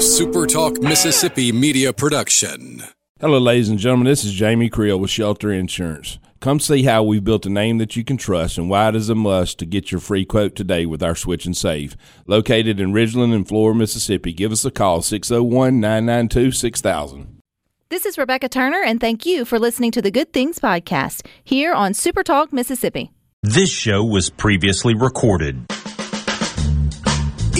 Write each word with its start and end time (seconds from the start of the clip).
a 0.00 0.02
Super 0.02 0.46
Talk 0.46 0.80
Mississippi 0.80 1.52
media 1.52 1.92
production. 1.92 2.82
Hello, 3.20 3.38
ladies 3.38 3.68
and 3.68 3.78
gentlemen. 3.78 4.06
This 4.06 4.24
is 4.24 4.32
Jamie 4.32 4.70
Creel 4.70 4.98
with 4.98 5.10
Shelter 5.10 5.52
Insurance. 5.52 6.18
Come 6.40 6.58
see 6.58 6.84
how 6.84 7.02
we've 7.02 7.22
built 7.22 7.44
a 7.44 7.50
name 7.50 7.76
that 7.76 7.96
you 7.96 8.02
can 8.02 8.16
trust 8.16 8.56
and 8.56 8.70
why 8.70 8.88
it 8.88 8.96
is 8.96 9.10
a 9.10 9.14
must 9.14 9.58
to 9.58 9.66
get 9.66 9.92
your 9.92 10.00
free 10.00 10.24
quote 10.24 10.56
today 10.56 10.86
with 10.86 11.02
our 11.02 11.14
Switch 11.14 11.44
and 11.44 11.54
Save. 11.54 11.98
Located 12.26 12.80
in 12.80 12.94
Ridgeland 12.94 13.34
and 13.34 13.46
Flora, 13.46 13.74
Mississippi. 13.74 14.32
Give 14.32 14.52
us 14.52 14.64
a 14.64 14.70
call 14.70 15.02
601 15.02 15.78
992 15.80 16.52
6000. 16.52 17.42
This 17.90 18.06
is 18.06 18.16
Rebecca 18.16 18.48
Turner, 18.48 18.82
and 18.82 19.02
thank 19.02 19.26
you 19.26 19.44
for 19.44 19.58
listening 19.58 19.90
to 19.90 20.00
the 20.00 20.10
Good 20.10 20.32
Things 20.32 20.58
Podcast 20.58 21.26
here 21.44 21.74
on 21.74 21.92
Super 21.92 22.22
Talk 22.22 22.54
Mississippi. 22.54 23.10
This 23.42 23.70
show 23.70 24.02
was 24.02 24.30
previously 24.30 24.94
recorded. 24.94 25.66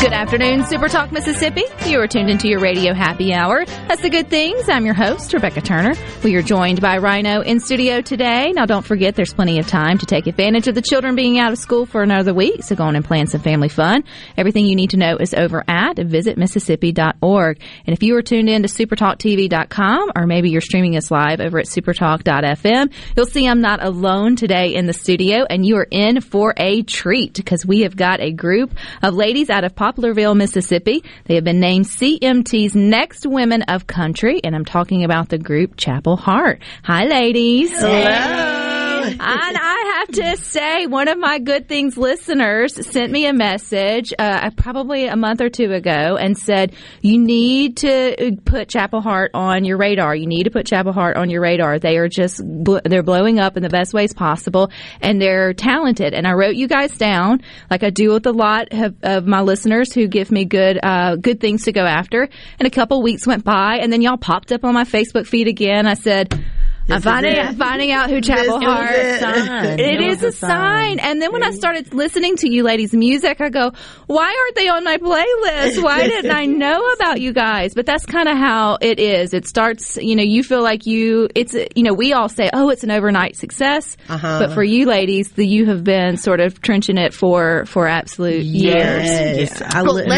Good 0.00 0.14
afternoon, 0.14 0.64
Super 0.64 0.88
Talk 0.88 1.12
Mississippi. 1.12 1.64
You 1.84 2.00
are 2.00 2.06
tuned 2.06 2.30
into 2.30 2.48
your 2.48 2.58
radio 2.58 2.94
happy 2.94 3.34
hour. 3.34 3.66
That's 3.66 4.00
the 4.00 4.08
good 4.08 4.30
things. 4.30 4.66
I'm 4.66 4.86
your 4.86 4.94
host, 4.94 5.30
Rebecca 5.34 5.60
Turner. 5.60 5.92
We 6.24 6.34
are 6.36 6.42
joined 6.42 6.80
by 6.80 6.96
Rhino 6.96 7.42
in 7.42 7.60
studio 7.60 8.00
today. 8.00 8.50
Now, 8.52 8.64
don't 8.64 8.86
forget, 8.86 9.14
there's 9.14 9.34
plenty 9.34 9.58
of 9.58 9.66
time 9.66 9.98
to 9.98 10.06
take 10.06 10.26
advantage 10.26 10.68
of 10.68 10.74
the 10.74 10.80
children 10.80 11.16
being 11.16 11.38
out 11.38 11.52
of 11.52 11.58
school 11.58 11.84
for 11.84 12.02
another 12.02 12.32
week. 12.32 12.62
So 12.62 12.76
go 12.76 12.84
on 12.84 12.96
and 12.96 13.04
plan 13.04 13.26
some 13.26 13.42
family 13.42 13.68
fun. 13.68 14.04
Everything 14.38 14.64
you 14.64 14.74
need 14.74 14.88
to 14.90 14.96
know 14.96 15.18
is 15.18 15.34
over 15.34 15.62
at 15.68 15.96
visitmississippi.org. 15.96 17.60
And 17.86 17.92
if 17.92 18.02
you 18.02 18.16
are 18.16 18.22
tuned 18.22 18.48
in 18.48 18.62
to 18.62 18.68
supertalktv.com 18.68 20.12
or 20.16 20.26
maybe 20.26 20.48
you're 20.48 20.62
streaming 20.62 20.96
us 20.96 21.10
live 21.10 21.40
over 21.40 21.58
at 21.58 21.66
supertalk.fm, 21.66 22.90
you'll 23.14 23.26
see 23.26 23.46
I'm 23.46 23.60
not 23.60 23.84
alone 23.84 24.36
today 24.36 24.74
in 24.74 24.86
the 24.86 24.94
studio 24.94 25.44
and 25.50 25.66
you 25.66 25.76
are 25.76 25.88
in 25.90 26.22
for 26.22 26.54
a 26.56 26.80
treat 26.84 27.34
because 27.34 27.66
we 27.66 27.80
have 27.80 27.96
got 27.96 28.20
a 28.20 28.32
group 28.32 28.74
of 29.02 29.12
ladies 29.12 29.50
out 29.50 29.64
of 29.64 29.74
Poplarville, 29.90 30.36
Mississippi. 30.36 31.02
They 31.24 31.34
have 31.34 31.44
been 31.44 31.60
named 31.60 31.86
CMT's 31.86 32.74
Next 32.74 33.26
Women 33.26 33.62
of 33.62 33.86
Country, 33.86 34.40
and 34.44 34.54
I'm 34.54 34.64
talking 34.64 35.04
about 35.04 35.28
the 35.28 35.38
group 35.38 35.76
Chapel 35.76 36.16
Hart. 36.16 36.62
Hi, 36.84 37.04
ladies. 37.04 37.72
Hello. 37.72 38.79
And 39.02 39.56
I 39.56 39.94
have 39.98 40.08
to 40.16 40.36
say, 40.42 40.86
one 40.86 41.08
of 41.08 41.18
my 41.18 41.38
Good 41.38 41.68
Things 41.68 41.96
listeners 41.96 42.74
sent 42.86 43.12
me 43.12 43.26
a 43.26 43.32
message 43.32 44.12
uh, 44.18 44.50
probably 44.56 45.06
a 45.06 45.16
month 45.16 45.40
or 45.40 45.48
two 45.48 45.72
ago 45.72 46.16
and 46.16 46.36
said, 46.36 46.72
You 47.00 47.18
need 47.18 47.78
to 47.78 48.36
put 48.44 48.68
Chapel 48.68 49.00
Hart 49.00 49.30
on 49.34 49.64
your 49.64 49.76
radar. 49.76 50.14
You 50.14 50.26
need 50.26 50.44
to 50.44 50.50
put 50.50 50.66
Chapel 50.66 50.92
Hart 50.92 51.16
on 51.16 51.30
your 51.30 51.40
radar. 51.40 51.78
They 51.78 51.96
are 51.96 52.08
just, 52.08 52.42
bl- 52.44 52.78
they're 52.84 53.02
blowing 53.02 53.38
up 53.38 53.56
in 53.56 53.62
the 53.62 53.68
best 53.68 53.92
ways 53.94 54.12
possible 54.12 54.70
and 55.00 55.20
they're 55.20 55.54
talented. 55.54 56.14
And 56.14 56.26
I 56.26 56.32
wrote 56.32 56.56
you 56.56 56.68
guys 56.68 56.96
down, 56.96 57.42
like 57.70 57.82
I 57.82 57.90
do 57.90 58.12
with 58.12 58.26
a 58.26 58.32
lot 58.32 58.68
of, 58.72 58.96
of 59.02 59.26
my 59.26 59.40
listeners 59.40 59.92
who 59.92 60.06
give 60.06 60.30
me 60.30 60.44
good, 60.44 60.78
uh, 60.82 61.16
good 61.16 61.40
things 61.40 61.64
to 61.64 61.72
go 61.72 61.84
after. 61.84 62.28
And 62.58 62.66
a 62.66 62.70
couple 62.70 63.02
weeks 63.02 63.26
went 63.26 63.44
by 63.44 63.78
and 63.78 63.92
then 63.92 64.02
y'all 64.02 64.16
popped 64.16 64.52
up 64.52 64.64
on 64.64 64.74
my 64.74 64.84
Facebook 64.84 65.26
feed 65.26 65.48
again. 65.48 65.86
I 65.86 65.94
said, 65.94 66.44
I'm 66.88 67.02
finding, 67.02 67.36
it. 67.36 67.54
finding 67.56 67.92
out 67.92 68.10
who 68.10 68.20
Chapel 68.20 68.58
This 68.58 68.68
is 68.68 68.74
Heart 68.74 68.90
it. 68.94 69.20
Sign. 69.20 69.78
It 69.78 69.80
It 69.80 70.00
is 70.00 70.16
was 70.16 70.22
a 70.22 70.26
a 70.28 70.32
sign. 70.32 70.50
sign. 70.50 70.98
And 71.00 71.22
then 71.22 71.32
when 71.32 71.42
I 71.44 71.50
started 71.52 71.94
listening 71.94 72.36
to 72.36 72.50
you 72.52 72.62
ladies' 72.64 72.92
music, 72.92 73.40
I 73.40 73.48
go, 73.48 73.72
why 74.06 74.24
aren't 74.26 74.54
they 74.56 74.68
on 74.68 74.82
my 74.82 74.96
playlist? 74.96 75.82
Why 75.82 76.06
didn't 76.08 76.30
I 76.32 76.46
know 76.46 76.84
about 76.94 77.20
you 77.20 77.32
guys? 77.32 77.74
But 77.74 77.86
that's 77.86 78.06
kind 78.06 78.28
of 78.28 78.36
how 78.36 78.78
it 78.80 78.98
is. 78.98 79.34
It 79.34 79.46
starts, 79.46 79.96
you 79.98 80.16
know, 80.16 80.22
you 80.24 80.42
feel 80.42 80.62
like 80.62 80.86
you, 80.86 81.28
it's, 81.34 81.54
you 81.76 81.82
know, 81.84 81.92
we 81.94 82.12
all 82.12 82.28
say, 82.28 82.50
oh, 82.52 82.70
it's 82.70 82.82
an 82.82 82.90
overnight 82.90 83.36
success. 83.36 83.96
Uh-huh. 84.08 84.38
But 84.40 84.54
for 84.54 84.62
you 84.64 84.86
ladies, 84.86 85.30
the, 85.32 85.46
you 85.46 85.66
have 85.66 85.84
been 85.84 86.16
sort 86.16 86.40
of 86.40 86.60
trenching 86.60 86.98
it 86.98 87.14
for, 87.14 87.66
for 87.66 87.86
absolute 87.86 88.42
years. 88.44 89.04
Yes. 89.06 89.62
I 89.62 89.82
Well, 89.82 89.94
lit- 89.94 90.08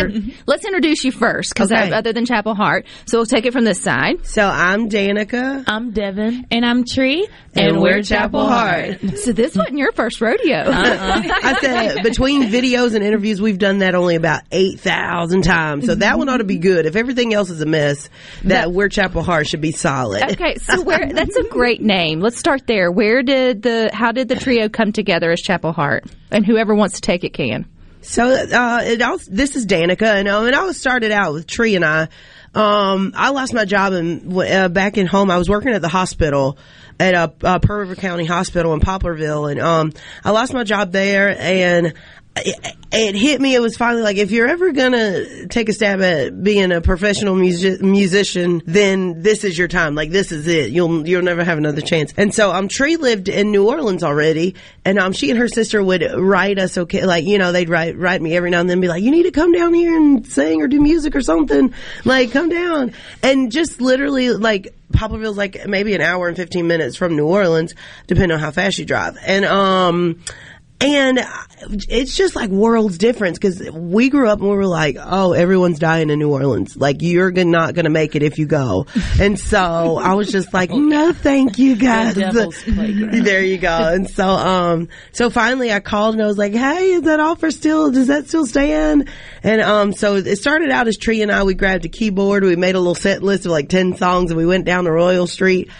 let, 0.46 0.58
us 0.60 0.64
introduce 0.64 1.04
you 1.04 1.12
first, 1.12 1.52
because 1.52 1.70
Okay. 1.70 1.92
other 1.92 2.12
than 2.14 2.24
Chapel 2.24 2.54
Hart. 2.54 2.86
So 3.06 3.18
we'll 3.18 3.26
take 3.26 3.44
it 3.46 3.52
from 3.52 3.64
this 3.64 3.80
side. 3.82 4.24
so 4.26 4.46
I'm 4.48 4.88
Danica. 4.88 5.64
I'm 5.66 5.92
Devynn. 5.92 6.46
And 6.50 6.61
I'm 6.64 6.84
Tree. 6.84 7.28
And 7.54 7.80
we're 7.80 8.02
Chapel 8.02 8.46
Hart. 8.46 9.00
So 9.16 9.32
this 9.32 9.54
wasn't 9.54 9.78
your 9.78 9.92
first 9.92 10.20
rodeo. 10.20 10.64
I 10.66 11.58
said 11.60 12.02
between 12.02 12.44
videos 12.44 12.94
and 12.94 13.04
interviews, 13.04 13.40
we've 13.40 13.58
done 13.58 13.78
that 13.78 13.94
only 13.94 14.16
about 14.16 14.42
eight 14.50 14.80
thousand 14.80 15.42
times. 15.42 15.86
So 15.86 15.94
that 15.96 16.18
one 16.18 16.28
ought 16.28 16.38
to 16.38 16.44
be 16.44 16.58
good. 16.58 16.86
If 16.86 16.96
everything 16.96 17.34
else 17.34 17.50
is 17.50 17.60
a 17.60 17.66
mess, 17.66 18.08
that 18.44 18.72
we're 18.72 18.88
Chapel 18.88 19.22
Hart 19.22 19.46
should 19.46 19.60
be 19.60 19.72
solid. 19.72 20.22
Okay, 20.32 20.54
so 20.62 20.82
where 20.82 21.12
that's 21.12 21.36
a 21.36 21.44
great 21.44 21.82
name. 21.82 22.20
Let's 22.20 22.38
start 22.38 22.66
there. 22.66 22.90
Where 22.90 23.22
did 23.22 23.62
the 23.62 23.90
how 23.92 24.12
did 24.12 24.28
the 24.28 24.36
trio 24.36 24.68
come 24.68 24.92
together 24.92 25.30
as 25.30 25.40
Chapel 25.40 25.72
Hart? 25.72 26.04
And 26.30 26.46
whoever 26.46 26.74
wants 26.74 26.96
to 26.96 27.00
take 27.00 27.24
it 27.24 27.34
can. 27.34 27.66
So 28.02 28.24
uh, 28.24 28.80
it 28.84 29.00
all, 29.00 29.18
this 29.28 29.54
is 29.54 29.64
Danica, 29.64 30.02
and, 30.02 30.26
um, 30.26 30.46
and 30.46 30.56
I 30.56 30.64
was 30.64 30.76
started 30.76 31.12
out 31.12 31.34
with 31.34 31.46
Tree 31.46 31.76
and 31.76 31.84
I. 31.84 32.08
Um, 32.54 33.12
I 33.16 33.30
lost 33.30 33.54
my 33.54 33.64
job 33.64 33.94
in, 33.94 34.38
uh, 34.38 34.68
back 34.68 34.98
in 34.98 35.06
home. 35.06 35.30
I 35.30 35.38
was 35.38 35.48
working 35.48 35.72
at 35.72 35.80
the 35.80 35.88
hospital 35.88 36.58
at 37.00 37.14
a, 37.14 37.32
uh 37.42 37.58
Pearl 37.58 37.80
River 37.80 37.96
County 37.96 38.26
Hospital 38.26 38.74
in 38.74 38.80
Poplarville, 38.80 39.50
and 39.50 39.60
um, 39.60 39.92
I 40.22 40.30
lost 40.32 40.52
my 40.52 40.62
job 40.62 40.92
there, 40.92 41.34
and 41.38 41.94
it, 42.36 42.76
it 42.92 43.14
hit 43.14 43.40
me. 43.40 43.54
It 43.54 43.60
was 43.60 43.76
finally 43.76 44.02
like, 44.02 44.16
if 44.16 44.30
you're 44.30 44.48
ever 44.48 44.72
gonna 44.72 45.46
take 45.48 45.68
a 45.68 45.72
stab 45.72 46.00
at 46.00 46.42
being 46.42 46.72
a 46.72 46.80
professional 46.80 47.34
music, 47.34 47.82
musician, 47.82 48.62
then 48.64 49.22
this 49.22 49.44
is 49.44 49.56
your 49.56 49.68
time. 49.68 49.94
Like 49.94 50.10
this 50.10 50.32
is 50.32 50.46
it. 50.46 50.70
You'll 50.70 51.06
you'll 51.06 51.22
never 51.22 51.44
have 51.44 51.58
another 51.58 51.80
chance. 51.80 52.12
And 52.16 52.34
so 52.34 52.52
um, 52.52 52.68
Tree 52.68 52.96
lived 52.96 53.28
in 53.28 53.50
New 53.50 53.68
Orleans 53.68 54.02
already, 54.02 54.54
and 54.84 54.98
um, 54.98 55.12
she 55.12 55.30
and 55.30 55.38
her 55.38 55.48
sister 55.48 55.82
would 55.82 56.02
write 56.14 56.58
us 56.58 56.78
okay, 56.78 57.04
like 57.04 57.24
you 57.24 57.38
know 57.38 57.52
they'd 57.52 57.68
write 57.68 57.96
write 57.96 58.22
me 58.22 58.36
every 58.36 58.50
now 58.50 58.60
and 58.60 58.70
then, 58.70 58.80
be 58.80 58.88
like, 58.88 59.02
you 59.02 59.10
need 59.10 59.24
to 59.24 59.30
come 59.30 59.52
down 59.52 59.74
here 59.74 59.96
and 59.96 60.26
sing 60.26 60.62
or 60.62 60.68
do 60.68 60.80
music 60.80 61.14
or 61.14 61.22
something. 61.22 61.74
Like 62.04 62.32
come 62.32 62.48
down 62.48 62.92
and 63.22 63.52
just 63.52 63.80
literally 63.80 64.30
like. 64.30 64.74
Poplarville's 64.92 65.38
like 65.38 65.66
maybe 65.66 65.94
an 65.94 66.02
hour 66.02 66.28
and 66.28 66.36
15 66.36 66.66
minutes 66.66 66.96
from 66.96 67.16
New 67.16 67.26
Orleans, 67.26 67.74
depending 68.08 68.32
on 68.32 68.40
how 68.40 68.50
fast 68.50 68.76
you 68.76 68.84
drive. 68.84 69.16
And, 69.24 69.46
um, 69.46 70.20
and 70.82 71.26
it's 71.88 72.16
just 72.16 72.34
like 72.34 72.50
worlds 72.50 72.98
difference 72.98 73.38
because 73.38 73.70
we 73.70 74.10
grew 74.10 74.28
up 74.28 74.40
and 74.40 74.48
we 74.48 74.56
were 74.56 74.66
like, 74.66 74.96
oh, 75.00 75.32
everyone's 75.32 75.78
dying 75.78 76.10
in 76.10 76.18
New 76.18 76.32
Orleans. 76.32 76.76
Like 76.76 77.02
you're 77.02 77.30
not 77.30 77.74
going 77.74 77.84
to 77.84 77.90
make 77.90 78.16
it 78.16 78.22
if 78.22 78.38
you 78.38 78.46
go. 78.46 78.86
And 79.20 79.38
so 79.38 79.96
I 79.96 80.14
was 80.14 80.30
just 80.30 80.52
like, 80.52 80.70
no, 80.72 81.12
thank 81.12 81.58
you 81.58 81.76
guys. 81.76 82.14
playground. 82.64 83.24
there 83.24 83.42
you 83.42 83.58
go. 83.58 83.68
And 83.68 84.10
so, 84.10 84.26
um, 84.26 84.88
so 85.12 85.30
finally 85.30 85.72
I 85.72 85.80
called 85.80 86.14
and 86.14 86.22
I 86.22 86.26
was 86.26 86.38
like, 86.38 86.52
hey, 86.52 86.92
is 86.92 87.02
that 87.02 87.20
offer 87.20 87.50
still, 87.50 87.92
does 87.92 88.08
that 88.08 88.26
still 88.28 88.46
stand? 88.46 89.08
And, 89.42 89.60
um, 89.60 89.92
so 89.92 90.16
it 90.16 90.36
started 90.36 90.70
out 90.70 90.88
as 90.88 90.96
Tree 90.96 91.22
and 91.22 91.30
I, 91.30 91.44
we 91.44 91.54
grabbed 91.54 91.84
a 91.84 91.88
keyboard, 91.88 92.42
we 92.42 92.56
made 92.56 92.74
a 92.74 92.80
little 92.80 92.94
set 92.94 93.22
list 93.22 93.46
of 93.46 93.52
like 93.52 93.68
10 93.68 93.96
songs 93.96 94.30
and 94.30 94.38
we 94.38 94.46
went 94.46 94.64
down 94.64 94.84
to 94.84 94.92
Royal 94.92 95.26
Street 95.26 95.70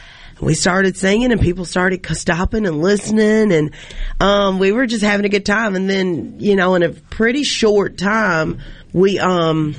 we 0.43 0.55
started 0.55 0.97
singing 0.97 1.31
and 1.31 1.41
people 1.41 1.65
started 1.65 2.05
stopping 2.17 2.67
and 2.67 2.83
listening 2.83 3.53
and 3.53 3.71
um, 4.21 4.59
we 4.59 4.73
were 4.73 4.87
just 4.87 5.05
having 5.05 5.25
a 5.25 5.29
good 5.29 5.47
time 5.47 5.77
and 5.77 5.89
then 5.89 6.37
you 6.39 6.57
know 6.57 6.75
in 6.75 6.83
a 6.83 6.91
pretty 6.91 7.45
short 7.45 7.97
time 7.97 8.61
we 8.93 9.19
um 9.19 9.75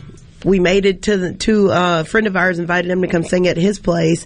we 0.45 0.59
made 0.59 0.85
it 0.85 1.03
to 1.03 1.17
the 1.17 1.33
to 1.33 1.69
uh, 1.71 2.01
a 2.01 2.05
friend 2.05 2.27
of 2.27 2.35
ours 2.35 2.59
invited 2.59 2.89
him 2.89 3.01
to 3.01 3.07
come 3.07 3.23
sing 3.23 3.47
at 3.47 3.57
his 3.57 3.77
place 3.77 4.25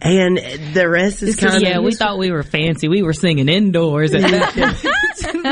and 0.00 0.38
the 0.74 0.88
rest 0.88 1.22
is 1.22 1.36
kind 1.36 1.56
of 1.56 1.62
yeah, 1.62 1.78
we 1.78 1.94
thought 1.94 2.18
we 2.18 2.30
were 2.30 2.42
fancy. 2.42 2.88
We 2.88 3.02
were 3.02 3.14
singing 3.14 3.48
indoors. 3.48 4.12
At 4.12 4.20
that. 4.54 4.54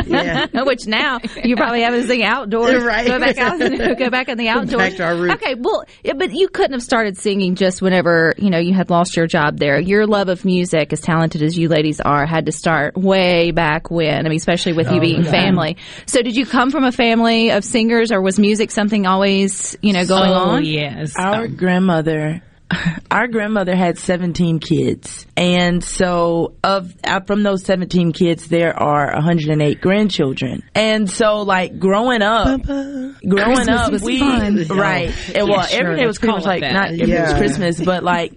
yeah 0.06 0.46
Which 0.64 0.86
now 0.86 1.18
you 1.44 1.56
probably 1.56 1.82
have 1.82 1.94
to 1.94 2.06
sing 2.06 2.22
outdoors. 2.22 2.82
Right. 2.92 3.06
Go 3.06 3.18
back 3.18 3.38
out. 3.38 3.58
Go 3.98 4.10
back 4.10 4.28
in 4.28 4.38
the 4.38 4.48
outdoors. 4.48 4.76
Back 4.76 4.96
to 4.96 5.04
our 5.04 5.14
roots. 5.14 5.34
Okay. 5.34 5.54
Well, 5.56 5.84
yeah, 6.02 6.14
but 6.14 6.32
you 6.32 6.48
couldn't 6.48 6.72
have 6.72 6.82
started 6.82 7.16
singing 7.16 7.54
just 7.54 7.80
whenever 7.80 8.34
you 8.38 8.50
know 8.50 8.58
you 8.58 8.74
had 8.74 8.90
lost 8.90 9.16
your 9.16 9.26
job 9.26 9.58
there. 9.58 9.78
Your 9.78 10.06
love 10.06 10.28
of 10.28 10.44
music, 10.44 10.92
as 10.92 11.00
talented 11.00 11.42
as 11.42 11.56
you 11.56 11.68
ladies 11.68 12.00
are, 12.00 12.26
had 12.26 12.46
to 12.46 12.52
start 12.52 12.96
way 12.96 13.50
back 13.50 13.90
when. 13.90 14.26
I 14.26 14.28
mean, 14.28 14.36
especially 14.36 14.72
with 14.72 14.90
you 14.90 14.96
oh, 14.96 15.00
being 15.00 15.24
family. 15.24 15.76
So, 16.06 16.22
did 16.22 16.34
you 16.34 16.44
come 16.44 16.70
from 16.70 16.84
a 16.84 16.92
family 16.92 17.50
of 17.50 17.64
singers, 17.64 18.10
or 18.10 18.20
was 18.20 18.38
music 18.38 18.70
something 18.70 19.06
always 19.06 19.76
you 19.80 19.92
know 19.92 20.04
going 20.04 20.32
oh 20.32 20.34
on? 20.34 20.64
yes. 20.64 21.14
Our 21.16 21.44
um, 21.44 21.56
grandmother 21.56 22.42
our 23.10 23.28
grandmother 23.28 23.74
had 23.74 23.98
17 23.98 24.58
kids. 24.58 25.26
And 25.36 25.82
so 25.82 26.54
of 26.62 26.94
uh, 27.04 27.20
from 27.20 27.42
those 27.42 27.64
17 27.64 28.12
kids 28.12 28.48
there 28.48 28.78
are 28.78 29.12
108 29.14 29.80
grandchildren. 29.80 30.62
And 30.74 31.10
so 31.10 31.42
like 31.42 31.78
growing 31.78 32.22
up 32.22 32.62
growing 32.62 33.16
Christmas 33.20 33.68
up 33.68 33.92
was 33.92 34.02
we 34.02 34.18
fun. 34.18 34.64
right. 34.68 35.14
And, 35.34 35.48
well, 35.48 35.62
sure, 35.62 35.80
every 35.80 35.96
day 35.96 36.06
was 36.06 36.18
Christmas 36.18 36.44
like 36.44 36.62
that. 36.62 36.72
not 36.72 36.88
every 36.90 37.06
day 37.06 37.22
was 37.22 37.34
Christmas, 37.34 37.80
but 37.80 38.02
like 38.02 38.32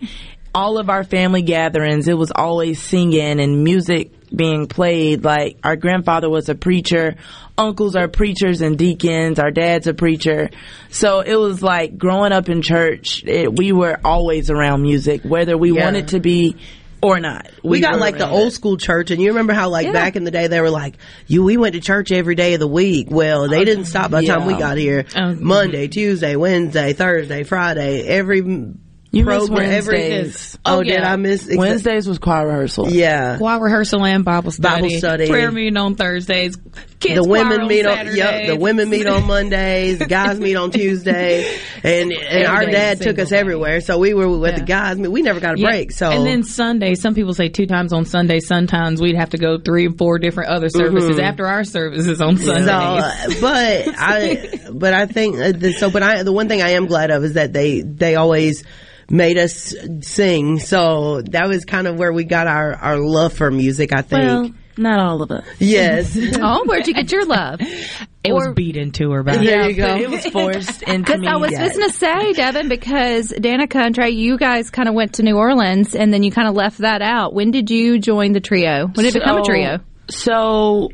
all 0.56 0.78
of 0.80 0.90
our 0.90 1.04
family 1.04 1.42
gatherings, 1.42 2.08
it 2.08 2.18
was 2.18 2.32
always 2.34 2.82
singing 2.82 3.42
and 3.42 3.64
music 3.64 4.12
being 4.34 4.68
played. 4.68 5.24
Like 5.24 5.58
our 5.64 5.76
grandfather 5.76 6.30
was 6.30 6.48
a 6.48 6.56
preacher, 6.56 7.16
uncles 7.58 7.96
are 7.96 8.08
preachers 8.08 8.62
and 8.62 8.78
deacons, 8.78 9.38
our 9.38 9.52
dad's 9.52 9.86
a 9.88 9.94
preacher. 9.94 10.50
So 10.90 11.20
it 11.20 11.36
was 11.36 11.62
like 11.62 11.98
growing 11.98 12.32
up 12.32 12.48
in 12.48 12.62
church, 12.62 13.24
it, 13.26 13.54
we 13.54 13.74
were 13.74 14.00
always 14.04 14.50
around 14.50 14.82
music, 14.82 15.22
whether 15.24 15.58
we 15.58 15.74
Yeah. 15.74 15.84
wanted 15.84 16.08
to 16.10 16.22
be 16.22 16.56
or 17.02 17.20
not. 17.20 17.48
We 17.62 17.82
got 17.82 18.00
like 18.00 18.18
the 18.18 18.28
old 18.28 18.54
school 18.54 18.78
church, 18.78 19.12
and 19.12 19.22
you 19.22 19.28
remember 19.30 19.54
how 19.54 19.70
like 19.70 19.92
back 19.92 20.16
in 20.16 20.24
the 20.24 20.32
day 20.32 20.48
they 20.48 20.60
were 20.62 20.72
like, 20.72 20.96
"You, 21.28 21.44
we 21.44 21.56
went 21.58 21.76
to 21.76 21.82
church 21.82 22.12
every 22.12 22.34
day 22.34 22.56
of 22.56 22.60
the 22.60 22.68
week." 22.68 23.10
Well, 23.12 23.48
they 23.48 23.64
didn't 23.64 23.86
stop 23.86 24.10
by 24.10 24.22
the 24.22 24.28
time 24.28 24.48
we 24.48 24.56
got 24.56 24.78
here. 24.78 25.06
Oh. 25.16 25.20
Mm-hmm. 25.20 25.46
Monday, 25.46 25.88
Tuesday, 25.88 26.36
Wednesday, 26.36 26.94
Thursday, 26.94 27.44
Friday, 27.44 28.08
every 28.08 28.42
You 29.16 29.26
missed 29.26 29.48
program, 29.48 29.72
every. 29.72 29.98
Wednesdays. 30.10 30.58
Oh, 30.66 30.78
Oh, 30.80 30.84
did 30.84 30.94
yeah. 30.94 31.12
I 31.14 31.16
miss 31.16 31.48
Wednesdays 31.52 32.08
was 32.08 32.20
choir 32.20 32.48
rehearsal. 32.48 32.90
Yeah. 32.90 33.38
Choir 33.38 33.60
rehearsal 33.62 34.04
and 34.06 34.26
Bible 34.26 34.52
study. 34.52 34.82
Bible 34.82 34.90
study. 34.98 35.28
Prayer 35.30 35.52
meeting 35.52 35.78
on 35.78 35.96
Thursdays. 35.96 36.58
Kids 37.00 37.16
the 37.22 37.28
women 37.28 37.62
on 37.62 37.68
meet 37.68 37.86
on 37.86 37.96
Saturdays. 37.98 38.18
yep, 38.18 38.48
the 38.48 38.56
women 38.58 38.90
meet 38.90 39.06
on 39.06 39.28
Mondays, 39.28 40.00
the 40.00 40.06
guys 40.06 40.40
meet 40.40 40.56
on 40.56 40.72
Tuesday, 40.72 41.46
and 41.84 42.12
and 42.12 42.48
our 42.48 42.66
dad 42.66 43.00
took 43.02 43.20
us 43.20 43.30
day. 43.30 43.38
everywhere. 43.38 43.80
So 43.82 44.00
we 44.00 44.14
were 44.14 44.28
with 44.40 44.56
the 44.56 44.64
guys. 44.64 44.98
I 44.98 45.02
mean, 45.02 45.12
we 45.12 45.22
never 45.22 45.40
got 45.40 45.56
a 45.58 45.60
Yeah. 45.60 45.68
break. 45.70 45.92
So 45.92 46.10
and 46.10 46.26
then 46.26 46.44
Sunday, 46.44 46.96
some 46.96 47.14
people 47.14 47.34
say 47.34 47.48
two 47.50 47.68
times 47.68 47.94
on 47.94 48.06
Sunday. 48.06 48.40
Sometimes 48.40 49.02
we'd 49.02 49.16
have 49.18 49.30
to 49.32 49.38
go 49.38 49.60
three 49.60 49.86
and 49.86 49.98
four 49.98 50.18
different 50.20 50.50
other 50.50 50.70
services 50.70 51.20
after 51.20 51.46
our 51.46 51.64
services 51.64 52.22
on 52.22 52.38
Sundays. 52.38 52.68
Mm-hmm. 52.68 53.32
So, 53.32 53.38
uh, 53.38 53.42
but 53.42 53.96
I, 53.98 54.60
but 54.74 54.94
I 54.94 55.06
think 55.06 55.36
uh, 55.38 55.52
the, 55.52 55.74
so. 55.74 55.92
But 55.92 56.02
I, 56.02 56.24
the 56.24 56.34
one 56.34 56.48
thing 56.48 56.62
I 56.62 56.72
am 56.72 56.88
glad 56.88 57.12
of 57.12 57.24
is 57.24 57.34
that 57.34 57.54
they 57.54 57.82
they 57.82 58.16
always 58.16 58.64
made 59.10 59.38
us 59.38 59.74
sing. 60.02 60.60
So 60.60 61.22
that 61.22 61.48
was 61.48 61.66
kind 61.66 61.88
of 61.88 61.98
where 61.98 62.12
we 62.14 62.24
got 62.24 62.48
our 62.48 62.74
our 62.76 62.98
love 62.98 63.34
for 63.34 63.50
music. 63.52 63.94
I 63.94 64.02
think. 64.02 64.24
Well, 64.24 64.52
not 64.78 65.00
all 65.00 65.22
of 65.22 65.32
us. 65.32 65.46
yes. 65.60 66.18
Oh, 66.42 66.64
where'd 66.66 66.86
you 66.86 66.94
get 66.94 67.10
your 67.10 67.26
love? 67.26 67.62
it 67.62 68.34
was 68.34 68.54
beat 68.56 68.76
into 68.76 69.12
her 69.12 69.24
by 69.24 69.38
There 69.38 69.70
you 69.70 69.76
go. 69.78 69.96
It 69.96 70.10
was 70.10 70.26
forced 70.26 70.82
into 70.88 71.04
Because 71.04 71.22
me. 71.22 71.28
I 71.28 71.38
was 71.38 71.52
yes. 71.52 71.62
just 71.68 71.78
going 71.78 71.90
to 71.92 71.96
say, 71.96 72.34
Devynn, 72.42 72.68
because 72.68 73.32
Danica 73.32 73.78
and 73.86 73.96
Trea, 73.96 74.10
you 74.10 74.38
guys 74.38 74.70
kind 74.72 74.90
of 74.90 74.94
went 74.96 75.14
to 75.14 75.24
New 75.24 75.38
Orleans 75.38 75.96
and 75.96 76.12
then 76.14 76.24
you 76.24 76.32
kind 76.32 76.50
of 76.50 76.56
left 76.56 76.80
that 76.80 77.02
out. 77.02 77.34
When 77.34 77.52
did 77.52 77.70
you 77.72 78.00
join 78.00 78.34
the 78.34 78.42
trio? 78.42 78.88
When 78.88 79.06
did 79.06 79.16
it 79.16 79.20
become 79.20 79.38
a 79.38 79.44
trio? 79.46 79.80
So 80.10 80.90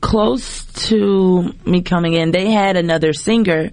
close 0.00 0.64
to 0.88 1.52
me 1.66 1.82
coming 1.82 2.12
in, 2.12 2.30
they 2.30 2.52
had 2.52 2.76
another 2.76 3.12
singer. 3.12 3.70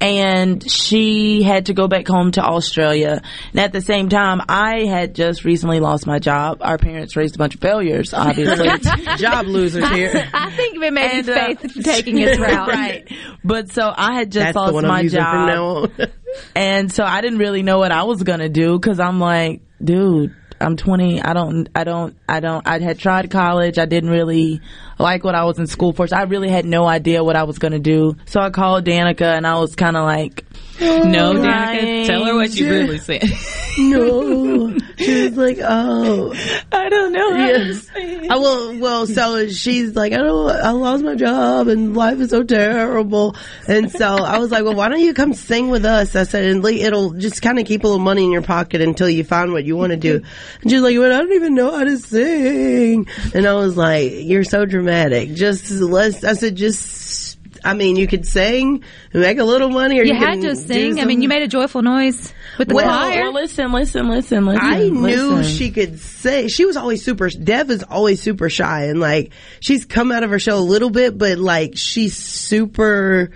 And 0.00 0.68
she 0.70 1.42
had 1.42 1.66
to 1.66 1.74
go 1.74 1.88
back 1.88 2.06
home 2.06 2.30
to 2.32 2.42
Australia. 2.42 3.22
And 3.52 3.60
at 3.60 3.72
the 3.72 3.80
same 3.80 4.08
time, 4.10 4.42
I 4.48 4.84
had 4.86 5.14
just 5.14 5.44
recently 5.44 5.80
lost 5.80 6.06
my 6.06 6.18
job. 6.18 6.58
Our 6.60 6.76
parents 6.76 7.16
raised 7.16 7.34
a 7.36 7.38
bunch 7.38 7.54
of 7.54 7.60
failures, 7.60 8.12
obviously. 8.12 8.68
Job 9.16 9.46
losers 9.46 9.88
here. 9.90 10.28
I 10.34 10.50
think 10.50 10.76
it 10.82 10.92
may 10.92 11.18
And, 11.18 11.26
be 11.26 11.32
uh, 11.32 11.46
faith 11.56 11.82
taking 11.84 12.18
its 12.18 12.38
route. 12.40 12.68
right. 12.68 13.10
But 13.42 13.72
so 13.72 13.90
I 13.96 14.14
had 14.14 14.30
just 14.32 14.44
That's 14.44 14.54
the 14.54 14.60
lost 14.60 14.74
one 14.74 14.86
my 14.86 14.98
I'm 14.98 15.04
using 15.04 15.20
job. 15.20 15.32
from 15.32 15.46
now 15.46 15.64
on. 15.64 15.92
And 16.54 16.92
so 16.92 17.02
I 17.02 17.22
didn't 17.22 17.38
really 17.38 17.62
know 17.62 17.78
what 17.78 17.90
I 17.92 18.02
was 18.02 18.22
gonna 18.22 18.50
do 18.50 18.78
because 18.78 19.00
I'm 19.00 19.18
like, 19.18 19.62
dude, 19.82 20.34
I'm 20.60 20.76
20. 20.76 21.22
I 21.22 21.32
don't, 21.32 21.68
I 21.74 21.84
don't, 21.84 22.16
I 22.28 22.40
don't. 22.40 22.66
I 22.66 22.78
had 22.78 22.98
tried 22.98 23.30
college. 23.30 23.78
I 23.78 23.86
didn't 23.86 24.10
really 24.10 24.60
like 24.98 25.24
what 25.24 25.34
I 25.34 25.44
was 25.44 25.58
in 25.58 25.66
school 25.66 25.92
for. 25.92 26.06
So 26.06 26.16
I 26.16 26.22
really 26.22 26.48
had 26.48 26.64
no 26.64 26.86
idea 26.86 27.22
what 27.22 27.36
I 27.36 27.44
was 27.44 27.58
gonna 27.58 27.78
do. 27.78 28.16
So 28.26 28.40
I 28.40 28.50
called 28.50 28.84
Danica 28.84 29.36
and 29.36 29.46
I 29.46 29.58
was 29.58 29.74
kind 29.74 29.96
of 29.96 30.04
like, 30.04 30.44
no, 30.80 31.30
oh, 31.30 31.34
Danica, 31.34 32.06
tell 32.06 32.24
her 32.26 32.34
what 32.34 32.54
you 32.54 32.68
really 32.68 32.98
said. 32.98 33.22
no, 33.78 34.76
she 34.98 35.24
was 35.24 35.36
like, 35.36 35.58
oh. 35.62 36.34
I 36.72 36.88
don't 36.88 37.12
know. 37.12 37.30
How 37.34 37.46
to 37.46 37.64
Yes. 37.64 37.88
say. 37.88 38.28
I 38.28 38.36
will. 38.36 38.78
Well, 38.78 39.06
so 39.06 39.48
she's 39.48 39.94
like, 39.96 40.12
I 40.12 40.18
don't. 40.18 40.50
I 40.50 40.70
lost 40.70 41.02
my 41.04 41.14
job 41.14 41.68
and 41.68 41.96
life 41.96 42.18
is 42.20 42.30
so 42.30 42.42
terrible. 42.42 43.36
And 43.66 43.90
so 43.90 44.06
I 44.16 44.38
was 44.38 44.50
like, 44.50 44.64
well, 44.64 44.74
why 44.74 44.88
don't 44.88 45.00
you 45.00 45.14
come 45.14 45.32
sing 45.34 45.68
with 45.68 45.84
us? 45.84 46.14
I 46.16 46.24
said, 46.24 46.44
and 46.44 46.64
it'll 46.64 47.12
just 47.12 47.42
kind 47.42 47.58
of 47.58 47.66
keep 47.66 47.84
a 47.84 47.86
little 47.86 47.98
money 48.02 48.24
in 48.24 48.30
your 48.32 48.42
pocket 48.42 48.80
until 48.80 49.08
you 49.08 49.24
find 49.24 49.52
what 49.52 49.64
you 49.64 49.76
want 49.76 49.90
to 49.92 49.96
do. 49.96 50.22
And 50.62 50.70
she's 50.70 50.80
like, 50.80 50.96
well, 50.98 51.12
I 51.12 51.18
don't 51.22 51.32
even 51.32 51.54
know 51.54 51.76
how 51.76 51.84
to 51.84 51.96
sing. 51.98 53.08
And 53.34 53.46
I 53.46 53.54
was 53.54 53.76
like, 53.76 54.12
you're 54.14 54.44
so 54.44 54.64
dramatic. 54.66 55.34
Just 55.34 55.70
let's. 55.70 56.22
I 56.24 56.34
said, 56.34 56.54
just. 56.56 57.25
I 57.66 57.74
mean, 57.74 57.96
you 57.96 58.06
could 58.06 58.26
sing 58.26 58.84
make 59.12 59.38
a 59.38 59.44
little 59.44 59.68
money, 59.68 59.98
or 60.00 60.04
You 60.04 60.14
you, 60.14 60.18
had 60.18 60.36
to 60.42 60.48
do 60.48 60.54
sing. 60.54 61.00
I 61.00 61.04
mean, 61.04 61.20
you 61.22 61.28
made 61.28 61.42
a 61.42 61.48
joyful 61.48 61.82
noise 61.82 62.32
with 62.58 62.68
the 62.68 62.74
Well, 62.74 62.84
choir. 62.86 63.22
Well, 63.22 63.32
listen, 63.34 63.72
listen, 63.72 64.08
listen, 64.08 64.46
listen. 64.46 64.64
I 64.64 64.88
knew 64.88 65.30
listen. 65.32 65.42
she 65.54 65.70
could 65.70 65.98
say 66.00 66.48
she 66.48 66.64
was 66.64 66.76
always 66.76 67.04
super. 67.04 67.28
Dev 67.28 67.70
is 67.70 67.82
always 67.82 68.22
super 68.22 68.48
shy, 68.48 68.84
and 68.84 69.00
like 69.00 69.32
she's 69.60 69.84
come 69.84 70.12
out 70.12 70.22
of 70.22 70.30
her 70.30 70.38
shell 70.38 70.58
a 70.58 70.60
little 70.60 70.90
bit, 70.90 71.18
but 71.18 71.38
like 71.38 71.72
she's 71.76 72.16
super, 72.16 73.30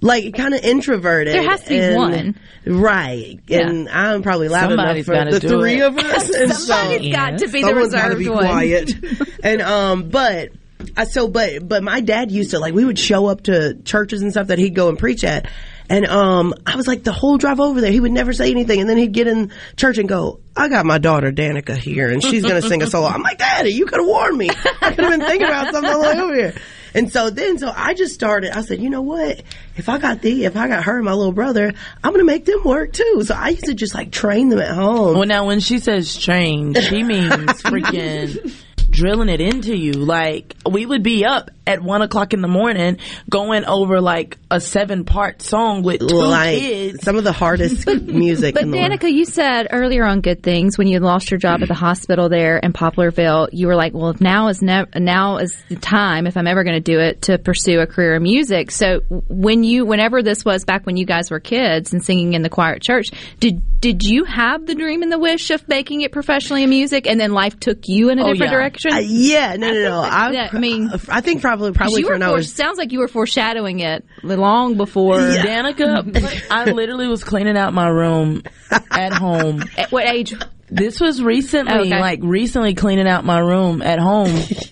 like 0.00 0.34
kind 0.34 0.54
of 0.54 0.60
introverted. 0.64 1.34
There 1.34 1.42
has 1.48 1.62
to 1.64 1.68
be 1.68 1.78
and- 1.78 1.96
one. 1.96 2.36
right? 2.66 3.38
And 3.50 3.88
I'm 3.88 4.22
probably 4.22 4.48
loud 4.48 4.68
Somebody's 4.70 5.08
enough 5.08 5.28
for 5.34 5.38
the 5.40 5.48
three 5.48 5.80
it. 5.80 5.86
of 5.86 5.96
us. 5.98 6.30
And 6.30 6.52
Somebody's 6.54 7.12
so, 7.12 7.16
got 7.16 7.38
to 7.38 7.48
be 7.48 7.62
the 7.62 7.68
someone's 7.68 7.92
gotta 7.92 8.08
reserved 8.16 8.18
be 8.18 8.28
one. 8.28 8.44
quiet. 8.46 8.92
and 9.44 9.62
um, 9.62 10.08
but. 10.08 10.50
I 10.96 11.04
so 11.04 11.28
but 11.28 11.66
but 11.66 11.82
my 11.82 12.00
dad 12.00 12.30
used 12.30 12.52
to 12.52 12.58
like 12.58 12.74
we 12.74 12.84
would 12.84 12.98
show 12.98 13.26
up 13.26 13.42
to 13.44 13.74
churches 13.84 14.22
and 14.22 14.30
stuff 14.30 14.48
that 14.48 14.58
he'd 14.58 14.74
go 14.74 14.88
and 14.88 14.98
preach 14.98 15.24
at. 15.24 15.46
And 15.90 16.06
um 16.06 16.54
I 16.66 16.76
was 16.76 16.86
like 16.86 17.02
the 17.02 17.12
whole 17.12 17.38
drive 17.38 17.60
over 17.60 17.80
there. 17.80 17.90
He 17.90 18.00
would 18.00 18.12
never 18.12 18.32
say 18.32 18.50
anything. 18.50 18.80
And 18.80 18.88
then 18.88 18.96
he'd 18.96 19.12
get 19.12 19.26
in 19.26 19.50
church 19.76 19.98
and 19.98 20.08
go 20.08 20.40
I 20.56 20.68
got 20.68 20.86
my 20.86 20.98
daughter 20.98 21.32
Danica 21.32 21.76
here 21.76 22.08
and 22.10 22.22
she's 22.22 22.42
gonna 22.44 22.62
sing 22.62 22.82
a 22.82 22.86
solo 22.86 23.08
I'm 23.08 23.22
like 23.22 23.38
daddy 23.38 23.70
you 23.70 23.86
could 23.86 23.98
have 23.98 24.06
warned 24.06 24.38
me. 24.38 24.50
I 24.50 24.92
could 24.92 25.04
have 25.04 25.18
been 25.18 25.26
thinking 25.26 25.48
about 25.48 25.72
something 25.72 26.00
way 26.00 26.20
over 26.20 26.34
here. 26.34 26.54
And 26.94 27.12
so 27.12 27.30
then 27.30 27.58
so 27.58 27.72
I 27.74 27.94
just 27.94 28.14
started 28.14 28.56
I 28.56 28.60
said 28.60 28.80
you 28.80 28.90
know 28.90 29.02
what? 29.02 29.42
If 29.76 29.88
I 29.88 29.98
got 29.98 30.22
the 30.22 30.44
if 30.44 30.56
I 30.56 30.68
got 30.68 30.84
her 30.84 30.96
and 30.96 31.04
my 31.04 31.12
little 31.12 31.32
brother 31.32 31.72
I'm 32.04 32.12
gonna 32.12 32.24
make 32.24 32.44
them 32.44 32.62
work 32.64 32.92
too. 32.92 33.22
So 33.24 33.34
I 33.34 33.48
used 33.48 33.64
to 33.64 33.74
just 33.74 33.94
like 33.94 34.12
train 34.12 34.48
them 34.48 34.60
at 34.60 34.70
home. 34.74 35.16
Well, 35.16 35.26
now 35.26 35.46
when 35.46 35.58
she 35.60 35.80
says 35.80 36.16
train, 36.16 36.74
she 36.74 37.02
means 37.02 37.32
freaking 37.62 38.54
drilling 38.90 39.28
it 39.28 39.40
into 39.40 39.76
you. 39.76 39.92
Like 39.92 40.54
we 40.70 40.84
would 40.86 41.02
be 41.02 41.24
up 41.24 41.50
at 41.66 41.82
one 41.82 42.00
o'clock 42.00 42.32
in 42.32 42.40
the 42.40 42.48
morning 42.48 42.96
going 43.28 43.64
over 43.66 44.00
like 44.00 44.38
a 44.50 44.58
seven 44.60 45.04
part 45.04 45.42
song 45.42 45.82
with 45.82 46.00
two 46.00 46.06
like 46.16 46.58
kids. 46.58 47.02
some 47.04 47.16
of 47.16 47.24
the 47.24 47.32
hardest 47.32 47.86
music 48.02 48.54
But 48.54 48.62
in 48.62 48.70
the 48.70 48.78
world. 48.78 48.92
Danica, 48.92 49.12
you 49.12 49.26
said 49.26 49.68
earlier 49.70 50.04
on 50.06 50.22
Good 50.22 50.42
Things 50.42 50.78
when 50.78 50.86
you 50.86 50.98
lost 51.00 51.30
your 51.30 51.38
job 51.38 51.60
at 51.62 51.68
the 51.68 51.74
mm. 51.74 51.78
hospital 51.78 52.28
there 52.30 52.56
in 52.58 52.72
Poplarville, 52.72 53.50
you 53.52 53.66
were 53.66 53.76
like, 53.76 53.92
"Well, 53.92 54.14
now 54.18 54.48
is 54.48 54.62
nev- 54.62 54.94
now 54.94 55.36
is 55.38 55.54
the 55.68 55.76
time 55.76 56.26
if 56.26 56.36
I'm 56.38 56.46
ever 56.46 56.64
going 56.64 56.76
to 56.76 56.80
do 56.80 56.98
it 56.98 57.22
to 57.22 57.36
pursue 57.38 57.80
a 57.80 57.86
career 57.86 58.14
in 58.14 58.22
music." 58.22 58.70
So 58.70 59.00
when 59.10 59.62
you, 59.62 59.84
whenever 59.84 60.22
this 60.22 60.44
was 60.44 60.64
back 60.64 60.86
when 60.86 60.96
you 60.96 61.04
guys 61.04 61.30
were 61.30 61.40
kids 61.40 61.92
and 61.92 62.02
singing 62.02 62.32
in 62.32 62.42
the 62.42 62.48
choir 62.48 62.74
at 62.74 62.82
church, 62.82 63.08
did 63.40 63.60
did 63.80 64.02
you 64.02 64.24
have 64.24 64.66
the 64.66 64.74
dream 64.74 65.02
and 65.02 65.12
the 65.12 65.18
wish 65.18 65.50
of 65.50 65.68
making 65.68 66.00
it 66.00 66.10
professionally 66.12 66.62
in 66.64 66.70
music, 66.70 67.06
and 67.06 67.20
then 67.20 67.32
life 67.32 67.60
took 67.60 67.86
you 67.86 68.08
in 68.08 68.18
a 68.18 68.22
Oh, 68.24 68.32
different 68.32 68.50
yeah. 68.52 68.58
direction? 68.58 68.77
Uh, 68.86 68.98
yeah, 68.98 69.56
no, 69.56 69.72
no, 69.72 69.82
no. 69.88 70.00
I, 70.00 70.32
that- 70.32 70.54
I 70.54 70.58
mean- 70.58 70.90
I 71.08 71.20
think 71.20 71.40
probably 71.42 71.72
probably 71.72 72.00
you 72.02 72.06
for 72.06 72.14
an 72.14 72.22
hour. 72.22 72.42
sounds 72.42 72.78
like 72.78 72.92
you 72.92 72.98
were 73.00 73.08
foreshadowing 73.08 73.80
it 73.80 74.04
long 74.22 74.76
before. 74.76 75.16
Danica, 75.18 76.46
I 76.50 76.70
literally 76.70 77.08
was 77.08 77.24
cleaning 77.24 77.56
out 77.56 77.72
my 77.74 77.88
room 77.88 78.42
at 78.90 79.12
home. 79.12 79.62
At 79.76 79.90
what 79.92 80.06
age? 80.06 80.34
This 80.70 81.00
was 81.00 81.22
recently, 81.22 81.92
Okay. 81.92 82.00
like 82.00 82.20
recently 82.22 82.74
cleaning 82.74 83.08
out 83.08 83.24
my 83.24 83.38
room 83.38 83.80
at 83.80 83.98
home 83.98 84.30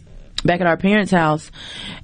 back 0.45 0.61
at 0.61 0.67
our 0.67 0.77
parents' 0.77 1.11
house. 1.11 1.51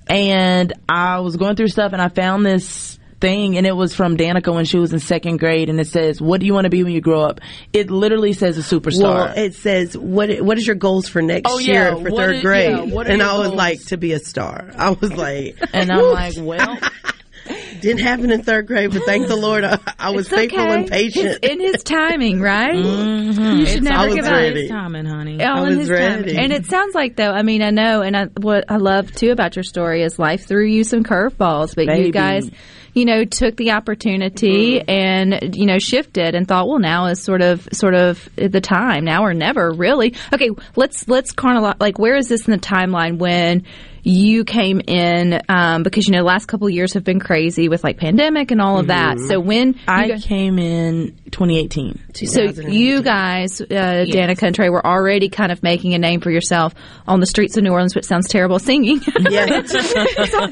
And 0.09 0.73
I 0.89 1.21
was 1.21 1.37
going 1.37 1.57
through 1.57 1.69
stuff 1.69 1.93
and 1.93 2.01
I 2.01 2.09
found 2.09 2.45
this 2.47 2.99
thing 3.23 3.57
and 3.57 3.67
it 3.67 3.75
was 3.75 3.95
from 3.95 4.17
Danica 4.19 4.53
when 4.55 4.67
she 4.67 4.79
was 4.79 4.93
in 4.93 4.99
second 4.99 5.39
grade 5.39 5.71
and 5.71 5.81
it 5.81 5.87
says, 5.87 6.21
what 6.21 6.41
do 6.41 6.47
you 6.47 6.53
want 6.53 6.65
to 6.65 6.71
be 6.71 6.83
when 6.85 6.93
you 6.93 7.01
grow 7.01 7.23
up? 7.23 7.41
It 7.73 7.91
literally 7.91 8.35
says 8.35 8.59
a 8.59 8.61
superstar. 8.61 9.03
Well, 9.03 9.33
it 9.35 9.55
says 9.55 9.97
what 9.97 10.43
what 10.43 10.59
is 10.59 10.67
your 10.67 10.77
goals 10.77 11.09
for 11.09 11.23
next 11.23 11.51
Oh, 11.51 11.59
yeah. 11.59 11.73
year 11.73 11.97
for 11.97 12.11
What 12.11 12.17
third 12.17 12.35
is- 12.37 12.43
grade? 12.43 12.71
yeah, 12.77 12.83
what 12.95 13.07
and 13.09 13.23
I 13.23 13.39
was 13.39 13.49
goals? 13.49 13.57
like 13.59 13.81
to 13.87 13.97
be 13.97 14.13
a 14.13 14.19
star. 14.19 14.71
I 14.77 14.91
was 14.91 15.13
like, 15.15 15.57
and 15.73 15.91
I'm 15.91 16.03
like, 16.13 16.35
well, 16.39 16.79
didn't 17.81 18.01
happen 18.03 18.31
in 18.31 18.43
third 18.43 18.67
grade, 18.67 18.93
but 18.93 19.03
thank 19.05 19.27
the 19.27 19.37
Lord 19.37 19.65
I, 19.65 19.79
I 19.99 20.11
was 20.11 20.27
It's 20.27 20.35
faithful 20.35 20.61
okay. 20.61 20.75
and 20.75 20.87
patient. 20.89 21.39
It's 21.43 21.49
in 21.49 21.61
his 21.61 21.83
timing, 21.83 22.41
right? 22.41 22.75
Mm-hmm. 22.75 23.57
You 23.59 23.67
should 23.67 23.87
I 23.87 23.91
never 23.91 24.07
was 24.07 24.15
give 24.15 24.25
ready. 24.27 24.65
up. 24.67 24.71
Timing, 24.71 25.05
honey. 25.07 25.43
All 25.43 25.57
I 25.59 25.61
in 25.63 25.67
was 25.69 25.79
his 25.79 25.91
ready. 25.91 26.35
time. 26.35 26.45
And 26.45 26.53
it 26.53 26.67
sounds 26.67 26.95
like 26.95 27.17
though, 27.17 27.31
I 27.33 27.43
mean, 27.43 27.63
I 27.63 27.71
know, 27.71 28.03
and 28.03 28.17
I, 28.17 28.25
what 28.41 28.65
I 28.71 28.77
love 28.77 29.13
too 29.13 29.31
about 29.33 29.57
your 29.57 29.63
story 29.65 30.03
is 30.03 30.19
life 30.19 30.47
threw 30.47 30.65
you 30.67 30.85
some 30.85 31.03
curveballs, 31.03 31.75
but 31.75 31.87
you 31.99 32.13
guys, 32.13 32.49
you 32.95 33.05
know, 33.05 33.25
took 33.25 33.57
the 33.57 33.71
opportunity 33.73 34.79
Mm-hmm. 34.81 34.91
and 34.91 35.57
you 35.57 35.67
know 35.67 35.79
shifted 35.79 36.35
and 36.35 36.47
thought, 36.47 36.69
well, 36.69 36.79
now 36.79 37.07
is 37.07 37.23
sort 37.23 37.43
of 37.43 37.69
sort 37.73 37.95
of 37.95 38.29
the 38.37 38.61
time, 38.61 39.05
now 39.05 39.25
or 39.25 39.35
never, 39.35 39.71
really. 39.73 40.15
Okay, 40.33 40.51
let's 40.77 41.09
let's 41.09 41.33
chronolo- 41.33 41.79
like 41.81 41.99
where 41.99 42.17
is 42.17 42.29
this 42.29 42.47
in 42.47 42.53
the 42.53 42.59
timeline 42.59 43.19
when 43.19 43.65
you 44.03 44.45
came 44.45 44.81
in 44.81 45.41
um, 45.49 45.83
because 45.83 46.07
you 46.07 46.13
know 46.13 46.19
the 46.19 46.25
last 46.25 46.47
couple 46.47 46.67
of 46.67 46.73
years 46.73 46.95
have 46.95 47.05
been 47.05 47.21
crazy 47.21 47.69
with 47.69 47.85
like 47.85 47.99
pandemic 47.99 48.51
and 48.51 48.61
all 48.61 48.79
of 48.79 48.89
that. 48.89 49.17
Mm-hmm. 49.17 49.27
So 49.29 49.41
when 49.41 49.79
I 49.87 50.05
you 50.05 50.13
guys, 50.13 50.25
came 50.25 50.59
in 50.59 51.17
2018. 51.31 52.15
so 52.27 52.43
you 52.43 53.03
guys, 53.03 53.61
uh, 53.61 53.65
Danica 53.65 54.43
and 54.43 54.55
Trea, 54.55 54.71
were 54.71 54.85
already 54.85 55.29
kind 55.29 55.53
of 55.53 55.63
making 55.63 55.95
a 55.95 55.99
name 55.99 56.21
for 56.21 56.31
yourself 56.31 56.75
on 57.07 57.21
the 57.21 57.27
streets 57.27 57.57
of 57.57 57.63
New 57.65 57.71
Orleans, 57.73 57.95
which 57.95 58.05
sounds 58.05 58.29
terrible 58.29 58.59
singing. 58.59 59.01
Yeah. 59.31 59.47
oh, 59.73 60.51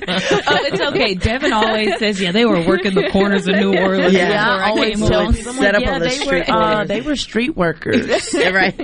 it's 0.66 0.80
okay. 0.80 1.14
Devynn 1.14 1.52
always 1.52 1.98
says, 1.98 2.20
yeah, 2.20 2.32
they 2.32 2.44
were 2.46 2.64
working 2.66 2.94
the 2.94 3.10
corners 3.10 3.46
of 3.48 3.56
New 3.56 3.76
Orleans. 3.76 4.12
Yeah. 4.14 4.28
before 4.28 4.64
I 4.64 4.68
always 4.70 4.98
came 4.98 5.08
tell 5.08 5.32
people, 5.32 5.50
I'm 5.52 5.56
Set 5.58 5.74
like, 5.74 5.74
up 5.74 5.82
yeah, 5.82 5.94
on 5.94 6.00
the 6.00 6.06
they 6.06 6.14
street 6.14 6.48
were, 6.48 6.54
uh, 6.54 6.84
they 6.84 7.00
were 7.00 7.16
street 7.16 7.56
workers. 7.56 8.06
right. 8.34 8.78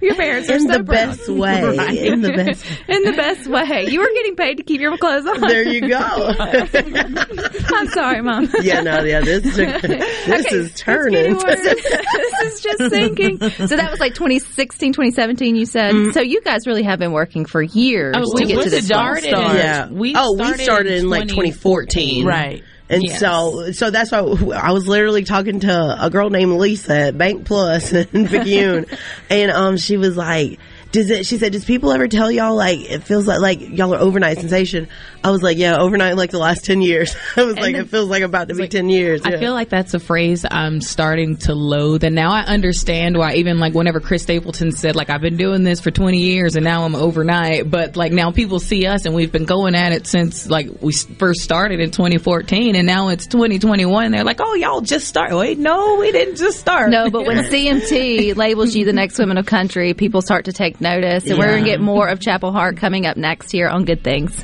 Your 0.00 0.14
parents 0.14 0.48
are 0.48 0.54
In 0.54 0.60
so 0.68 0.78
the 0.78 0.84
proud. 0.84 0.86
best 0.86 1.28
way. 1.28 1.98
In 1.98 2.20
the 2.22 2.32
best. 2.32 2.64
in 2.88 3.02
the 3.02 3.12
best 3.12 3.46
way. 3.48 3.79
You 3.88 4.00
were 4.00 4.10
getting 4.14 4.36
paid 4.36 4.56
to 4.58 4.62
keep 4.62 4.80
your 4.80 4.96
clothes 4.98 5.26
on. 5.26 5.40
There 5.40 5.62
you 5.66 5.88
go. 5.88 5.98
I'm 7.74 7.88
sorry, 7.88 8.22
mom. 8.22 8.48
yeah, 8.62 8.80
no, 8.80 9.02
yeah, 9.02 9.20
this 9.20 9.42
this 9.56 9.58
Okay, 9.58 10.56
is 10.56 10.74
turning. 10.74 11.34
this 11.38 12.54
is 12.54 12.60
just 12.60 12.90
sinking. 12.90 13.38
So 13.38 13.76
that 13.76 13.90
was 13.90 14.00
like 14.00 14.14
2016, 14.14 14.92
2017, 14.92 15.56
you 15.56 15.66
said. 15.66 16.12
So 16.12 16.20
you 16.20 16.40
guys 16.42 16.66
really 16.66 16.82
have 16.82 16.98
been 16.98 17.12
working 17.12 17.44
for 17.44 17.62
years 17.62 18.14
Oh, 18.16 18.22
to 18.24 18.30
we 18.34 18.46
get 18.46 18.64
to 18.64 18.70
this 18.70 18.86
started 18.86 19.34
point. 19.34 19.50
in- 19.50 19.56
yeah. 19.56 19.88
We 19.88 20.14
oh, 20.16 20.32
we 20.32 20.44
started 20.44 20.62
started 20.64 20.92
in 20.94 21.04
in 21.04 21.10
like 21.10 21.28
2014. 21.28 22.26
right. 22.26 22.62
And 22.88 23.04
Yes. 23.04 23.20
so, 23.20 23.70
so 23.70 23.90
that's 23.90 24.10
why 24.10 24.18
I 24.18 24.72
was 24.72 24.88
literally 24.88 25.22
talking 25.22 25.60
to 25.60 25.96
a 26.04 26.10
girl 26.10 26.28
named 26.28 26.54
Lisa 26.54 26.92
at 26.98 27.16
Bank 27.18 27.44
Plus 27.46 27.92
in 27.92 28.26
Picayune, 28.26 28.86
and 29.30 29.52
um, 29.52 29.76
she 29.76 29.96
was 29.96 30.16
like, 30.16 30.58
"Does 30.92 31.10
it?" 31.10 31.26
She 31.26 31.38
said, 31.38 31.52
"Does 31.52 31.64
people 31.64 31.92
ever 31.92 32.08
tell 32.08 32.30
y'all 32.30 32.54
like 32.56 32.90
it 32.90 33.04
feels 33.04 33.26
like 33.26 33.40
like 33.40 33.60
y'all 33.60 33.94
are 33.94 33.98
overnight 33.98 34.38
sensation?" 34.38 34.88
I 35.22 35.30
was 35.30 35.42
like, 35.42 35.58
"Yeah, 35.58 35.78
overnight 35.78 36.16
like 36.16 36.30
the 36.30 36.38
last 36.38 36.64
ten 36.64 36.80
years." 36.80 37.14
I 37.36 37.44
was 37.44 37.56
like, 37.56 37.74
then- 37.74 37.82
"It 37.82 37.88
feels 37.90 38.08
like 38.08 38.22
about 38.22 38.48
to 38.48 38.54
be 38.54 38.68
ten 38.68 38.88
years." 38.88 39.22
I 39.24 39.30
yeah. 39.32 39.38
feel 39.38 39.52
like 39.52 39.68
that's 39.68 39.94
a 39.94 40.00
phrase 40.00 40.44
I'm 40.50 40.80
starting 40.80 41.36
to 41.38 41.54
loathe, 41.54 42.04
and 42.04 42.14
now 42.14 42.32
I 42.32 42.40
understand 42.42 43.16
why. 43.16 43.34
Even 43.34 43.58
like 43.58 43.74
whenever 43.74 44.00
Chris 44.00 44.22
Stapleton 44.22 44.72
said, 44.72 44.96
like 44.96 45.10
I've 45.10 45.20
been 45.20 45.36
doing 45.36 45.62
this 45.62 45.80
for 45.80 45.90
20 45.90 46.18
years, 46.18 46.56
and 46.56 46.64
now 46.64 46.84
I'm 46.84 46.94
overnight. 46.94 47.70
But 47.70 47.96
like 47.96 48.12
now 48.12 48.32
people 48.32 48.58
see 48.58 48.86
us, 48.86 49.06
and 49.06 49.14
we've 49.14 49.32
been 49.32 49.44
going 49.44 49.74
at 49.74 49.92
it 49.92 50.06
since 50.06 50.48
like 50.48 50.68
we 50.80 50.92
first 50.92 51.40
started 51.40 51.80
in 51.80 51.90
2014, 51.90 52.76
and 52.76 52.86
now 52.86 53.08
it's 53.08 53.26
2021. 53.26 54.10
They're 54.10 54.24
like, 54.24 54.40
"Oh, 54.40 54.54
y'all 54.54 54.80
just 54.80 55.06
start." 55.06 55.32
Wait, 55.32 55.58
no, 55.58 55.96
we 55.96 56.10
didn't 56.12 56.36
just 56.36 56.58
start. 56.58 56.90
No, 56.90 57.10
but 57.10 57.26
when 57.26 57.44
CMT 57.50 58.36
labels 58.36 58.74
you 58.74 58.84
the 58.84 58.92
next 58.92 59.18
women 59.18 59.38
of 59.38 59.46
country, 59.46 59.94
people 59.94 60.22
start 60.22 60.46
to 60.46 60.52
take 60.52 60.79
notice. 60.80 61.26
And 61.26 61.38
we're 61.38 61.50
going 61.50 61.64
to 61.64 61.70
get 61.70 61.80
more 61.80 62.08
of 62.08 62.20
Chapel 62.20 62.52
Hart 62.52 62.76
coming 62.76 63.06
up 63.06 63.16
next 63.16 63.50
here 63.50 63.68
on 63.68 63.84
Good 63.84 64.02
Things. 64.02 64.42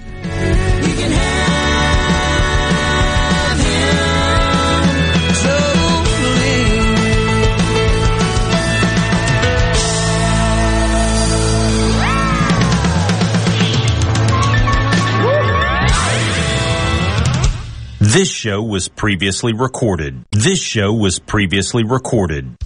This 18.16 18.30
show 18.30 18.62
was 18.62 18.88
previously 18.88 19.52
recorded. 19.52 20.24
This 20.30 20.58
show 20.58 20.90
was 20.90 21.18
previously 21.18 21.84
recorded. 21.84 22.56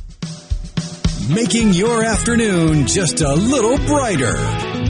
Making 1.33 1.75
your 1.75 2.03
afternoon 2.03 2.89
just 2.89 3.21
a 3.21 3.33
little 3.33 3.77
brighter. 3.87 4.35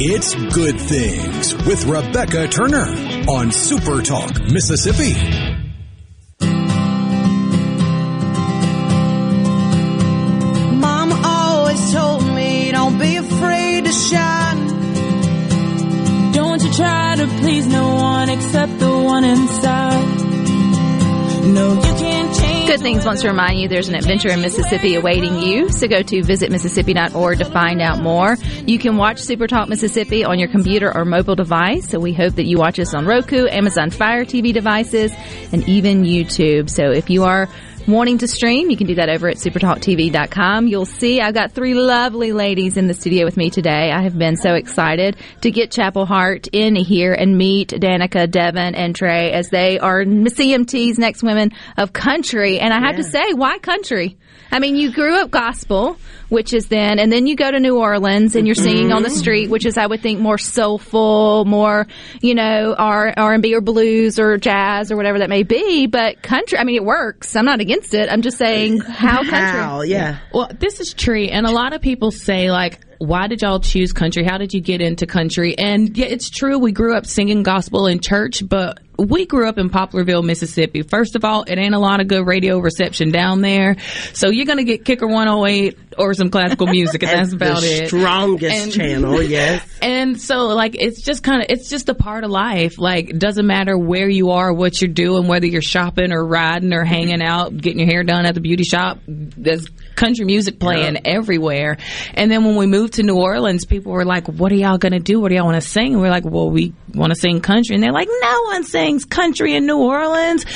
It's 0.00 0.34
Good 0.54 0.80
Things 0.80 1.54
with 1.66 1.84
Rebecca 1.84 2.48
Turner 2.48 2.86
on 3.28 3.52
Super 3.52 4.00
Talk, 4.00 4.40
Mississippi. 4.50 5.12
Mama 10.80 11.20
always 11.26 11.92
told 11.92 12.24
me 12.34 12.72
don't 12.72 12.98
be 12.98 13.16
afraid 13.16 13.84
to 13.84 13.92
shine. 13.92 14.66
Don't 16.32 16.62
you 16.62 16.72
try 16.72 17.16
to 17.16 17.26
please 17.40 17.66
no 17.66 17.96
one 17.96 18.30
except 18.30 18.78
the 18.78 18.98
one 18.98 19.24
inside. 19.24 20.29
No, 21.42 21.74
you 21.74 21.80
can't 21.80 22.36
change. 22.38 22.66
Good 22.66 22.80
Things 22.80 23.04
wants 23.04 23.22
to 23.22 23.28
remind 23.28 23.58
you 23.58 23.66
there's 23.66 23.88
an 23.88 23.94
adventure 23.94 24.28
in 24.28 24.40
Mississippi 24.40 24.94
awaiting 24.94 25.40
you. 25.40 25.70
So 25.70 25.88
go 25.88 26.02
to 26.02 26.20
visitmississippi.org 26.20 27.38
to 27.38 27.44
find 27.46 27.80
out 27.80 28.00
more. 28.00 28.36
You 28.66 28.78
can 28.78 28.96
watch 28.96 29.18
Super 29.18 29.46
Talk 29.46 29.68
Mississippi 29.68 30.24
on 30.24 30.38
your 30.38 30.48
computer 30.48 30.94
or 30.94 31.04
mobile 31.04 31.34
device. 31.34 31.88
So 31.88 31.98
we 31.98 32.12
hope 32.12 32.34
that 32.34 32.46
you 32.46 32.58
watch 32.58 32.78
us 32.78 32.94
on 32.94 33.06
Roku, 33.06 33.48
Amazon 33.48 33.90
Fire 33.90 34.24
TV 34.24 34.52
devices, 34.52 35.12
and 35.52 35.68
even 35.68 36.04
YouTube. 36.04 36.70
So 36.70 36.92
if 36.92 37.10
you 37.10 37.24
are 37.24 37.48
wanting 37.86 38.18
to 38.18 38.28
stream, 38.28 38.70
you 38.70 38.76
can 38.76 38.86
do 38.86 38.94
that 38.96 39.08
over 39.08 39.28
at 39.28 39.36
supertalktv.com. 39.36 40.66
You'll 40.66 40.86
see 40.86 41.20
I've 41.20 41.34
got 41.34 41.52
three 41.52 41.74
lovely 41.74 42.32
ladies 42.32 42.76
in 42.76 42.86
the 42.86 42.94
studio 42.94 43.24
with 43.24 43.36
me 43.36 43.50
today. 43.50 43.90
I 43.90 44.02
have 44.02 44.18
been 44.18 44.36
so 44.36 44.54
excited 44.54 45.16
to 45.42 45.50
get 45.50 45.70
Chapel 45.70 46.06
Hart 46.06 46.48
in 46.52 46.76
here 46.76 47.12
and 47.12 47.36
meet 47.36 47.68
Danica, 47.68 48.26
Devynn, 48.26 48.76
and 48.76 48.94
Trea 48.94 49.32
as 49.32 49.50
they 49.50 49.78
are 49.78 50.04
CMT's 50.04 50.98
next 50.98 51.22
women 51.22 51.52
of 51.76 51.92
country. 51.92 52.60
And 52.60 52.72
I 52.72 52.80
have 52.80 52.96
to 52.96 53.04
say, 53.04 53.32
why 53.32 53.58
country? 53.58 54.16
I 54.52 54.58
mean, 54.58 54.74
you 54.74 54.92
grew 54.92 55.16
up 55.16 55.30
gospel, 55.30 55.96
which 56.28 56.52
is 56.52 56.66
then, 56.66 56.98
and 56.98 57.12
then 57.12 57.26
you 57.26 57.36
go 57.36 57.48
to 57.48 57.60
New 57.60 57.78
Orleans 57.78 58.34
and 58.34 58.46
you're 58.46 58.56
singing 58.56 58.92
on 58.92 59.02
the 59.02 59.08
mm-hmm. 59.08 59.18
street, 59.18 59.50
which 59.50 59.64
is, 59.64 59.78
I 59.78 59.86
would 59.86 60.00
think, 60.00 60.18
more 60.20 60.38
soulful, 60.38 61.44
more, 61.44 61.86
you 62.20 62.34
know, 62.34 62.74
R 62.76 63.14
R 63.16 63.32
and 63.32 63.42
B 63.42 63.54
or 63.54 63.60
blues 63.60 64.18
or 64.18 64.38
jazz 64.38 64.90
or 64.90 64.96
whatever 64.96 65.20
that 65.20 65.28
may 65.28 65.44
be. 65.44 65.86
But 65.86 66.22
country, 66.22 66.58
I 66.58 66.64
mean, 66.64 66.76
it 66.76 66.84
works. 66.84 67.36
I'm 67.36 67.44
not 67.44 67.60
against 67.60 67.79
it. 67.92 68.08
I'm 68.10 68.22
just 68.22 68.38
saying 68.38 68.80
how 68.80 69.18
country. 69.18 69.38
How? 69.38 69.82
Yeah. 69.82 70.18
Well, 70.32 70.50
this 70.58 70.80
is 70.80 70.92
true, 70.94 71.24
and 71.24 71.46
a 71.46 71.50
lot 71.50 71.72
of 71.72 71.80
people 71.80 72.10
say 72.10 72.50
like, 72.50 72.80
"Why 73.00 73.26
did 73.26 73.42
y'all 73.42 73.60
choose 73.60 73.92
country? 73.92 74.24
How 74.24 74.38
did 74.38 74.52
you 74.54 74.60
get 74.60 74.80
into 74.80 75.06
country?" 75.06 75.56
And 75.58 75.96
yeah, 75.96 76.06
it's 76.06 76.30
true. 76.30 76.58
We 76.58 76.70
grew 76.72 76.94
up 76.96 77.06
singing 77.06 77.42
gospel 77.42 77.86
in 77.86 78.00
church, 78.00 78.46
but 78.48 78.78
we 78.98 79.24
grew 79.24 79.48
up 79.48 79.56
in 79.56 79.70
Poplarville, 79.70 80.22
Mississippi. 80.22 80.82
First 80.82 81.16
of 81.16 81.24
all, 81.24 81.44
it 81.44 81.58
ain't 81.58 81.74
a 81.74 81.78
lot 81.78 82.00
of 82.00 82.08
good 82.08 82.26
radio 82.26 82.58
reception 82.58 83.10
down 83.10 83.40
there, 83.40 83.76
so 84.12 84.28
you're 84.28 84.44
gonna 84.44 84.62
get 84.64 84.84
Kicker 84.84 85.06
108 85.06 85.78
or 85.96 86.12
some 86.12 86.28
classical 86.28 86.66
music, 86.66 87.02
and 87.02 87.10
that's 87.18 87.30
the 87.30 87.36
about 87.36 87.62
it. 87.62 87.88
strongest 87.88 88.54
And- 88.54 88.72
channel, 88.72 89.22
yes. 89.38 89.66
And 89.80 90.20
so, 90.20 90.48
like, 90.48 90.76
it's 90.78 91.00
just 91.00 91.22
kind 91.22 91.40
of, 91.40 91.46
it's 91.48 91.70
just 91.70 91.88
a 91.88 91.94
part 91.94 92.24
of 92.24 92.30
life. 92.30 92.78
Like, 92.78 93.08
it 93.10 93.18
doesn't 93.18 93.46
matter 93.46 93.76
where 93.78 94.08
you 94.08 94.30
are, 94.32 94.52
what 94.52 94.80
you're 94.82 94.92
doing, 94.92 95.26
whether 95.26 95.46
you're 95.46 95.62
shopping 95.62 96.12
or 96.12 96.22
riding 96.24 96.74
or 96.74 96.84
hanging 96.84 97.22
out, 97.22 97.56
getting 97.56 97.78
your 97.80 97.88
hair 97.88 98.04
done 98.04 98.26
at 98.26 98.34
the 98.34 98.40
beauty 98.42 98.64
shop. 98.64 98.98
There's 99.08 99.66
country 100.00 100.24
music 100.24 100.58
playing 100.58 101.06
everywhere. 101.06 101.76
And 102.14 102.30
then 102.30 102.44
when 102.44 102.56
we 102.56 102.66
moved 102.66 102.94
to 102.94 103.02
New 103.02 103.16
Orleans, 103.16 103.66
people 103.66 103.92
were 103.92 104.06
like, 104.06 104.26
what 104.28 104.50
are 104.50 104.54
y'all 104.54 104.78
going 104.78 104.92
to 104.92 104.98
do? 104.98 105.20
What 105.20 105.28
do 105.28 105.34
y'all 105.34 105.44
want 105.44 105.62
to 105.62 105.68
sing? 105.68 105.92
And 105.92 106.00
we're 106.00 106.10
like, 106.10 106.24
well, 106.24 106.50
we 106.50 106.72
want 106.94 107.12
to 107.12 107.20
sing 107.20 107.42
country. 107.42 107.74
And 107.74 107.84
they're 107.84 107.92
like, 107.92 108.08
no 108.08 108.42
one 108.44 108.64
sings 108.64 109.04
country 109.04 109.54
in 109.54 109.66
New 109.66 109.78
Orleans. 109.78 110.46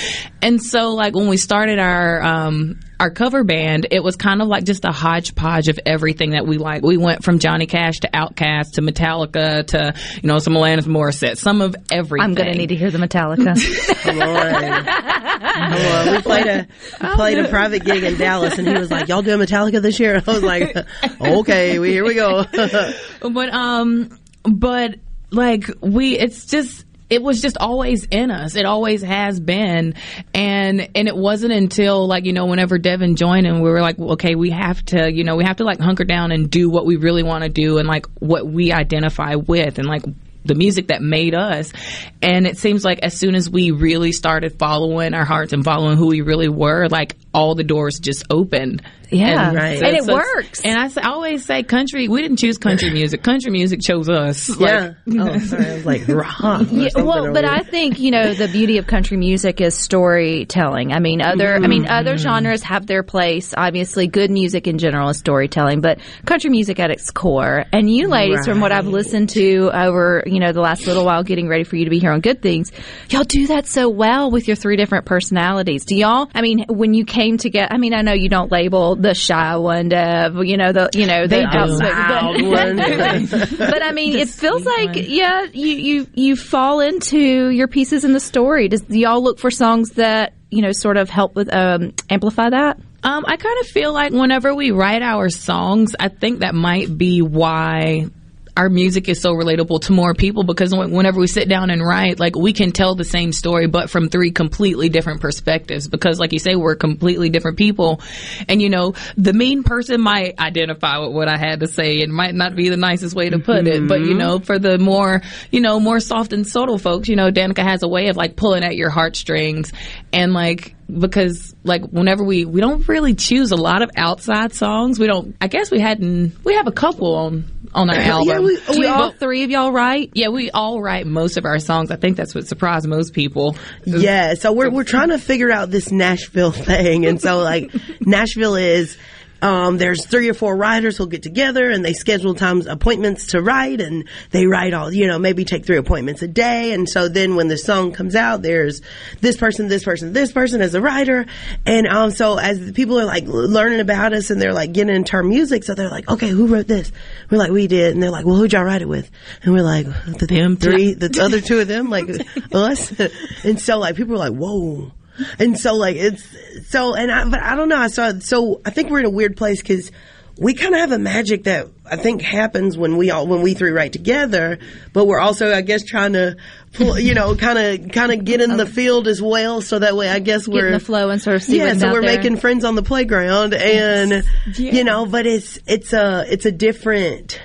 And 0.40 0.62
so, 0.62 0.94
like, 0.94 1.14
when 1.14 1.28
we 1.28 1.36
started 1.36 1.78
our, 1.78 2.22
um, 2.22 2.80
our 3.00 3.10
cover 3.10 3.44
band, 3.44 3.88
it 3.90 4.02
was 4.02 4.16
kind 4.16 4.40
of 4.40 4.48
like 4.48 4.64
just 4.64 4.84
a 4.84 4.92
hodgepodge 4.92 5.68
of 5.68 5.78
everything 5.84 6.30
that 6.30 6.46
we 6.46 6.58
like. 6.58 6.82
We 6.82 6.96
went 6.96 7.24
from 7.24 7.38
Johnny 7.38 7.66
Cash 7.66 8.00
to 8.00 8.08
Outkast 8.08 8.72
to 8.74 8.82
Metallica 8.82 9.66
to, 9.68 9.94
you 10.22 10.28
know, 10.28 10.38
some 10.38 10.54
Alanis 10.54 10.84
Morissette, 10.86 11.36
some 11.38 11.60
of 11.60 11.74
everything. 11.90 12.24
I'm 12.24 12.34
going 12.34 12.52
to 12.52 12.58
need 12.58 12.68
to 12.68 12.76
hear 12.76 12.90
the 12.90 12.98
Metallica. 12.98 13.54
Come 14.02 14.20
on. 14.22 14.84
Come 14.84 16.08
on. 16.08 16.14
We 16.14 16.22
played 16.22 16.46
a 16.46 16.66
we 17.00 17.14
played 17.14 17.38
a 17.38 17.48
private 17.48 17.84
gig 17.84 18.02
in 18.02 18.16
Dallas 18.16 18.58
and 18.58 18.66
he 18.66 18.74
was 18.74 18.90
like, 18.90 19.08
Y'all 19.08 19.22
doing 19.22 19.40
Metallica 19.40 19.80
this 19.82 19.98
year? 19.98 20.22
I 20.26 20.30
was 20.30 20.42
like, 20.42 20.76
Okay, 21.20 21.78
we 21.78 21.90
here 21.90 22.04
we 22.04 22.14
go. 22.14 22.44
but 23.20 23.52
um 23.52 24.18
but 24.42 24.96
like 25.30 25.70
we 25.80 26.18
it's 26.18 26.46
just 26.46 26.84
it 27.14 27.22
was 27.22 27.40
just 27.40 27.56
always 27.58 28.04
in 28.10 28.32
us. 28.32 28.56
It 28.56 28.66
always 28.66 29.00
has 29.02 29.38
been. 29.38 29.94
And 30.34 30.88
and 30.94 31.06
it 31.06 31.16
wasn't 31.16 31.52
until 31.52 32.08
like, 32.08 32.24
you 32.24 32.32
know, 32.32 32.46
whenever 32.46 32.76
Devynn 32.76 33.14
joined 33.14 33.46
and 33.46 33.62
we 33.62 33.70
were 33.70 33.80
like, 33.80 33.98
okay, 33.98 34.34
we 34.34 34.50
have 34.50 34.84
to, 34.86 35.12
you 35.12 35.22
know, 35.22 35.36
we 35.36 35.44
have 35.44 35.56
to 35.56 35.64
like 35.64 35.78
hunker 35.78 36.04
down 36.04 36.32
and 36.32 36.50
do 36.50 36.68
what 36.68 36.86
we 36.86 36.96
really 36.96 37.22
want 37.22 37.44
to 37.44 37.50
do 37.50 37.78
and 37.78 37.86
like 37.86 38.06
what 38.18 38.46
we 38.46 38.72
identify 38.72 39.36
with 39.36 39.78
and 39.78 39.86
like 39.86 40.02
the 40.44 40.56
music 40.56 40.88
that 40.88 41.02
made 41.02 41.34
us. 41.34 41.72
And 42.20 42.46
it 42.46 42.58
seems 42.58 42.84
like 42.84 42.98
as 42.98 43.16
soon 43.16 43.36
as 43.36 43.48
we 43.48 43.70
really 43.70 44.10
started 44.10 44.58
following 44.58 45.14
our 45.14 45.24
hearts 45.24 45.52
and 45.52 45.64
following 45.64 45.96
who 45.96 46.08
we 46.08 46.20
really 46.20 46.48
were, 46.48 46.88
like 46.88 47.16
all 47.34 47.54
the 47.54 47.64
doors 47.64 47.98
just 47.98 48.24
opened. 48.30 48.82
Yeah. 49.10 49.48
and, 49.48 49.56
Right. 49.56 49.82
And 49.82 49.96
it 49.96 50.06
works. 50.06 50.60
And 50.64 50.78
I 50.78 51.02
always 51.02 51.44
say, 51.44 51.62
country. 51.62 52.08
We 52.08 52.22
didn't 52.22 52.38
choose 52.38 52.58
country 52.58 52.90
music. 52.92 53.22
Country 53.22 53.50
music 53.50 53.80
chose 53.80 54.08
us. 54.08 54.48
Yeah. 54.58 54.94
Like, 55.06 55.20
oh, 55.20 55.38
sorry. 55.40 55.66
I 55.66 55.74
was 55.74 55.86
like 55.86 56.08
rock. 56.08 56.66
Yeah, 56.70 56.88
well, 56.96 57.32
but 57.32 57.44
here. 57.44 57.52
I 57.52 57.62
think 57.62 57.98
you 57.98 58.10
know 58.10 58.34
the 58.34 58.48
beauty 58.48 58.78
of 58.78 58.86
country 58.86 59.16
music 59.16 59.60
is 59.60 59.74
storytelling. 59.74 60.92
I 60.92 61.00
mean, 61.00 61.22
other 61.22 61.54
I 61.54 61.66
mean 61.66 61.86
other 61.86 62.14
mm-hmm. 62.14 62.22
genres 62.22 62.62
have 62.62 62.86
their 62.86 63.02
place. 63.02 63.54
Obviously, 63.56 64.06
good 64.06 64.30
music 64.30 64.66
in 64.66 64.78
general 64.78 65.08
is 65.10 65.18
storytelling, 65.18 65.80
but 65.80 65.98
country 66.24 66.50
music 66.50 66.80
at 66.80 66.90
its 66.90 67.10
core. 67.10 67.64
And 67.72 67.90
you 67.90 68.08
ladies, 68.08 68.46
from 68.46 68.60
what 68.60 68.72
I've 68.72 68.86
listened 68.86 69.30
to 69.30 69.70
over 69.72 70.22
you 70.26 70.40
know 70.40 70.52
the 70.52 70.60
last 70.60 70.86
little 70.86 71.04
while, 71.04 71.22
getting 71.22 71.48
ready 71.48 71.64
for 71.64 71.76
you 71.76 71.84
to 71.84 71.90
be 71.90 71.98
here 71.98 72.12
on 72.12 72.20
Good 72.20 72.42
Things, 72.42 72.72
y'all 73.10 73.24
do 73.24 73.48
that 73.48 73.66
so 73.66 73.88
well 73.88 74.30
with 74.30 74.48
your 74.48 74.56
three 74.56 74.76
different 74.76 75.04
personalities. 75.04 75.84
Do 75.84 75.96
y'all? 75.96 76.28
I 76.34 76.42
mean, 76.42 76.64
when 76.68 76.94
you 76.94 77.04
came 77.04 77.23
together, 77.38 77.68
I 77.72 77.78
mean, 77.78 77.92
I 77.94 78.02
know 78.02 78.12
you 78.12 78.28
don't 78.28 78.50
label 78.52 78.94
the 78.96 79.14
shy 79.14 79.56
one, 79.56 79.88
Dev. 79.88 80.36
You 80.44 80.56
know 80.56 80.72
the 80.72 80.90
you 80.94 81.06
know 81.06 81.26
the 81.26 81.36
The 81.36 81.44
outspoken- 81.44 82.50
loud 82.50 83.30
one. 83.30 83.58
but 83.58 83.82
I 83.82 83.92
mean, 83.92 84.16
it 84.16 84.28
feels 84.28 84.64
like 84.64 84.90
yeah, 84.94 85.46
you 85.52 85.74
you 85.74 86.06
you 86.14 86.36
fall 86.36 86.80
into 86.80 87.48
your 87.50 87.68
pieces 87.68 88.04
in 88.04 88.12
the 88.12 88.20
story. 88.20 88.68
Does 88.68 88.82
y'all 88.88 89.22
look 89.22 89.38
for 89.38 89.50
songs 89.50 89.90
that 89.92 90.34
you 90.50 90.62
know 90.62 90.72
sort 90.72 90.96
of 90.96 91.08
help 91.10 91.34
with 91.34 91.52
um, 91.52 91.92
amplify 92.10 92.50
that? 92.50 92.78
Um, 93.02 93.24
I 93.26 93.36
kind 93.36 93.58
of 93.60 93.66
feel 93.66 93.92
like 93.92 94.12
whenever 94.12 94.54
we 94.54 94.70
write 94.70 95.02
our 95.02 95.28
songs, 95.28 95.94
I 96.00 96.08
think 96.08 96.38
that 96.40 96.54
might 96.54 96.96
be 96.96 97.20
why 97.20 98.06
our 98.56 98.68
music 98.68 99.08
is 99.08 99.20
so 99.20 99.34
relatable 99.34 99.80
to 99.82 99.92
more 99.92 100.14
people 100.14 100.44
because 100.44 100.74
whenever 100.74 101.18
we 101.18 101.26
sit 101.26 101.48
down 101.48 101.70
and 101.70 101.84
write, 101.84 102.20
like 102.20 102.36
we 102.36 102.52
can 102.52 102.70
tell 102.70 102.94
the 102.94 103.04
same 103.04 103.32
story, 103.32 103.66
but 103.66 103.90
from 103.90 104.08
three 104.08 104.30
completely 104.30 104.88
different 104.88 105.20
perspectives. 105.20 105.88
Because, 105.88 106.20
like 106.20 106.32
you 106.32 106.38
say, 106.38 106.54
we're 106.54 106.76
completely 106.76 107.30
different 107.30 107.58
people, 107.58 108.00
and 108.48 108.62
you 108.62 108.70
know, 108.70 108.94
the 109.16 109.32
mean 109.32 109.64
person 109.64 110.00
might 110.00 110.38
identify 110.38 110.98
with 110.98 111.12
what 111.12 111.28
I 111.28 111.36
had 111.36 111.60
to 111.60 111.66
say. 111.66 111.98
It 111.98 112.10
might 112.10 112.34
not 112.34 112.54
be 112.54 112.68
the 112.68 112.76
nicest 112.76 113.16
way 113.16 113.30
to 113.30 113.38
put 113.38 113.66
it, 113.66 113.88
but 113.88 114.00
you 114.00 114.08
mm-hmm. 114.08 114.18
know, 114.18 114.38
for 114.38 114.58
the 114.58 114.78
more, 114.78 115.22
you 115.50 115.60
know, 115.60 115.80
more 115.80 115.98
soft 115.98 116.32
and 116.32 116.46
subtle 116.46 116.78
folks, 116.78 117.08
you 117.08 117.16
know, 117.16 117.30
Danica 117.30 117.62
has 117.62 117.82
a 117.82 117.88
way 117.88 118.08
of 118.08 118.16
like 118.16 118.36
pulling 118.36 118.62
at 118.62 118.76
your 118.76 118.90
heartstrings 118.90 119.72
and 120.12 120.32
like 120.32 120.73
because 120.92 121.54
like 121.64 121.82
whenever 121.86 122.22
we 122.24 122.44
we 122.44 122.60
don't 122.60 122.86
really 122.88 123.14
choose 123.14 123.50
a 123.52 123.56
lot 123.56 123.82
of 123.82 123.90
outside 123.96 124.52
songs 124.52 124.98
we 124.98 125.06
don't 125.06 125.34
i 125.40 125.46
guess 125.48 125.70
we 125.70 125.80
hadn't 125.80 126.32
we 126.44 126.54
have 126.54 126.66
a 126.66 126.72
couple 126.72 127.14
on 127.14 127.44
on 127.74 127.90
our 127.90 127.96
album 127.96 128.28
Yeah, 128.28 128.38
we, 128.40 128.78
we 128.78 128.86
all 128.86 129.02
all. 129.04 129.10
three 129.12 129.42
of 129.44 129.50
y'all 129.50 129.72
write? 129.72 130.10
yeah 130.14 130.28
we 130.28 130.50
all 130.50 130.80
write 130.80 131.06
most 131.06 131.36
of 131.36 131.44
our 131.44 131.58
songs 131.58 131.90
i 131.90 131.96
think 131.96 132.16
that's 132.16 132.34
what 132.34 132.46
surprised 132.46 132.86
most 132.86 133.12
people 133.14 133.56
Yeah, 133.84 134.34
so 134.34 134.52
we're 134.52 134.70
we're 134.70 134.84
trying 134.84 135.08
to 135.08 135.18
figure 135.18 135.50
out 135.50 135.70
this 135.70 135.90
Nashville 135.90 136.52
thing, 136.70 137.06
and 137.06 137.20
so 137.20 137.38
like 137.38 137.72
Nashville 138.00 138.56
is. 138.56 138.96
Um, 139.42 139.76
there's 139.76 140.06
three 140.06 140.28
or 140.30 140.34
four 140.34 140.56
writers 140.56 140.96
who'll 140.96 141.06
get 141.06 141.22
together 141.22 141.68
and 141.70 141.84
they 141.84 141.92
schedule 141.92 142.34
times 142.34 142.66
appointments 142.66 143.28
to 143.28 143.42
write 143.42 143.80
and 143.80 144.08
they 144.30 144.46
write 144.46 144.72
all 144.72 144.92
you 144.92 145.06
know 145.06 145.18
maybe 145.18 145.44
take 145.44 145.66
three 145.66 145.76
appointments 145.76 146.22
a 146.22 146.28
day. 146.28 146.72
And 146.72 146.88
so 146.88 147.08
then 147.08 147.36
when 147.36 147.48
the 147.48 147.58
song 147.58 147.92
comes 147.92 148.14
out 148.14 148.42
there's 148.42 148.80
this 149.20 149.36
person 149.36 149.68
this 149.68 149.84
person 149.84 150.12
this 150.12 150.32
person 150.32 150.62
as 150.62 150.74
a 150.74 150.80
writer 150.80 151.26
and 151.66 151.86
um 151.86 152.10
so 152.10 152.38
as 152.38 152.72
people 152.72 152.98
are 152.98 153.04
like 153.04 153.24
learning 153.26 153.80
about 153.80 154.12
us 154.12 154.30
and 154.30 154.40
they're 154.40 154.54
like 154.54 154.72
getting 154.72 154.94
into 154.94 155.14
our 155.14 155.22
music 155.22 155.64
so 155.64 155.74
they're 155.74 155.90
like 155.90 156.08
okay 156.08 156.28
who 156.28 156.46
wrote 156.46 156.66
this? 156.66 156.90
We're 157.30 157.38
like 157.38 157.50
we 157.50 157.66
did. 157.66 157.92
And 157.92 158.02
they're 158.02 158.10
like 158.10 158.24
well 158.24 158.36
who'd 158.36 158.52
y'all 158.52 158.64
write 158.64 158.82
it 158.82 158.88
with? 158.88 159.10
And 159.42 159.52
we're 159.52 159.62
like 159.62 159.86
the 160.18 160.26
Them. 160.26 160.56
three 160.56 160.94
the 160.94 161.22
other 161.22 161.40
two 161.40 161.60
of 161.60 161.68
them 161.68 161.90
like 161.90 162.08
us. 162.52 162.98
And 163.44 163.60
so 163.60 163.78
like 163.78 163.96
people 163.96 164.14
are 164.14 164.30
like 164.30 164.34
whoa 164.34 164.92
and 165.38 165.58
so 165.58 165.74
like 165.74 165.96
it's 165.96 166.24
so 166.68 166.94
and 166.94 167.10
I 167.10 167.28
but 167.28 167.40
I 167.40 167.54
don't 167.54 167.68
know 167.68 167.78
I 167.78 167.88
saw 167.88 168.18
so 168.18 168.60
I 168.64 168.70
think 168.70 168.90
we're 168.90 169.00
in 169.00 169.06
a 169.06 169.10
weird 169.10 169.36
place 169.36 169.60
because 169.60 169.90
we 170.36 170.54
kind 170.54 170.74
of 170.74 170.80
have 170.80 170.92
a 170.92 170.98
magic 170.98 171.44
that 171.44 171.68
I 171.86 171.96
think 171.96 172.20
happens 172.20 172.76
when 172.76 172.96
we 172.96 173.10
all 173.10 173.26
when 173.26 173.42
we 173.42 173.54
three 173.54 173.70
write 173.70 173.92
together 173.92 174.58
but 174.92 175.06
we're 175.06 175.20
also 175.20 175.52
I 175.54 175.60
guess 175.60 175.84
trying 175.84 176.14
to 176.14 176.36
pull 176.72 176.98
you 176.98 177.14
know 177.14 177.36
kind 177.36 177.58
of 177.58 177.92
kind 177.92 178.12
of 178.12 178.24
get 178.24 178.40
in 178.40 178.56
the 178.56 178.66
field 178.66 179.06
as 179.06 179.22
well 179.22 179.62
so 179.62 179.78
that 179.78 179.96
way 179.96 180.08
I 180.08 180.18
guess 180.18 180.48
we're 180.48 180.66
in 180.66 180.72
the 180.72 180.80
flow 180.80 181.10
and 181.10 181.22
sort 181.22 181.36
of 181.36 181.48
yeah, 181.48 181.74
so 181.74 181.92
we're 181.92 182.02
there. 182.02 182.16
making 182.16 182.36
friends 182.38 182.64
on 182.64 182.74
the 182.74 182.82
playground, 182.82 183.54
and 183.54 184.24
you 184.56 184.84
know, 184.84 185.06
but 185.06 185.26
it's 185.26 185.58
it's 185.66 185.92
a 185.92 186.24
it's 186.28 186.46
a 186.46 186.52
different 186.52 187.40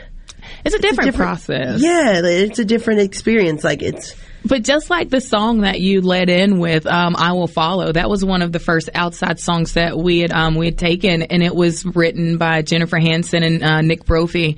it's 0.66 0.76
a 0.76 0.80
different, 0.80 1.12
different 1.12 1.16
process 1.16 1.82
Yeah, 1.82 2.22
it's 2.24 2.60
a 2.60 2.66
different 2.66 3.02
experience. 3.02 3.64
Like 3.64 3.82
it's 3.82 4.16
But 4.46 4.64
just 4.64 4.90
like 4.90 5.10
the 5.10 5.22
song 5.22 5.62
that 5.62 5.80
you 5.82 6.02
led 6.02 6.30
in 6.30 6.60
with, 6.60 6.86
um, 6.88 7.16
"I 7.18 7.34
Will 7.34 7.48
Follow," 7.48 7.92
that 7.92 8.10
was 8.10 8.24
one 8.24 8.42
of 8.42 8.52
the 8.52 8.60
first 8.60 8.90
outside 8.94 9.40
songs 9.40 9.74
that 9.74 9.98
we 9.98 10.20
had 10.20 10.32
um, 10.32 10.56
we 10.56 10.68
had 10.68 10.78
taken, 10.78 11.24
and 11.24 11.44
it 11.44 11.54
was 11.54 11.86
written 11.86 12.38
by 12.38 12.62
Jennifer 12.62 12.98
Hanson 12.98 13.44
and 13.44 13.64
uh, 13.64 13.82
Nick 13.82 14.06
Brophy. 14.06 14.58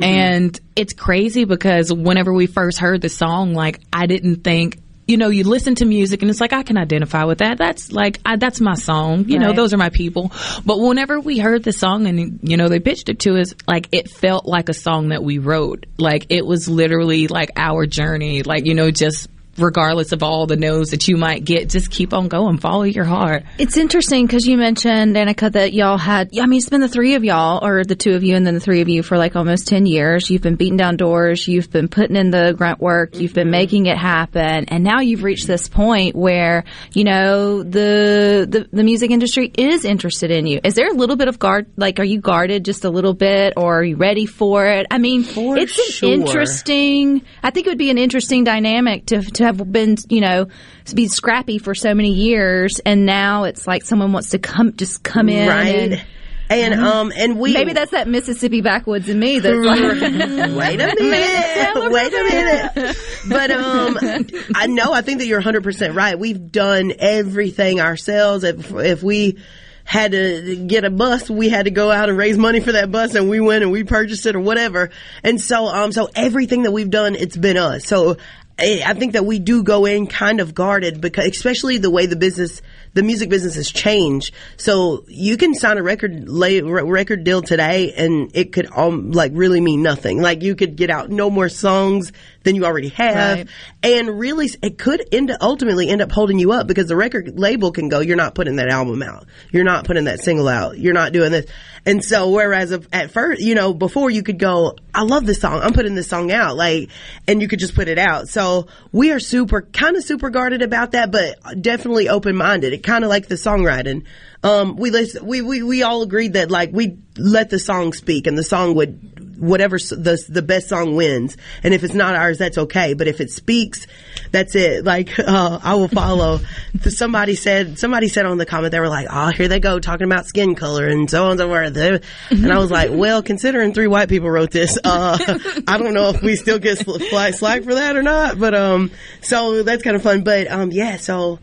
And 0.00 0.58
it's 0.74 0.94
crazy 0.94 1.44
because 1.44 1.92
whenever 1.92 2.32
we 2.32 2.46
first 2.46 2.78
heard 2.78 3.00
the 3.02 3.08
song, 3.08 3.54
like 3.54 3.80
I 3.92 4.06
didn't 4.06 4.42
think. 4.42 4.78
You 5.06 5.16
know, 5.16 5.28
you 5.28 5.44
listen 5.44 5.74
to 5.76 5.84
music 5.84 6.22
and 6.22 6.30
it's 6.30 6.40
like 6.40 6.52
I 6.52 6.62
can 6.62 6.76
identify 6.76 7.24
with 7.24 7.38
that. 7.38 7.58
That's 7.58 7.90
like 7.92 8.20
I, 8.24 8.36
that's 8.36 8.60
my 8.60 8.74
song. 8.74 9.28
You 9.28 9.38
know, 9.38 9.52
those 9.52 9.74
are 9.74 9.76
my 9.76 9.90
people. 9.90 10.32
But 10.64 10.78
whenever 10.78 11.18
we 11.18 11.38
heard 11.38 11.64
the 11.64 11.72
song 11.72 12.06
and 12.06 12.38
you 12.42 12.56
know 12.56 12.68
they 12.68 12.78
pitched 12.78 13.08
it 13.08 13.18
to 13.20 13.40
us, 13.40 13.54
like 13.66 13.88
it 13.90 14.08
felt 14.08 14.46
like 14.46 14.68
a 14.68 14.74
song 14.74 15.08
that 15.08 15.24
we 15.24 15.38
wrote. 15.38 15.86
Like 15.98 16.26
it 16.30 16.46
was 16.46 16.68
literally 16.68 17.26
like 17.26 17.50
our 17.56 17.86
journey. 17.86 18.42
Like 18.42 18.64
you 18.64 18.74
know, 18.74 18.90
just 18.90 19.28
regardless 19.58 20.12
of 20.12 20.22
all 20.22 20.46
the 20.46 20.56
no's 20.56 20.90
that 20.90 21.08
you 21.08 21.16
might 21.16 21.44
get, 21.44 21.68
just 21.68 21.90
keep 21.90 22.12
on 22.12 22.28
going. 22.28 22.58
Follow 22.58 22.84
your 22.84 23.04
heart. 23.04 23.44
It's 23.58 23.76
interesting 23.76 24.26
because 24.26 24.46
you 24.46 24.56
mentioned 24.56 25.14
Danica 25.14 25.52
that 25.52 25.72
y'all 25.72 25.98
had. 25.98 26.30
I 26.38 26.46
mean, 26.46 26.58
it's 26.58 26.68
been 26.68 26.80
the 26.80 26.88
three 26.88 27.14
of 27.14 27.24
y'all, 27.24 27.64
or 27.64 27.84
the 27.84 27.96
two 27.96 28.12
of 28.12 28.22
you, 28.22 28.36
and 28.36 28.46
then 28.46 28.54
the 28.54 28.60
three 28.60 28.80
of 28.80 28.88
you 28.88 29.02
for 29.02 29.18
like 29.18 29.36
almost 29.36 29.68
ten 29.68 29.86
years. 29.86 30.30
You've 30.30 30.42
been 30.42 30.56
beating 30.56 30.76
down 30.76 30.96
doors. 30.96 31.46
You've 31.46 31.70
been 31.70 31.88
putting 31.88 32.16
in 32.16 32.30
the 32.30 32.54
grunt 32.56 32.80
work. 32.80 33.16
You've 33.16 33.34
been 33.34 33.44
mm-hmm. 33.44 33.50
making 33.50 33.86
it 33.86 33.98
happen, 33.98 34.66
and 34.68 34.84
now 34.84 35.00
you've 35.00 35.22
reached 35.22 35.46
this 35.46 35.68
point 35.68 36.16
where 36.16 36.64
you 36.92 37.04
know 37.04 37.62
the 37.62 38.46
the, 38.48 38.68
the 38.72 38.84
music 38.84 39.10
industry 39.10 39.50
is 39.56 39.84
interested 39.84 40.30
in 40.30 40.46
you. 40.46 40.60
Is 40.64 40.74
there 40.74 40.88
a 40.88 40.94
little 40.94 41.16
bit 41.16 41.28
of 41.28 41.38
guard? 41.38 41.66
Like, 41.76 41.98
are 42.00 42.04
you 42.04 42.20
guarded 42.20 42.64
just 42.64 42.84
a 42.84 42.90
little 42.90 43.14
bit, 43.14 43.54
or 43.56 43.80
are 43.80 43.84
you 43.84 43.96
ready 43.96 44.26
for 44.26 44.66
it? 44.66 44.86
I 44.90 44.98
mean, 44.98 45.24
For 45.24 45.56
it's 45.56 45.78
an 45.78 45.84
sure. 45.92 46.12
interesting. 46.12 47.22
I 47.42 47.50
think 47.50 47.66
it 47.66 47.70
would 47.70 47.78
be 47.78 47.90
an 47.90 47.98
interesting 47.98 48.44
dynamic 48.44 49.06
to 49.06 49.22
to 49.22 49.41
have 49.42 49.72
been, 49.72 49.96
you 50.08 50.20
know, 50.20 50.48
to 50.86 50.94
be 50.94 51.08
scrappy 51.08 51.58
for 51.58 51.74
so 51.74 51.94
many 51.94 52.12
years, 52.12 52.80
and 52.84 53.06
now 53.06 53.44
it's 53.44 53.66
like 53.66 53.84
someone 53.84 54.12
wants 54.12 54.30
to 54.30 54.38
come, 54.38 54.74
just 54.76 55.02
come 55.02 55.28
in, 55.28 55.48
right. 55.48 55.74
and 55.74 56.04
And 56.50 56.74
um 56.74 57.12
and 57.16 57.38
we 57.38 57.54
maybe 57.54 57.72
that's 57.72 57.92
that 57.92 58.08
Mississippi 58.08 58.60
backwoods 58.60 59.08
in 59.08 59.18
me 59.18 59.38
that's 59.38 59.56
like, 59.56 59.80
wait 59.80 60.80
a 60.80 60.94
minute, 61.00 61.92
wait 61.92 62.12
a 62.12 62.24
minute. 62.24 62.96
But 63.28 63.50
um, 63.50 63.98
I 64.54 64.66
know 64.66 64.92
I 64.92 65.00
think 65.00 65.20
that 65.20 65.26
you're 65.26 65.38
100 65.38 65.62
percent 65.62 65.94
right. 65.94 66.18
We've 66.18 66.52
done 66.52 66.92
everything 66.98 67.80
ourselves. 67.80 68.44
If 68.44 68.70
if 68.72 69.02
we 69.02 69.38
had 69.84 70.12
to 70.12 70.56
get 70.66 70.84
a 70.84 70.90
bus, 70.90 71.30
we 71.30 71.48
had 71.48 71.64
to 71.64 71.70
go 71.70 71.90
out 71.90 72.08
and 72.08 72.16
raise 72.18 72.36
money 72.36 72.60
for 72.60 72.72
that 72.72 72.90
bus, 72.92 73.14
and 73.14 73.30
we 73.30 73.40
went 73.40 73.62
and 73.62 73.72
we 73.72 73.82
purchased 73.84 74.26
it 74.26 74.36
or 74.36 74.40
whatever. 74.40 74.90
And 75.24 75.40
so 75.40 75.66
um, 75.66 75.90
so 75.90 76.10
everything 76.14 76.64
that 76.64 76.72
we've 76.72 76.90
done, 76.90 77.14
it's 77.14 77.36
been 77.36 77.56
us. 77.56 77.86
So. 77.86 78.18
I 78.58 78.82
I 78.84 78.94
think 78.94 79.12
that 79.12 79.24
we 79.24 79.38
do 79.38 79.62
go 79.62 79.86
in 79.86 80.06
kind 80.06 80.40
of 80.40 80.54
guarded 80.54 81.00
because, 81.00 81.26
especially 81.26 81.78
the 81.78 81.90
way 81.90 82.06
the 82.06 82.16
business, 82.16 82.62
the 82.94 83.02
music 83.02 83.28
business 83.28 83.54
has 83.56 83.70
changed. 83.70 84.34
So 84.56 85.04
you 85.08 85.36
can 85.36 85.54
sign 85.54 85.78
a 85.78 85.82
record 85.82 86.28
lay, 86.28 86.60
record 86.60 87.24
deal 87.24 87.42
today, 87.42 87.92
and 87.92 88.30
it 88.34 88.52
could 88.52 88.68
um 88.74 89.12
like 89.12 89.32
really 89.34 89.60
mean 89.60 89.82
nothing. 89.82 90.20
Like 90.20 90.42
you 90.42 90.54
could 90.54 90.76
get 90.76 90.90
out 90.90 91.10
no 91.10 91.30
more 91.30 91.48
songs 91.48 92.12
than 92.44 92.54
you 92.54 92.64
already 92.64 92.88
have, 92.90 93.38
Right. 93.38 93.46
and 93.82 94.18
really 94.18 94.50
it 94.62 94.78
could 94.78 95.02
end 95.12 95.30
up, 95.30 95.38
ultimately 95.40 95.88
end 95.88 96.00
up 96.02 96.10
holding 96.12 96.38
you 96.38 96.52
up 96.52 96.66
because 96.66 96.86
the 96.88 96.96
record 96.96 97.38
label 97.38 97.72
can 97.72 97.88
go, 97.88 98.00
you're 98.00 98.16
not 98.16 98.34
putting 98.34 98.56
that 98.56 98.68
album 98.68 99.02
out, 99.02 99.26
you're 99.50 99.64
not 99.64 99.84
putting 99.84 100.04
that 100.04 100.20
single 100.20 100.48
out, 100.48 100.78
you're 100.78 100.94
not 100.94 101.12
doing 101.12 101.32
this. 101.32 101.46
And 101.84 102.04
so 102.04 102.30
whereas 102.30 102.72
at 102.92 103.10
first, 103.10 103.40
you 103.42 103.54
know, 103.56 103.74
before 103.74 104.08
you 104.10 104.22
could 104.22 104.38
go, 104.38 104.76
I 104.94 105.02
love 105.02 105.26
this 105.26 105.40
song, 105.40 105.60
I'm 105.62 105.72
putting 105.72 105.94
this 105.96 106.08
song 106.08 106.30
out, 106.30 106.56
like, 106.56 106.90
and 107.26 107.42
you 107.42 107.48
could 107.48 107.58
just 107.58 107.74
put 107.74 107.88
it 107.88 107.98
out. 107.98 108.28
So 108.28 108.68
we 108.92 109.10
are 109.10 109.18
super, 109.20 109.62
kind 109.62 109.96
of 109.96 110.04
super 110.04 110.30
guarded 110.30 110.62
about 110.62 110.92
that, 110.92 111.10
but 111.10 111.36
definitely 111.60 112.08
open 112.08 112.36
minded. 112.36 112.72
It 112.72 112.82
kind 112.84 113.02
of 113.02 113.10
like 113.10 113.26
the 113.28 113.34
songwriting. 113.34 114.04
Um, 114.44 114.76
we 114.76 114.90
listen, 114.90 115.24
we, 115.26 115.40
we, 115.40 115.62
we 115.62 115.82
all 115.82 116.02
agreed 116.02 116.32
that 116.34 116.50
like 116.50 116.70
we 116.72 116.98
let 117.16 117.50
the 117.50 117.58
song 117.58 117.92
speak 117.92 118.26
and 118.26 118.36
the 118.38 118.42
song 118.44 118.74
would, 118.76 119.11
whatever 119.42 119.76
the 119.76 120.16
the 120.28 120.40
best 120.42 120.68
song 120.68 120.94
wins, 120.94 121.36
and 121.64 121.74
if 121.74 121.82
it's 121.82 121.94
not 121.94 122.14
ours, 122.14 122.38
that's 122.38 122.56
okay. 122.56 122.94
But 122.94 123.08
if 123.08 123.20
it 123.20 123.30
speaks, 123.30 123.86
that's 124.30 124.54
it. 124.54 124.84
Like 124.92 125.18
uh, 125.18 125.58
I 125.62 125.74
will 125.74 125.88
follow. 125.88 126.40
somebody 126.88 127.34
said 127.34 127.78
somebody 127.78 128.08
said 128.08 128.24
on 128.26 128.38
the 128.38 128.46
comment 128.46 128.70
they 128.72 128.80
were 128.80 128.88
like, 128.88 129.08
"Oh, 129.10 129.28
here 129.30 129.48
they 129.48 129.58
go 129.60 129.78
talking 129.80 130.04
about 130.06 130.26
skin 130.26 130.54
color 130.54 130.86
and 130.86 131.10
so 131.10 131.24
on 131.24 131.30
and 131.32 131.40
so 131.40 131.48
forth," 131.48 132.04
and 132.30 132.52
I 132.52 132.58
was 132.58 132.70
like, 132.70 132.90
"Well, 132.92 133.22
considering 133.22 133.74
three 133.74 133.86
white 133.88 134.08
people 134.08 134.30
wrote 134.30 134.50
this, 134.50 134.78
uh, 134.84 135.18
I 135.66 135.78
don't 135.78 135.94
know 135.94 136.10
if 136.10 136.22
we 136.22 136.36
still 136.36 136.58
get 136.58 136.78
slack 136.78 137.64
for 137.64 137.74
that 137.74 137.96
or 137.96 138.02
not." 138.02 138.38
But 138.38 138.54
um, 138.54 138.90
so 139.22 139.62
that's 139.62 139.82
kind 139.82 139.96
of 139.96 140.02
fun. 140.02 140.22
But 140.22 140.50
um, 140.50 140.70
yeah, 140.72 140.96
so 140.98 141.38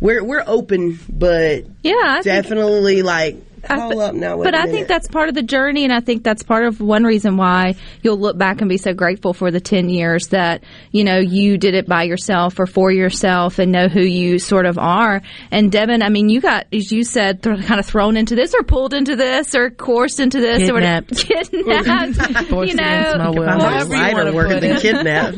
we're 0.00 0.22
we're 0.24 0.44
open, 0.46 0.98
but 1.08 1.64
Yeah, 1.82 1.94
I 2.02 2.22
think- 2.22 2.24
definitely 2.24 3.02
like 3.02 3.36
I 3.70 3.88
th- 3.88 3.98
up 4.00 4.14
now. 4.14 4.36
But 4.36 4.54
a 4.54 4.58
I 4.58 4.60
minute. 4.62 4.72
think 4.74 4.88
that's 4.88 5.08
part 5.08 5.28
of 5.28 5.34
the 5.34 5.42
journey, 5.42 5.84
and 5.84 5.92
I 5.92 6.00
think 6.00 6.22
that's 6.22 6.42
part 6.42 6.64
of 6.66 6.80
one 6.80 7.04
reason 7.04 7.36
why 7.36 7.74
you'll 8.02 8.18
look 8.18 8.36
back 8.38 8.60
and 8.60 8.68
be 8.68 8.76
so 8.78 8.92
grateful 8.94 9.32
for 9.34 9.50
the 9.50 9.60
10 9.60 9.88
years 9.88 10.28
that, 10.28 10.62
you 10.90 11.04
know, 11.04 11.18
you 11.18 11.58
did 11.58 11.74
it 11.74 11.86
by 11.86 12.04
yourself 12.04 12.58
or 12.58 12.66
for 12.66 12.90
yourself 12.90 13.58
and 13.58 13.72
know 13.72 13.88
who 13.88 14.00
you 14.02 14.38
sort 14.38 14.66
of 14.66 14.78
are. 14.78 15.22
And 15.50 15.70
Devynn, 15.72 16.02
I 16.02 16.08
mean, 16.08 16.28
you 16.28 16.40
got, 16.40 16.66
as 16.72 16.90
you 16.92 17.04
said, 17.04 17.42
th- 17.42 17.64
kind 17.66 17.80
of 17.80 17.86
thrown 17.86 18.16
into 18.16 18.34
this 18.34 18.54
or 18.54 18.62
pulled 18.62 18.94
into 18.94 19.16
this 19.16 19.54
or 19.54 19.70
coerced 19.70 20.20
into 20.20 20.40
this 20.40 20.68
or. 20.70 20.74
Kidnapped. 20.80 21.24
You 22.64 22.74
know, 22.74 23.32
will. 23.34 23.48
I'm 23.48 23.60
However 23.60 23.94
a 23.94 23.96
you 23.96 24.02
writer 24.02 24.16
wanna 24.16 24.32
working 24.34 24.60
than 24.60 24.80
kidnapped. 24.80 25.36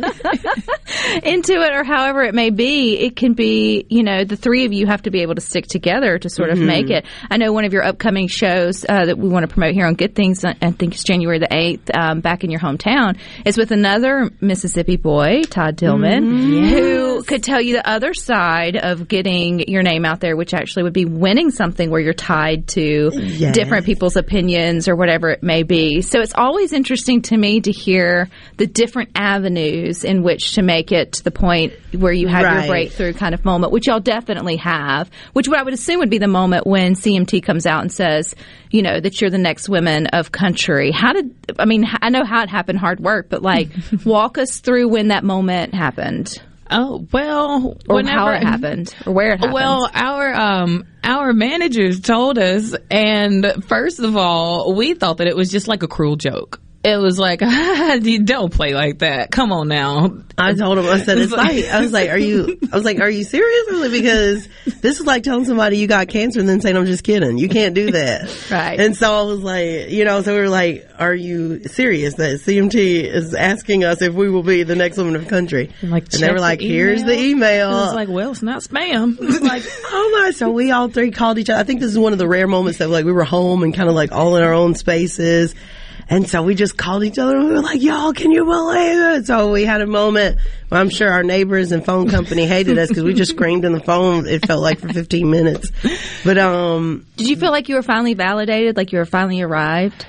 into 1.24 1.52
it 1.60 1.72
or 1.72 1.84
however 1.84 2.22
it 2.22 2.34
may 2.34 2.50
be, 2.50 2.98
it 2.98 3.16
can 3.16 3.34
be, 3.34 3.86
you 3.88 4.02
know, 4.02 4.24
the 4.24 4.36
three 4.36 4.64
of 4.64 4.72
you 4.72 4.86
have 4.86 5.02
to 5.02 5.10
be 5.10 5.22
able 5.22 5.34
to 5.34 5.40
stick 5.40 5.66
together 5.66 6.18
to 6.18 6.28
sort 6.30 6.50
of 6.50 6.56
Mm-hmm. 6.56 6.66
make 6.66 6.88
it. 6.90 7.04
I 7.30 7.36
know 7.36 7.52
one 7.52 7.66
of 7.66 7.74
your 7.74 7.84
upcoming 7.84 8.15
shows 8.26 8.86
uh, 8.88 9.04
that 9.04 9.18
we 9.18 9.28
want 9.28 9.46
to 9.46 9.52
promote 9.52 9.74
here 9.74 9.84
on 9.86 9.94
Good 9.94 10.14
Things, 10.14 10.42
uh, 10.42 10.54
I 10.62 10.70
think 10.70 10.94
it's 10.94 11.04
January 11.04 11.38
the 11.38 11.48
8th, 11.48 11.94
um, 11.94 12.20
back 12.20 12.42
in 12.42 12.50
your 12.50 12.60
hometown, 12.60 13.18
is 13.44 13.58
with 13.58 13.70
another 13.70 14.30
Mississippi 14.40 14.96
boy, 14.96 15.42
Todd 15.42 15.76
Tilghman, 15.76 16.24
Mm-hmm. 16.24 16.68
who 16.74 17.22
could 17.24 17.42
tell 17.42 17.60
you 17.60 17.74
the 17.74 17.86
other 17.88 18.14
side 18.14 18.76
of 18.76 19.06
getting 19.08 19.68
your 19.68 19.82
name 19.82 20.04
out 20.06 20.20
there, 20.20 20.36
which 20.36 20.54
actually 20.54 20.84
would 20.84 20.92
be 20.94 21.04
winning 21.04 21.50
something 21.50 21.90
where 21.90 22.00
you're 22.00 22.14
tied 22.14 22.68
to 22.68 23.10
Yes. 23.12 23.54
different 23.54 23.84
people's 23.84 24.16
opinions 24.16 24.88
or 24.88 24.96
whatever 24.96 25.28
it 25.30 25.42
may 25.42 25.62
be. 25.62 26.00
So 26.00 26.20
it's 26.20 26.34
always 26.34 26.72
interesting 26.72 27.20
to 27.22 27.36
me 27.36 27.60
to 27.60 27.70
hear 27.72 28.28
the 28.56 28.66
different 28.66 29.10
avenues 29.14 30.04
in 30.04 30.22
which 30.22 30.54
to 30.54 30.62
make 30.62 30.92
it 30.92 31.12
to 31.14 31.24
the 31.24 31.30
point 31.30 31.72
where 31.92 32.12
you 32.12 32.28
have 32.28 32.44
Right. 32.44 32.58
your 32.64 32.68
breakthrough 32.72 33.12
kind 33.12 33.34
of 33.34 33.44
moment, 33.44 33.72
which 33.72 33.86
y'all 33.88 34.00
definitely 34.00 34.56
have, 34.56 35.10
which 35.32 35.48
what 35.48 35.58
I 35.58 35.62
would 35.62 35.74
assume 35.74 35.98
would 36.00 36.10
be 36.10 36.18
the 36.18 36.28
moment 36.28 36.66
when 36.66 36.94
CMT 36.94 37.42
comes 37.42 37.66
out 37.66 37.82
and 37.82 37.90
says, 37.92 38.05
you 38.70 38.82
know, 38.82 39.00
that 39.00 39.20
you're 39.20 39.30
the 39.30 39.38
next 39.38 39.68
women 39.68 40.06
of 40.08 40.32
country. 40.32 40.90
How 40.90 41.12
did, 41.12 41.34
I 41.58 41.64
mean, 41.64 41.86
I 42.00 42.10
know 42.10 42.24
how 42.24 42.42
it 42.42 42.48
happened, 42.48 42.78
hard 42.78 43.00
work, 43.00 43.28
but 43.28 43.42
like, 43.42 43.68
walk 44.04 44.38
us 44.38 44.58
through 44.58 44.88
when 44.88 45.08
that 45.08 45.24
moment 45.24 45.74
happened. 45.74 46.40
Oh 46.70 47.06
well, 47.12 47.76
Or 47.88 47.96
whenever, 47.96 48.18
how 48.18 48.28
it 48.32 48.42
happened, 48.42 48.92
or 49.06 49.12
where 49.12 49.32
it 49.34 49.38
happened. 49.38 49.54
Well, 49.54 49.88
our 49.94 50.34
um 50.34 50.84
our 51.04 51.32
managers 51.32 52.00
told 52.00 52.38
us, 52.38 52.74
and 52.90 53.64
first 53.68 54.00
of 54.00 54.16
all, 54.16 54.74
we 54.74 54.94
thought 54.94 55.18
that 55.18 55.28
it 55.28 55.36
was 55.36 55.48
just 55.48 55.68
like 55.68 55.84
a 55.84 55.88
cruel 55.88 56.16
joke. 56.16 56.60
It 56.86 56.98
was 56.98 57.18
like, 57.18 57.40
you 58.02 58.22
don't 58.22 58.52
play 58.52 58.72
like 58.72 59.00
that. 59.00 59.32
Come 59.32 59.50
on 59.50 59.66
now. 59.66 60.18
I 60.38 60.54
told 60.54 60.78
him, 60.78 60.86
I 60.86 61.00
said, 61.00 61.18
it's 61.18 61.32
like, 61.36 61.64
I 61.64 61.80
was 61.80 61.92
like, 61.92 62.10
are 62.10 62.18
you, 62.18 62.60
I 62.72 62.76
was 62.76 62.84
like, 62.84 63.00
are 63.00 63.10
you 63.10 63.24
serious? 63.24 63.66
I 63.72 63.74
like, 63.74 63.90
because 63.90 64.48
this 64.82 65.00
is 65.00 65.04
like 65.04 65.24
telling 65.24 65.46
somebody 65.46 65.78
you 65.78 65.88
got 65.88 66.06
cancer 66.06 66.38
and 66.38 66.48
then 66.48 66.60
saying, 66.60 66.76
I'm 66.76 66.86
just 66.86 67.02
kidding. 67.02 67.38
You 67.38 67.48
can't 67.48 67.74
do 67.74 67.90
that. 67.90 68.34
Right. 68.50 68.78
And 68.78 68.96
so 68.96 69.12
I 69.12 69.22
was 69.22 69.40
like, 69.40 69.90
you 69.90 70.04
know, 70.04 70.22
so 70.22 70.32
we 70.32 70.40
were 70.40 70.48
like, 70.48 70.88
are 70.98 71.14
you 71.14 71.64
serious 71.64 72.14
that 72.14 72.40
CMT 72.40 73.02
is 73.02 73.34
asking 73.34 73.82
us 73.82 74.02
if 74.02 74.14
we 74.14 74.30
will 74.30 74.44
be 74.44 74.62
the 74.62 74.76
next 74.76 74.96
woman 74.98 75.16
of 75.16 75.24
the 75.24 75.30
country? 75.30 75.72
Like, 75.82 76.12
and 76.12 76.22
they 76.22 76.30
were 76.30 76.38
like, 76.38 76.60
the 76.60 76.68
here's 76.68 77.02
the 77.02 77.18
email. 77.18 77.70
It 77.70 77.74
was 77.74 77.94
like, 77.94 78.08
well, 78.08 78.30
it's 78.30 78.42
not 78.42 78.62
spam. 78.62 79.16
It's 79.20 79.40
like, 79.40 79.64
oh 79.86 80.20
my! 80.22 80.30
So 80.30 80.50
we 80.50 80.70
all 80.70 80.88
three 80.88 81.10
called 81.10 81.38
each 81.38 81.50
other. 81.50 81.60
I 81.60 81.64
think 81.64 81.80
this 81.80 81.90
is 81.90 81.98
one 81.98 82.12
of 82.12 82.18
the 82.18 82.28
rare 82.28 82.46
moments 82.46 82.78
that 82.78 82.88
like 82.88 83.04
we 83.04 83.12
were 83.12 83.24
home 83.24 83.64
and 83.64 83.74
kind 83.74 83.88
of 83.88 83.94
like 83.94 84.12
all 84.12 84.36
in 84.36 84.44
our 84.44 84.54
own 84.54 84.74
spaces. 84.74 85.54
And 86.08 86.28
so 86.28 86.42
we 86.42 86.54
just 86.54 86.76
called 86.76 87.02
each 87.02 87.18
other 87.18 87.36
and 87.36 87.48
we 87.48 87.54
were 87.54 87.62
like, 87.62 87.82
y'all, 87.82 88.12
can 88.12 88.30
you 88.30 88.44
believe 88.44 89.18
it? 89.18 89.26
So 89.26 89.50
we 89.50 89.64
had 89.64 89.80
a 89.80 89.86
moment. 89.86 90.38
Well, 90.70 90.80
I'm 90.80 90.90
sure 90.90 91.10
our 91.10 91.24
neighbors 91.24 91.72
and 91.72 91.84
phone 91.84 92.08
company 92.08 92.46
hated 92.46 92.78
us 92.78 92.88
because 92.88 93.02
we 93.02 93.12
just 93.12 93.32
screamed 93.32 93.64
in 93.64 93.72
the 93.72 93.80
phone. 93.80 94.26
It 94.26 94.46
felt 94.46 94.62
like 94.62 94.78
for 94.78 94.88
15 94.88 95.28
minutes. 95.28 95.70
But, 96.24 96.38
um, 96.38 97.06
Did 97.16 97.28
you 97.28 97.36
feel 97.36 97.50
like 97.50 97.68
you 97.68 97.74
were 97.74 97.82
finally 97.82 98.14
validated, 98.14 98.76
like 98.76 98.92
you 98.92 98.98
were 98.98 99.04
finally 99.04 99.42
arrived? 99.42 100.06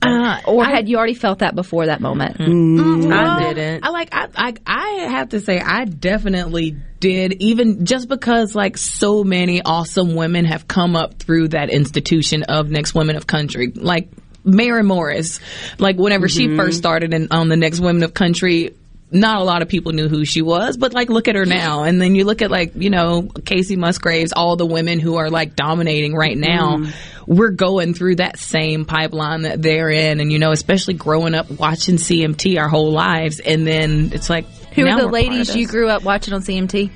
Uh, 0.00 0.40
or 0.46 0.64
had 0.64 0.88
you 0.88 0.96
already 0.96 1.14
felt 1.14 1.40
that 1.40 1.54
before 1.54 1.86
that 1.86 2.00
moment? 2.00 2.36
I 2.40 3.52
didn't. 3.52 3.84
I 3.84 3.88
like 3.88 4.08
I, 4.12 4.28
I 4.36 4.54
I 4.64 4.88
have 5.10 5.30
to 5.30 5.40
say 5.40 5.58
I 5.58 5.86
definitely 5.86 6.76
did 7.00 7.42
even 7.42 7.84
just 7.84 8.08
because 8.08 8.54
like 8.54 8.76
so 8.76 9.24
many 9.24 9.60
awesome 9.60 10.14
women 10.14 10.44
have 10.44 10.68
come 10.68 10.94
up 10.94 11.14
through 11.14 11.48
that 11.48 11.70
institution 11.70 12.44
of 12.44 12.70
Next 12.70 12.94
Women 12.94 13.16
of 13.16 13.26
Country 13.26 13.72
like 13.74 14.08
Maren 14.44 14.86
Morris 14.86 15.40
like 15.78 15.96
whenever 15.96 16.28
she 16.28 16.46
mm-hmm. 16.46 16.56
first 16.56 16.78
started 16.78 17.12
in, 17.12 17.28
on 17.30 17.48
the 17.48 17.56
Next 17.56 17.80
Women 17.80 18.02
of 18.02 18.14
Country 18.14 18.74
not 19.10 19.40
a 19.40 19.44
lot 19.44 19.62
of 19.62 19.68
people 19.68 19.92
knew 19.92 20.08
who 20.08 20.24
she 20.24 20.42
was, 20.42 20.76
but 20.76 20.92
like 20.92 21.08
look 21.08 21.28
at 21.28 21.34
her 21.34 21.46
now. 21.46 21.84
And 21.84 22.00
then 22.00 22.14
you 22.14 22.24
look 22.24 22.42
at 22.42 22.50
like, 22.50 22.72
you 22.74 22.90
know, 22.90 23.22
Kacey 23.22 23.76
Musgraves, 23.76 24.32
all 24.32 24.56
the 24.56 24.66
women 24.66 25.00
who 25.00 25.16
are 25.16 25.30
like 25.30 25.56
dominating 25.56 26.14
right 26.14 26.36
now. 26.36 26.76
Mm-hmm. 26.76 27.34
We're 27.34 27.50
going 27.50 27.94
through 27.94 28.16
that 28.16 28.38
same 28.38 28.84
pipeline 28.84 29.42
that 29.42 29.60
they're 29.62 29.90
in. 29.90 30.20
And, 30.20 30.32
you 30.32 30.38
know, 30.38 30.50
especially 30.52 30.94
growing 30.94 31.34
up 31.34 31.50
watching 31.50 31.96
CMT 31.96 32.58
our 32.58 32.68
whole 32.68 32.92
lives. 32.92 33.40
And 33.40 33.66
then 33.66 34.10
it's 34.12 34.30
like, 34.30 34.46
Who 34.74 34.84
now 34.84 34.96
are 34.96 35.00
the 35.00 35.06
we're 35.06 35.10
part 35.12 35.22
of 35.24 35.30
ladies 35.32 35.56
you 35.56 35.66
grew 35.66 35.88
up 35.88 36.02
watching 36.02 36.34
on 36.34 36.42
CMT? 36.42 36.90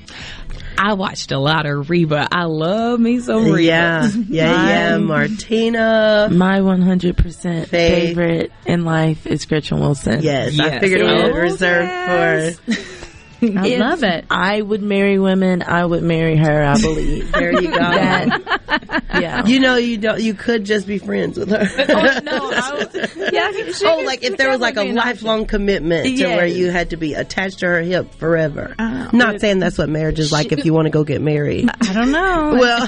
I 0.78 0.94
watched 0.94 1.32
a 1.32 1.38
lot 1.38 1.66
of 1.66 1.90
Reba. 1.90 2.28
I 2.32 2.44
love 2.44 2.98
me 2.98 3.20
some 3.20 3.44
Reba. 3.44 3.62
yeah, 3.62 4.08
yeah, 4.28 4.68
yeah. 4.68 4.98
Martina. 4.98 6.28
My 6.32 6.61
100% 6.61 7.66
Faith. 7.66 7.68
favorite 7.70 8.52
in 8.66 8.85
life 8.85 9.26
is 9.26 9.44
Gretchen 9.44 9.80
Wilson. 9.80 10.22
Yes, 10.22 10.58
I 10.58 10.64
Yes. 10.66 10.80
figured 10.80 11.02
we 11.02 11.06
had 11.08 11.30
Oh, 11.32 11.37
reserved 11.37 12.58
for. 12.66 12.72
I 13.42 13.76
love 13.76 14.05
it. 14.05 14.24
I 14.31 14.61
would 14.62 14.83
marry 14.83 15.18
women. 15.18 15.62
I 15.62 15.85
would 15.85 16.02
marry 16.02 16.37
her, 16.37 16.62
I 16.64 16.81
believe. 16.81 17.31
There 17.42 17.61
you 17.61 17.70
go. 17.70 17.76
that, 17.78 19.02
yeah. 19.20 19.44
You 19.46 19.59
know, 19.59 19.76
you 19.76 19.98
don't. 19.98 20.20
You 20.20 20.35
could 20.35 20.64
just 20.64 20.87
be 20.87 20.98
friends 20.98 21.38
with 21.38 21.50
her. 21.50 21.66
Oh, 21.88 22.20
no, 22.22 22.50
I 22.52 22.74
was, 22.92 23.16
Yeah, 23.33 23.88
oh, 23.90 24.02
like 24.05 24.22
if 24.22 24.37
there 24.37 24.48
was 24.50 24.61
like 24.61 24.76
a 24.76 24.85
lifelong 24.92 25.46
commitment 25.46 26.16
to 26.18 26.26
where 26.26 26.46
you 26.46 26.70
had 26.70 26.90
to 26.90 26.96
be 26.96 27.14
attached 27.14 27.61
to 27.61 27.66
her 27.66 27.81
hip 27.81 28.14
forever. 28.14 28.74
Oh. 28.78 29.11
Not 29.12 29.40
saying 29.40 29.59
that's 29.59 29.78
what 29.78 29.88
marriage 29.88 30.20
is 30.20 30.31
like 30.31 30.52
if 30.52 30.64
you 30.64 30.72
want 30.72 30.87
to 30.87 30.90
go 30.90 31.02
get 31.05 31.20
married. 31.20 31.68
I 31.81 31.92
don't 31.92 32.12
know. 32.12 32.57
Well, 32.59 32.81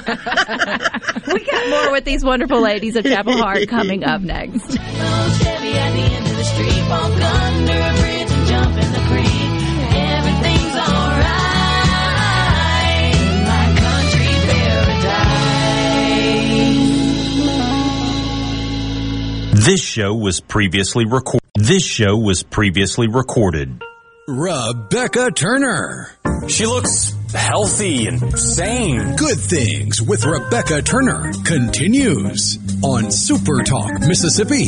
we 1.33 1.43
got 1.45 1.69
more 1.69 1.91
with 1.91 2.05
these 2.05 2.23
wonderful 2.23 2.61
ladies 2.61 2.95
of 2.95 3.03
Chapel 3.03 3.33
Hart 3.37 3.67
coming 3.67 4.03
up 4.03 4.21
next. 4.21 4.77
This 19.65 19.81
show 19.81 20.13
was 20.13 20.41
previously 20.41 21.05
recorded. 21.05 21.41
This 21.55 21.83
show 21.83 22.15
was 22.15 22.43
previously 22.43 23.07
recorded. 23.07 23.81
Rebecca 24.27 25.31
Turner. 25.31 26.11
She 26.47 26.67
looks 26.67 27.15
healthy 27.33 28.05
and 28.05 28.37
sane. 28.37 29.15
Good 29.15 29.39
Things 29.39 30.03
with 30.03 30.23
Rebecca 30.23 30.83
Turner 30.83 31.33
continues 31.43 32.59
on 32.83 33.09
Super 33.09 33.63
Talk 33.63 34.01
Mississippi. 34.01 34.67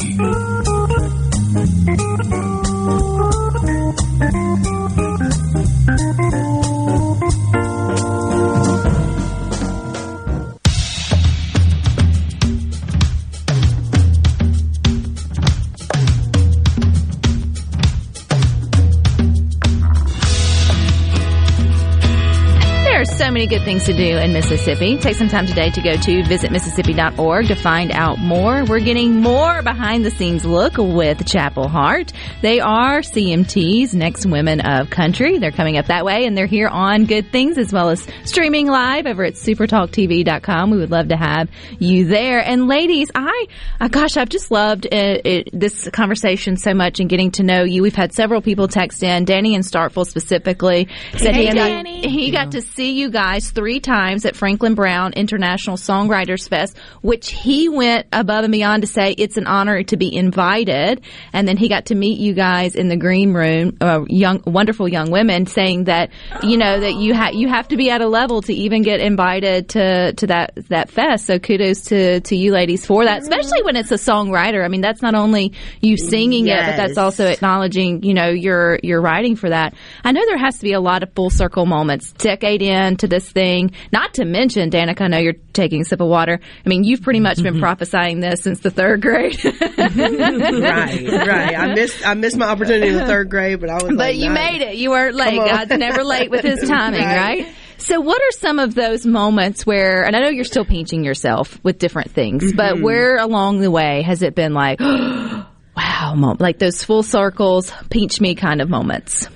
Many 23.47 23.59
good 23.59 23.65
things 23.65 23.85
to 23.85 23.93
do 23.93 24.17
in 24.17 24.33
Mississippi. 24.33 24.97
Take 24.97 25.15
some 25.15 25.29
time 25.29 25.47
today 25.47 25.69
to 25.69 25.81
go 25.81 25.95
to 25.95 26.23
visitmississippi.org 26.23 27.47
to 27.47 27.55
find 27.55 27.93
out 27.93 28.19
more. 28.19 28.65
We're 28.65 28.81
getting 28.81 29.21
more 29.21 29.61
behind 29.61 30.03
the 30.03 30.11
scenes 30.11 30.43
look 30.43 30.73
with 30.77 31.25
Chapel 31.25 31.69
Hart. 31.69 32.11
They 32.41 32.59
are 32.59 32.99
CMT's 32.99 33.95
next 33.95 34.25
women 34.25 34.59
of 34.59 34.89
country. 34.89 35.37
They're 35.37 35.53
coming 35.53 35.77
up 35.77 35.85
that 35.85 36.03
way 36.03 36.25
and 36.25 36.37
they're 36.37 36.45
here 36.45 36.67
on 36.67 37.05
Good 37.05 37.31
Things 37.31 37.57
as 37.57 37.71
well 37.71 37.89
as 37.89 38.05
streaming 38.25 38.67
live 38.67 39.05
over 39.05 39.23
at 39.23 39.35
supertalktv.com. 39.35 40.69
We 40.69 40.77
would 40.77 40.91
love 40.91 41.07
to 41.07 41.15
have 41.15 41.49
you 41.79 42.05
there. 42.05 42.39
And 42.45 42.67
ladies, 42.67 43.11
I, 43.15 43.47
uh, 43.79 43.87
gosh, 43.87 44.17
I've 44.17 44.27
just 44.27 44.51
loved 44.51 44.87
it, 44.87 45.25
it, 45.25 45.49
this 45.53 45.87
conversation 45.93 46.57
so 46.57 46.73
much 46.73 46.99
and 46.99 47.09
getting 47.09 47.31
to 47.31 47.43
know 47.43 47.63
you. 47.63 47.81
We've 47.81 47.95
had 47.95 48.11
several 48.11 48.41
people 48.41 48.67
text 48.67 49.03
in, 49.03 49.23
Danny 49.23 49.55
and 49.55 49.63
Starkville 49.63 50.05
specifically, 50.05 50.89
said 51.15 51.33
Hey, 51.33 51.45
he, 51.45 51.53
Danny. 51.53 52.01
got, 52.01 52.11
he 52.11 52.31
got 52.31 52.51
to 52.51 52.61
see 52.61 52.91
you 52.91 53.09
guys 53.09 53.36
three 53.39 53.79
times 53.79 54.25
at 54.25 54.35
Frank 54.35 54.57
Brown 54.57 55.13
International 55.13 55.77
Songwriters 55.77 56.49
Fest, 56.49 56.77
which 57.01 57.29
he 57.29 57.69
went 57.69 58.07
above 58.11 58.43
and 58.43 58.51
beyond 58.51 58.81
to 58.81 58.87
say 58.87 59.11
it's 59.11 59.37
an 59.37 59.45
honor 59.47 59.83
to 59.83 59.97
be 59.97 60.15
invited. 60.15 61.01
And 61.31 61.47
then 61.47 61.57
he 61.57 61.69
got 61.69 61.87
to 61.87 61.95
meet 61.95 62.19
you 62.19 62.33
guys 62.33 62.75
in 62.75 62.87
the 62.87 62.97
green 62.97 63.33
room, 63.33 63.77
uh, 63.81 64.03
young, 64.07 64.41
wonderful 64.45 64.87
young 64.87 65.11
women, 65.11 65.45
saying 65.45 65.85
that 65.85 66.09
you 66.43 66.57
know 66.57 66.79
that 66.79 66.95
you 66.95 67.13
have 67.13 67.33
you 67.33 67.47
have 67.47 67.67
to 67.69 67.77
be 67.77 67.89
at 67.89 68.01
a 68.01 68.07
level 68.07 68.41
to 68.41 68.53
even 68.53 68.81
get 68.81 68.99
invited 68.99 69.69
to 69.69 70.13
to 70.13 70.27
that 70.27 70.53
that 70.69 70.89
fest. 70.89 71.25
So 71.25 71.39
kudos 71.39 71.83
to 71.85 72.21
to 72.21 72.35
you 72.35 72.51
ladies 72.51 72.85
for 72.85 73.05
that, 73.05 73.21
especially 73.21 73.61
when 73.63 73.75
it's 73.75 73.91
a 73.91 73.95
songwriter. 73.95 74.63
I 74.63 74.67
mean, 74.67 74.81
that's 74.81 75.01
not 75.01 75.15
only 75.15 75.53
you 75.81 75.97
singing 75.97 76.47
it, 76.47 76.65
but 76.65 76.77
that's 76.77 76.97
also 76.97 77.27
acknowledging 77.27 78.03
you 78.03 78.13
know 78.13 78.29
your 78.29 78.79
your 78.83 79.01
writing 79.01 79.35
for 79.35 79.49
that. 79.49 79.75
I 80.03 80.11
know 80.11 80.25
there 80.25 80.37
has 80.37 80.57
to 80.57 80.63
be 80.63 80.73
a 80.73 80.81
lot 80.81 81.03
of 81.03 81.13
full 81.13 81.29
circle 81.29 81.65
moments. 81.65 82.11
Decade 82.13 82.61
into 82.61 83.07
this 83.07 83.26
thing, 83.31 83.71
not 83.91 84.15
to 84.15 84.25
mention 84.25 84.69
Danica. 84.69 85.01
I 85.01 85.07
know 85.07 85.17
you're 85.17 85.33
taking 85.53 85.81
a 85.81 85.85
sip 85.85 86.01
of 86.01 86.07
water. 86.07 86.39
I 86.65 86.69
mean, 86.69 86.83
you've 86.83 87.01
pretty 87.01 87.19
much 87.19 87.41
been 87.41 87.59
prophesying 87.59 88.19
this 88.19 88.41
since 88.41 88.59
the 88.59 88.69
third 88.71 89.01
grade. 89.01 89.43
right, 89.45 91.27
right. 91.27 91.57
I 91.57 91.73
missed 91.73 92.07
I 92.07 92.13
missed 92.13 92.37
my 92.37 92.47
opportunity 92.47 92.87
in 92.89 92.95
the 92.95 93.05
third 93.05 93.29
grade, 93.29 93.59
but 93.59 93.69
I 93.69 93.75
was. 93.75 93.83
But 93.83 93.95
like, 93.97 94.15
you 94.17 94.29
made 94.29 94.61
it. 94.61 94.75
You 94.77 94.89
weren't 94.91 95.15
late. 95.15 95.37
God's 95.37 95.71
never 95.71 96.03
late 96.03 96.29
with 96.29 96.43
his 96.43 96.59
timing, 96.67 97.01
Right. 97.01 97.45
right? 97.45 97.55
So, 97.79 98.01
what 98.01 98.19
are 98.21 98.31
some 98.31 98.57
of 98.59 98.73
those 98.73 99.05
moments 99.05 99.65
where, 99.65 100.03
and 100.03 100.15
I 100.15 100.19
know 100.21 100.29
you're 100.29 100.45
still 100.45 100.65
pinching 100.65 101.03
yourself 101.03 101.59
with 101.63 101.77
different 101.77 102.11
things, 102.11 102.43
Mm-hmm. 102.45 102.57
but 102.57 102.81
where 102.81 103.17
along 103.17 103.59
the 103.59 103.69
way 103.71 104.01
has 104.01 104.23
it 104.23 104.33
been 104.35 104.53
like, 104.53 104.79
wow, 104.79 106.13
mom, 106.15 106.37
like 106.39 106.57
those 106.59 106.83
full 106.83 107.03
circles, 107.03 107.71
pinch 107.89 108.19
me 108.19 108.33
kind 108.35 108.61
of 108.61 108.69
moments? 108.69 109.27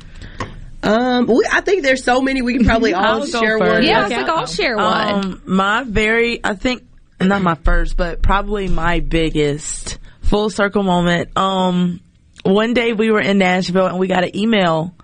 Um, 0.83 1.27
we, 1.27 1.45
I 1.51 1.61
think 1.61 1.83
there's 1.83 2.03
so 2.03 2.21
many 2.21 2.41
we 2.41 2.55
can 2.55 2.65
probably 2.65 2.93
all 2.95 3.25
share 3.25 3.59
one. 3.59 3.83
Yeah, 3.83 4.01
I 4.01 4.05
Okay. 4.05 4.17
was 4.17 4.27
like, 4.27 4.37
I'll 4.37 4.47
share 4.47 4.77
one. 4.77 5.25
Um, 5.25 5.41
my 5.45 5.83
very, 5.83 6.39
I 6.43 6.55
think, 6.55 6.83
not 7.19 7.41
my 7.41 7.55
first, 7.55 7.97
but 7.97 8.21
probably 8.21 8.67
my 8.67 8.99
biggest 8.99 9.99
full 10.21 10.49
circle 10.49 10.83
moment. 10.83 11.37
Um, 11.37 11.99
one 12.43 12.73
day 12.73 12.93
we 12.93 13.11
were 13.11 13.21
in 13.21 13.37
Nashville 13.37 13.85
and 13.85 13.99
we 13.99 14.07
got 14.07 14.23
an 14.23 14.35
email 14.35 14.95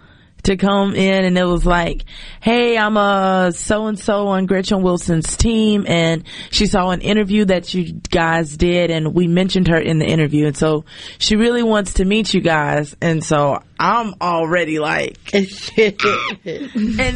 to 0.47 0.57
come 0.57 0.95
in 0.95 1.25
and 1.25 1.37
it 1.37 1.45
was 1.45 1.65
like, 1.65 2.05
Hey, 2.41 2.77
I'm 2.77 2.97
a 2.97 3.51
so 3.53 3.87
and 3.87 3.99
so 3.99 4.27
on 4.27 4.45
Gretchen 4.45 4.81
Wilson's 4.81 5.35
team. 5.35 5.85
And 5.87 6.23
she 6.51 6.67
saw 6.67 6.89
an 6.89 7.01
interview 7.01 7.45
that 7.45 7.73
you 7.73 7.93
guys 7.93 8.55
did 8.55 8.89
and 8.89 9.13
we 9.13 9.27
mentioned 9.27 9.67
her 9.67 9.77
in 9.77 9.99
the 9.99 10.05
interview. 10.05 10.47
And 10.47 10.57
so 10.57 10.85
she 11.17 11.35
really 11.35 11.63
wants 11.63 11.95
to 11.95 12.05
meet 12.05 12.33
you 12.33 12.41
guys. 12.41 12.95
And 13.01 13.23
so 13.23 13.61
I'm 13.79 14.15
already 14.21 14.79
like 14.79 15.17
and 15.33 15.53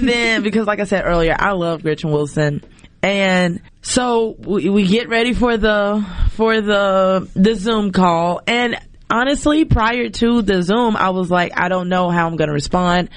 then 0.07 0.43
because 0.43 0.67
like 0.67 0.79
I 0.79 0.85
said 0.85 1.05
earlier, 1.05 1.35
I 1.37 1.51
love 1.53 1.83
Gretchen 1.83 2.11
Wilson. 2.11 2.63
And 3.03 3.61
so 3.81 4.35
we, 4.37 4.69
we 4.69 4.85
get 4.85 5.09
ready 5.09 5.33
for 5.33 5.57
the 5.57 6.05
for 6.33 6.61
the 6.61 7.27
the 7.33 7.55
Zoom 7.55 7.91
call. 7.91 8.41
And 8.45 8.79
honestly 9.11 9.65
prior 9.65 10.09
to 10.09 10.41
the 10.41 10.63
Zoom 10.63 10.95
I 10.95 11.09
was 11.09 11.29
like 11.29 11.51
I 11.55 11.69
don't 11.69 11.89
know 11.89 12.09
how 12.09 12.27
I'm 12.27 12.37
going 12.37 12.47
to 12.47 12.53
respond, 12.53 13.09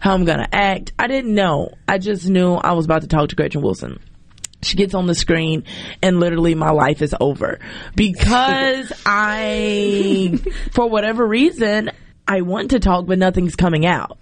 how 0.00 0.14
I'm 0.14 0.24
going 0.24 0.38
to 0.38 0.54
act. 0.54 0.92
I 0.98 1.06
didn't 1.06 1.34
know. 1.34 1.74
I 1.86 1.98
just 1.98 2.28
knew 2.28 2.54
I 2.54 2.72
was 2.72 2.86
about 2.86 3.02
to 3.02 3.08
talk 3.08 3.28
to 3.28 3.36
Gretchen 3.36 3.62
Wilson. 3.62 4.00
She 4.62 4.76
gets 4.76 4.94
on 4.94 5.06
the 5.06 5.14
screen 5.14 5.64
and 6.02 6.20
literally 6.20 6.54
my 6.54 6.70
life 6.70 7.02
is 7.02 7.14
over 7.20 7.58
because 7.94 8.92
I 9.04 10.38
for 10.72 10.88
whatever 10.88 11.26
reason 11.26 11.90
I 12.26 12.42
want 12.42 12.70
to 12.70 12.78
talk 12.80 13.06
but 13.06 13.18
nothing's 13.18 13.56
coming 13.56 13.84
out. 13.84 14.16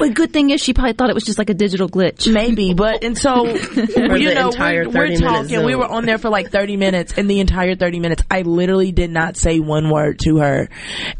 Well, 0.00 0.08
the 0.08 0.14
good 0.14 0.32
thing 0.32 0.50
is 0.50 0.60
she 0.60 0.72
probably 0.72 0.94
thought 0.94 1.10
it 1.10 1.14
was 1.14 1.24
just 1.24 1.38
like 1.38 1.50
a 1.50 1.54
digital 1.54 1.88
glitch. 1.88 2.32
Maybe, 2.32 2.72
but 2.74 3.04
and 3.04 3.16
so 3.16 3.44
you 3.46 4.34
know 4.34 4.46
we're, 4.48 4.84
30 4.84 4.88
we're 4.90 5.16
talking. 5.18 5.64
We 5.64 5.74
were 5.74 5.86
on 5.86 6.06
there 6.06 6.18
for 6.18 6.30
like 6.30 6.50
thirty 6.50 6.76
minutes, 6.76 7.12
and 7.16 7.28
the 7.30 7.40
entire 7.40 7.74
thirty 7.76 8.00
minutes, 8.00 8.22
I 8.30 8.42
literally 8.42 8.90
did 8.90 9.10
not 9.10 9.36
say 9.36 9.60
one 9.60 9.90
word 9.90 10.18
to 10.24 10.38
her. 10.38 10.68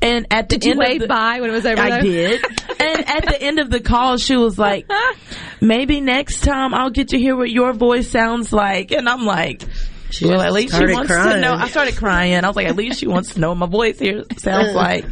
And 0.01 0.27
at 0.31 0.49
the 0.49 0.59
Did 0.59 0.65
you 0.65 0.71
end 0.73 0.83
of 0.83 0.89
wave 0.89 1.01
the- 1.03 1.07
bye 1.09 1.41
when 1.41 1.51
it 1.51 1.53
was 1.53 1.67
over? 1.67 1.81
I 1.81 1.91
though? 1.91 2.03
did. 2.03 2.43
and 2.81 3.09
at 3.09 3.27
the 3.27 3.37
end 3.41 3.59
of 3.59 3.71
the 3.71 3.81
call, 3.81 4.17
she 4.17 4.37
was 4.37 4.59
like, 4.59 4.91
"Maybe 5.61 6.01
next 6.01 6.41
time 6.41 6.75
I'll 6.75 6.91
get 6.91 7.09
to 7.09 7.19
hear 7.19 7.37
what 7.37 7.51
your 7.51 7.73
voice 7.73 8.09
sounds 8.11 8.53
like." 8.53 8.91
And 8.91 9.09
I'm 9.09 9.25
like. 9.27 9.63
She 10.13 10.27
well, 10.27 10.41
at 10.41 10.53
least 10.53 10.73
she 10.73 10.77
started 10.77 10.95
wants 10.95 11.09
to 11.11 11.41
know. 11.41 11.55
I 11.55 11.69
started 11.69 11.97
crying. 11.97 12.35
I 12.45 12.47
was 12.47 12.57
like, 12.57 12.67
at 12.67 12.77
least 12.77 13.01
she 13.01 13.07
wants 13.07 13.35
to 13.35 13.41
know 13.41 13.49
what 13.51 13.59
my 13.59 13.67
voice 13.67 13.99
here 13.99 14.25
sounds 14.37 14.75
like. 14.75 15.05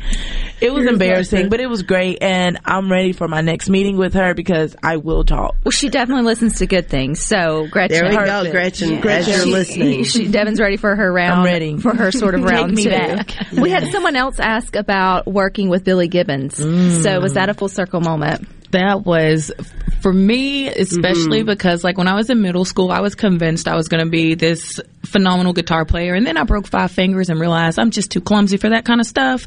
It 0.60 0.72
was 0.74 0.84
embarrassing, 0.86 1.48
but 1.48 1.58
it 1.60 1.68
was 1.68 1.82
great, 1.82 2.18
and 2.22 2.58
I'm 2.66 2.92
ready 2.92 3.12
for 3.12 3.26
my 3.28 3.40
next 3.40 3.70
meeting 3.70 3.96
with 3.96 4.12
her 4.12 4.34
because 4.34 4.76
I 4.82 4.98
will 4.98 5.24
talk. 5.24 5.54
Well, 5.64 5.72
she 5.72 5.88
definitely 5.88 6.24
listens 6.24 6.58
to 6.58 6.66
good 6.66 6.88
things. 6.88 7.20
So, 7.20 7.66
Gretchen. 7.70 7.96
There 7.96 8.10
we 8.10 8.14
go, 8.14 8.24
Perfect. 8.44 8.52
Gretchen. 8.52 8.90
Yeah. 8.90 9.06
As 9.10 9.26
She- 9.44 9.50
listening, 9.50 10.04
She, 10.10 10.26
Devynn's 10.28 10.60
ready 10.60 10.76
for 10.76 10.94
her 10.94 11.10
round. 11.10 11.40
I'm 11.40 11.44
ready. 11.46 11.78
for 11.78 11.94
her 11.96 12.12
sort 12.12 12.34
of 12.34 12.42
Take 12.46 12.50
round 12.50 12.74
me 12.74 12.84
two. 12.84 12.90
back. 12.90 13.34
We 13.52 13.70
had 13.70 13.90
someone 13.90 14.16
else 14.16 14.38
ask 14.38 14.76
about 14.76 15.26
working 15.26 15.70
with 15.70 15.82
Billy 15.84 16.08
Gibbons. 16.08 16.58
Mm. 16.58 17.02
So 17.02 17.20
was 17.20 17.34
that 17.34 17.48
a 17.48 17.54
full 17.54 17.68
circle 17.70 18.00
moment? 18.02 18.46
That 18.70 19.04
was 19.04 19.52
for 20.00 20.12
me, 20.12 20.68
especially 20.68 21.40
mm-hmm. 21.40 21.46
because 21.46 21.84
like 21.84 21.98
when 21.98 22.08
I 22.08 22.14
was 22.14 22.30
in 22.30 22.40
middle 22.40 22.64
school, 22.64 22.90
I 22.90 23.00
was 23.00 23.14
convinced 23.14 23.68
I 23.68 23.76
was 23.76 23.88
going 23.88 24.04
to 24.04 24.10
be 24.10 24.34
this 24.34 24.80
phenomenal 25.04 25.52
guitar 25.52 25.84
player. 25.84 26.14
And 26.14 26.26
then 26.26 26.36
I 26.36 26.44
broke 26.44 26.66
five 26.66 26.90
fingers 26.90 27.30
and 27.30 27.40
realized 27.40 27.78
I'm 27.78 27.90
just 27.90 28.10
too 28.10 28.20
clumsy 28.20 28.56
for 28.56 28.70
that 28.70 28.84
kind 28.84 29.00
of 29.00 29.06
stuff. 29.06 29.46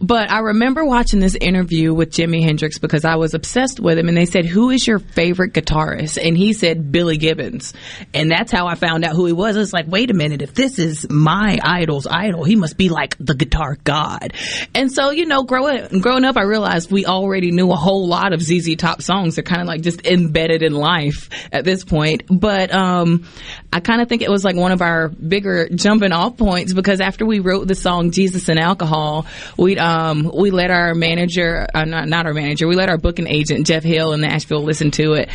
But 0.00 0.30
I 0.30 0.40
remember 0.40 0.84
watching 0.84 1.20
this 1.20 1.34
interview 1.34 1.92
with 1.92 2.10
Jimi 2.10 2.42
Hendrix 2.42 2.78
because 2.78 3.04
I 3.04 3.16
was 3.16 3.34
obsessed 3.34 3.80
with 3.80 3.98
him 3.98 4.08
and 4.08 4.16
they 4.16 4.26
said, 4.26 4.44
who 4.44 4.70
is 4.70 4.86
your 4.86 4.98
favorite 4.98 5.52
guitarist? 5.52 6.18
And 6.24 6.36
he 6.36 6.52
said 6.52 6.92
Billy 6.92 7.16
Gibbons. 7.16 7.74
And 8.12 8.30
that's 8.30 8.52
how 8.52 8.66
I 8.66 8.76
found 8.76 9.04
out 9.04 9.16
who 9.16 9.26
he 9.26 9.32
was. 9.32 9.56
It's 9.56 9.72
like, 9.72 9.86
wait 9.88 10.10
a 10.10 10.14
minute, 10.14 10.42
if 10.42 10.54
this 10.54 10.78
is 10.78 11.08
my 11.10 11.58
idol's 11.62 12.06
idol, 12.06 12.44
he 12.44 12.56
must 12.56 12.76
be 12.76 12.88
like 12.88 13.16
the 13.18 13.34
guitar 13.34 13.76
god. 13.84 14.34
And 14.74 14.92
so, 14.92 15.10
you 15.10 15.26
know, 15.26 15.42
growing, 15.42 16.00
growing 16.00 16.24
up, 16.24 16.36
I 16.36 16.42
realized 16.42 16.92
we 16.92 17.06
already 17.06 17.50
knew 17.50 17.70
a 17.72 17.76
whole 17.76 18.06
lot 18.06 18.32
of 18.32 18.42
ZZ 18.42 18.76
Top 18.76 19.02
songs. 19.02 19.34
They're 19.36 19.44
kind 19.44 19.60
of 19.60 19.66
like 19.66 19.82
just 19.82 20.06
embedded 20.06 20.62
in 20.62 20.72
life 20.72 21.28
at 21.52 21.64
this 21.64 21.84
point. 21.84 22.22
But, 22.28 22.72
um, 22.72 23.24
I 23.72 23.80
kind 23.80 24.00
of 24.00 24.08
think 24.08 24.22
it 24.22 24.30
was 24.30 24.44
like 24.44 24.54
one 24.54 24.70
of 24.70 24.82
our 24.84 25.08
bigger 25.08 25.68
jumping 25.68 26.12
off 26.12 26.36
points 26.36 26.72
because 26.72 27.00
after 27.00 27.24
we 27.24 27.40
wrote 27.40 27.66
the 27.66 27.74
song 27.74 28.10
Jesus 28.10 28.48
and 28.48 28.58
Alcohol, 28.58 29.26
we, 29.56 29.78
um, 29.78 30.30
we 30.36 30.50
let 30.50 30.70
our 30.70 30.94
manager, 30.94 31.66
uh, 31.74 31.84
not, 31.84 32.08
not 32.08 32.26
our 32.26 32.34
manager, 32.34 32.68
we 32.68 32.76
let 32.76 32.88
our 32.88 32.98
booking 32.98 33.26
agent, 33.26 33.66
Jeff 33.66 33.82
Hill 33.82 34.12
in 34.12 34.20
Nashville 34.20 34.62
listen 34.62 34.90
to 34.92 35.14
it. 35.14 35.30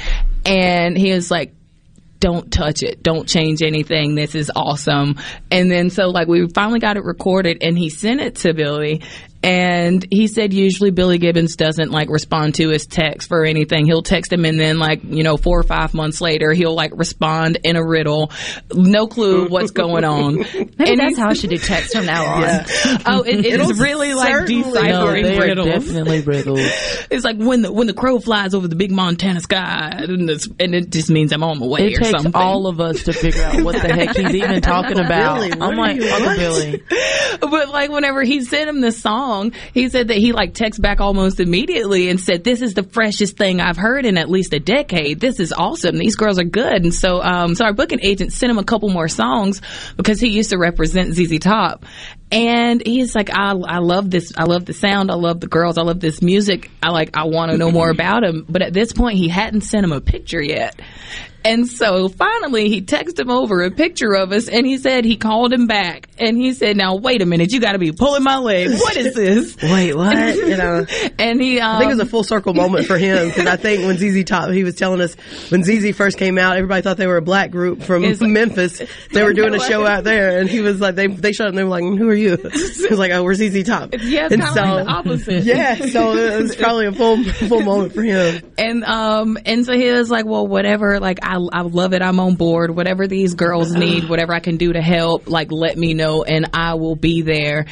And 0.46 0.98
he 0.98 1.12
was 1.12 1.30
like, 1.30 1.54
don't 2.20 2.52
touch 2.52 2.84
it. 2.84 3.02
Don't 3.02 3.28
change 3.28 3.62
anything. 3.62 4.16
This 4.16 4.36
is 4.36 4.52
awesome. 4.54 5.18
And 5.50 5.72
then 5.72 5.90
so 5.90 6.10
like 6.10 6.28
we 6.28 6.48
finally 6.50 6.80
got 6.80 6.98
it 6.98 7.04
recorded 7.04 7.60
and 7.62 7.78
he 7.78 7.90
sent 7.90 8.20
it 8.20 8.36
to 8.38 8.54
Billy 8.54 9.02
and 9.42 10.06
he 10.12 10.28
said 10.28 10.54
usually 10.54 10.92
Billy 10.92 11.18
Gibbons 11.18 11.56
doesn't 11.56 11.92
like 11.92 12.10
respond 12.10 12.56
to 12.56 12.70
his 12.70 12.86
text 12.86 13.28
for 13.30 13.46
anything. 13.46 13.86
He'll 13.86 14.02
text 14.02 14.34
him 14.34 14.44
and 14.46 14.60
then 14.60 14.80
like, 14.80 15.02
you 15.04 15.24
know, 15.24 15.38
four 15.38 15.60
or 15.60 15.64
five 15.64 15.94
months 15.94 16.20
later 16.22 16.52
he'll 16.52 16.76
like 16.76 16.92
respond 16.96 17.60
in 17.64 17.76
a 17.76 17.86
riddle. 17.86 18.32
No 18.74 19.08
clue 19.08 19.48
what's 19.48 19.72
going 19.72 20.04
on. 20.04 20.36
Maybe 20.54 20.74
And 20.80 21.00
that's 21.00 21.18
how 21.18 21.30
I 21.30 21.34
should 21.34 21.50
do 21.52 21.58
text 21.58 21.96
from 21.96 22.06
now 22.06 22.26
on. 22.26 22.44
Oh, 23.06 23.24
it, 23.24 23.46
it 23.46 23.78
really 23.80 24.14
like 24.14 24.46
deciphering 24.46 25.24
they 25.24 25.38
are 25.38 25.42
riddles. 25.42 25.68
definitely 25.68 26.22
riddles. 26.22 26.60
It's 27.12 27.24
like 27.26 27.38
when 27.38 27.64
the 27.64 27.72
when 27.72 27.88
the 27.88 27.94
crow 27.94 28.20
flies 28.20 28.54
over 28.54 28.68
the 28.68 28.76
big 28.76 28.92
Montana 28.92 29.40
sky, 29.40 29.90
and, 30.04 30.30
it's, 30.30 30.48
and 30.60 30.76
it 30.76 30.92
just 30.92 31.10
means 31.10 31.32
I'm 31.34 31.44
on 31.44 31.60
my 31.60 31.66
way 31.66 31.88
It 31.88 31.94
or 31.96 31.98
takes 32.02 32.10
something. 32.12 32.36
all 32.36 32.68
of 32.68 32.80
us 32.80 33.04
to 33.06 33.14
figure 33.14 33.42
out 33.44 33.62
what 33.64 33.82
the 33.82 33.88
heck 33.92 34.16
he's 34.16 34.36
even 34.36 34.62
talking 34.62 35.00
about. 35.04 35.40
Billy, 35.40 35.54
I'm 35.60 35.76
like, 35.76 35.96
you- 35.96 36.08
Uncle? 36.08 36.36
Billy. 36.36 36.84
but 37.40 37.70
like 37.70 37.90
whenever 37.90 38.22
he 38.24 38.42
sent 38.44 38.70
him 38.70 38.80
the 38.82 38.92
song, 38.92 39.29
he 39.74 39.90
said 39.90 40.10
that 40.10 40.18
he 40.18 40.32
like 40.32 40.54
texted 40.54 40.82
back 40.82 41.00
almost 41.00 41.40
immediately 41.40 42.10
and 42.10 42.20
said, 42.20 42.44
"This 42.44 42.62
is 42.62 42.74
the 42.74 42.84
freshest 42.84 43.38
thing 43.38 43.62
I've 43.62 43.78
heard 43.78 44.06
in 44.06 44.18
at 44.18 44.30
least 44.30 44.54
a 44.54 44.60
decade. 44.60 45.20
This 45.20 45.40
is 45.40 45.54
awesome. 45.54 45.98
These 45.98 46.16
girls 46.16 46.40
are 46.40 46.44
good." 46.44 46.84
And 46.84 46.94
so, 46.94 47.22
um, 47.22 47.56
so 47.56 47.66
our 47.66 47.74
booking 47.74 48.00
agent 48.02 48.34
sent 48.34 48.52
him 48.52 48.58
a 48.58 48.64
couple 48.64 48.90
more 48.90 49.08
songs 49.08 49.62
because 49.98 50.20
he 50.20 50.30
used 50.30 50.50
to 50.50 50.58
represent 50.58 51.14
ZZ 51.14 51.40
Top. 51.40 51.86
And 52.32 52.86
he's 52.86 53.16
like, 53.16 53.32
I, 53.32 53.52
I 53.52 53.80
love 53.80 54.12
this. 54.12 54.34
I 54.38 54.44
love 54.44 54.66
the 54.66 54.74
sound. 54.74 55.10
I 55.10 55.16
love 55.16 55.40
the 55.40 55.48
girls. 55.48 55.78
I 55.78 55.82
love 55.82 56.00
this 56.00 56.22
music. 56.22 56.70
I 56.82 56.92
like, 56.92 57.18
I 57.18 57.26
want 57.26 57.52
to 57.52 57.58
know 57.58 57.72
more 57.72 57.90
about 57.92 58.24
him. 58.24 58.46
But 58.48 58.62
at 58.62 58.74
this 58.74 58.94
point, 58.94 59.18
he 59.18 59.30
hadn't 59.30 59.62
sent 59.62 59.84
him 59.84 59.92
a 59.92 60.02
picture 60.02 60.42
yet. 60.42 60.80
And 61.46 61.68
so 61.68 62.10
finally 62.10 62.70
he 62.70 62.82
texted 62.82 63.20
him 63.20 63.30
over 63.32 63.62
a 63.64 63.72
picture 63.72 64.14
of 64.14 64.32
us 64.32 64.50
and 64.50 64.66
he 64.66 64.78
said 64.78 65.06
he 65.06 65.16
called 65.16 65.54
him 65.54 65.68
back 65.68 66.10
and 66.18 66.38
he 66.38 66.54
said, 66.54 66.76
now 66.76 66.96
wait 66.96 67.22
a 67.22 67.26
minute, 67.26 67.52
you 67.52 67.60
got 67.62 67.74
to 67.74 67.80
be 67.80 67.92
pulling 67.92 68.24
my 68.24 68.38
leg. 68.38 68.70
What 68.72 68.98
is 68.98 69.16
this? 69.16 69.56
Wait, 69.64 69.94
what? 69.96 70.36
You 70.36 70.58
know. 70.58 70.86
and 71.20 71.42
he, 71.42 71.60
um, 71.60 71.76
I 71.76 71.80
think 71.80 71.92
it 71.92 71.96
was 71.96 72.04
a 72.06 72.10
full 72.10 72.24
circle 72.24 72.54
moment 72.54 72.86
for 72.88 72.98
him 72.98 73.28
because 73.30 73.46
I 73.48 73.56
think 73.56 73.86
when 73.86 73.98
ZZ 73.98 74.24
Top, 74.26 74.50
he 74.52 74.64
was 74.64 74.76
telling 74.76 75.00
us 75.02 75.16
when 75.50 75.64
ZZ 75.64 75.96
first 75.96 76.18
came 76.18 76.38
out, 76.38 76.58
everybody 76.58 76.82
thought 76.82 76.98
they 76.98 77.08
were 77.08 77.18
a 77.18 77.22
black 77.22 77.52
group 77.52 77.84
from 77.84 78.04
It's- 78.04 78.22
Memphis. 78.22 78.82
They 79.14 79.24
were 79.24 79.34
doing 79.40 79.54
a 79.54 79.60
show 79.60 79.86
out 79.86 80.04
there, 80.04 80.40
and 80.40 80.50
he 80.50 80.60
was 80.62 80.82
like, 80.82 80.96
they 80.96 81.08
they 81.08 81.32
showed 81.32 81.46
up 81.46 81.50
and 81.50 81.58
they 81.58 81.64
were 81.64 81.70
like, 81.70 81.84
"Who 81.84 82.10
are 82.10 82.14
you?" 82.14 82.36
He 82.36 82.88
was 82.90 83.00
like, 83.00 83.12
"Oh, 83.12 83.24
we're 83.24 83.34
ZZ 83.36 83.64
Top." 83.64 83.94
Yeah, 84.00 84.26
it's 84.26 84.34
and 84.34 84.44
kinda 84.44 84.76
like 84.76 84.86
the 84.86 84.92
opposite. 84.92 85.44
Yeah, 85.44 85.76
so 85.88 86.16
it 86.16 86.42
was 86.42 86.56
probably 86.56 86.88
a 86.88 86.92
full 86.92 87.24
full 87.24 87.62
moment 87.62 87.94
for 87.94 88.04
him. 88.04 88.42
and 88.58 88.84
um 88.84 89.38
and 89.46 89.66
so 89.66 89.74
he 89.74 89.90
was 89.92 90.10
like 90.10 90.26
well 90.26 90.46
whatever 90.48 91.00
like 91.00 91.20
i 91.30 91.60
i 91.60 91.62
love 91.62 91.94
it. 91.94 92.02
I'm 92.02 92.20
on 92.20 92.36
board. 92.36 92.76
Whatever 92.76 93.08
these 93.08 93.36
girls 93.36 93.74
need 93.74 94.10
whatever 94.10 94.34
i 94.34 94.40
can 94.40 94.58
do 94.58 94.74
to 94.74 94.82
help 94.82 95.30
like 95.30 95.52
let 95.52 95.78
me 95.78 95.94
know 95.94 96.24
and 96.24 96.50
i 96.54 96.74
will 96.76 96.96
be 96.96 97.22
there. 97.22 97.66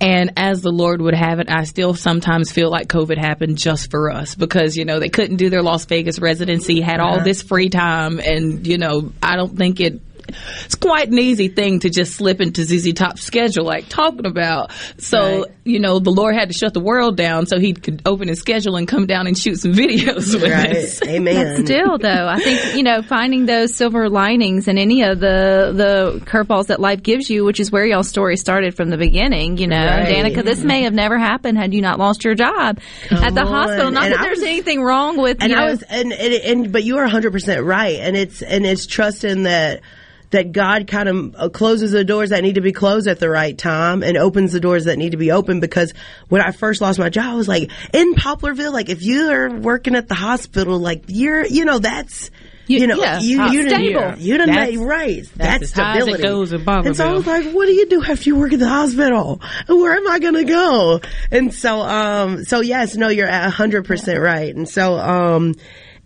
And 0.00 0.32
as 0.36 0.62
the 0.62 0.70
lord 0.70 1.02
would 1.02 1.14
have 1.14 1.40
it 1.40 1.50
i 1.50 1.64
still 1.64 1.92
sometimes 1.92 2.50
feel 2.50 2.70
like 2.70 2.88
covid 2.88 3.18
happened 3.18 3.58
just 3.58 3.90
for 3.90 4.10
us 4.10 4.34
because 4.34 4.76
you 4.76 4.86
know 4.86 4.98
they 4.98 5.10
couldn't 5.10 5.36
do 5.36 5.50
their 5.50 5.62
las 5.62 5.84
vegas 5.84 6.18
residency 6.18 6.80
had 6.80 7.00
all 7.00 7.22
this 7.22 7.42
free 7.42 7.68
time 7.68 8.18
and 8.18 8.66
you 8.66 8.78
know 8.78 9.12
i 9.22 9.36
don't 9.36 9.58
think 9.58 9.78
it 9.80 10.00
it's 10.64 10.74
quite 10.74 11.08
an 11.08 11.18
easy 11.18 11.48
thing 11.48 11.80
to 11.80 11.90
just 11.90 12.14
slip 12.14 12.40
into 12.40 12.64
ZZ 12.64 12.92
Top's 12.92 13.22
schedule, 13.22 13.64
like 13.64 13.88
talking 13.88 14.26
about. 14.26 14.70
So, 14.98 15.40
Right. 15.42 15.44
you 15.64 15.78
know, 15.80 15.98
the 15.98 16.10
Lord 16.10 16.34
had 16.34 16.48
to 16.48 16.54
shut 16.54 16.74
the 16.74 16.80
world 16.80 17.16
down 17.16 17.46
so 17.46 17.58
he 17.58 17.72
could 17.72 18.02
open 18.06 18.28
his 18.28 18.40
schedule 18.40 18.76
and 18.76 18.86
come 18.88 19.06
down 19.06 19.26
and 19.26 19.36
shoot 19.36 19.56
some 19.56 19.72
videos 19.74 20.34
with 20.34 20.44
us. 20.50 21.00
Right? 21.02 21.10
Amen. 21.14 21.64
Still, 21.64 21.98
though, 21.98 22.26
I 22.28 22.38
think 22.40 22.76
you 22.76 22.82
know 22.82 23.02
finding 23.02 23.46
those 23.46 23.74
silver 23.74 24.08
linings 24.08 24.68
in 24.68 24.78
any 24.78 25.02
of 25.02 25.20
the 25.20 25.72
the 25.74 26.20
curveballs 26.24 26.66
that 26.66 26.80
life 26.80 27.02
gives 27.02 27.28
you, 27.30 27.44
which 27.44 27.60
is 27.60 27.70
where 27.72 27.84
y'all's 27.86 28.08
story 28.08 28.36
started 28.36 28.74
from 28.74 28.90
the 28.90 28.96
beginning. 28.98 29.58
You 29.58 29.66
know, 29.66 29.76
Right. 29.84 30.06
Danica, 30.08 30.44
this 30.44 30.62
may 30.62 30.82
have 30.82 30.94
never 30.94 31.18
happened 31.18 31.58
had 31.58 31.72
you 31.74 31.80
not 31.80 31.98
lost 31.98 32.24
your 32.24 32.34
job 32.34 32.78
at 33.10 33.34
the 33.34 33.40
on. 33.42 33.46
hospital. 33.46 33.90
Not 33.90 34.04
And 34.04 34.12
that 34.14 34.20
I 34.20 34.24
there's 34.24 34.38
was- 34.38 34.46
anything 34.46 34.82
wrong 34.82 35.16
with 35.16 35.38
and 35.40 35.50
you 35.50 35.56
I 35.58 35.60
know, 35.64 35.70
was 35.72 35.82
and, 35.82 36.12
and 36.12 36.34
and 36.34 36.72
but 36.72 36.84
you 36.84 36.98
are 36.98 37.06
100% 37.08 37.64
right 37.64 37.98
and 38.00 38.16
it's 38.16 38.42
and 38.42 38.64
it's 38.66 38.86
trusting 38.86 39.44
that 39.44 39.80
that 40.30 40.52
God 40.52 40.86
kind 40.86 41.08
of 41.08 41.34
uh, 41.36 41.48
closes 41.48 41.90
the 41.92 42.04
doors 42.04 42.30
that 42.30 42.42
need 42.42 42.54
to 42.54 42.60
be 42.60 42.72
closed 42.72 43.08
at 43.08 43.18
the 43.18 43.28
right 43.28 43.56
time 43.56 44.02
and 44.02 44.16
opens 44.16 44.52
the 44.52 44.60
doors 44.60 44.84
that 44.84 44.96
need 44.98 45.10
to 45.10 45.16
be 45.16 45.32
open 45.32 45.60
because 45.60 45.92
when 46.28 46.40
I 46.40 46.52
first 46.52 46.80
lost 46.80 46.98
my 46.98 47.08
job 47.08 47.32
I 47.32 47.34
was 47.34 47.48
like 47.48 47.70
in 47.92 48.14
Poplarville 48.14 48.72
like 48.72 48.88
if 48.88 49.02
you 49.02 49.30
are 49.30 49.50
working 49.50 49.94
at 49.96 50.08
the 50.08 50.14
hospital 50.14 50.78
like 50.78 51.04
you're 51.08 51.44
you 51.46 51.64
know 51.64 51.78
that's 51.78 52.30
you, 52.66 52.86
know 52.86 52.96
yeah, 53.02 53.18
you 53.18 53.42
you 53.50 53.68
stable. 53.68 54.18
you 54.18 54.38
done 54.38 54.46
That's- 54.46 54.70
made 54.70 54.78
right. 54.78 55.22
that's 55.34 55.58
that's, 55.60 55.70
stability. 55.70 56.22
and 56.86 56.96
so 56.96 57.08
I 57.08 57.12
was 57.14 57.26
like 57.26 57.52
what 57.52 57.66
do 57.66 57.72
you 57.72 57.86
do 57.86 58.04
after 58.04 58.28
you 58.30 58.36
work 58.36 58.52
at 58.52 58.60
the 58.60 58.68
hospital? 58.68 59.40
Where 59.66 59.96
am 59.96 60.08
I 60.08 60.20
gonna 60.20 60.44
go? 60.44 61.00
And 61.32 61.52
so 61.52 61.80
um 61.80 62.44
so 62.44 62.60
yes 62.60 62.94
no 62.94 63.08
you're 63.08 63.26
at 63.26 63.52
100% 63.52 64.20
right. 64.22 64.54
And 64.54 64.68
so 64.68 64.96
um 64.96 65.56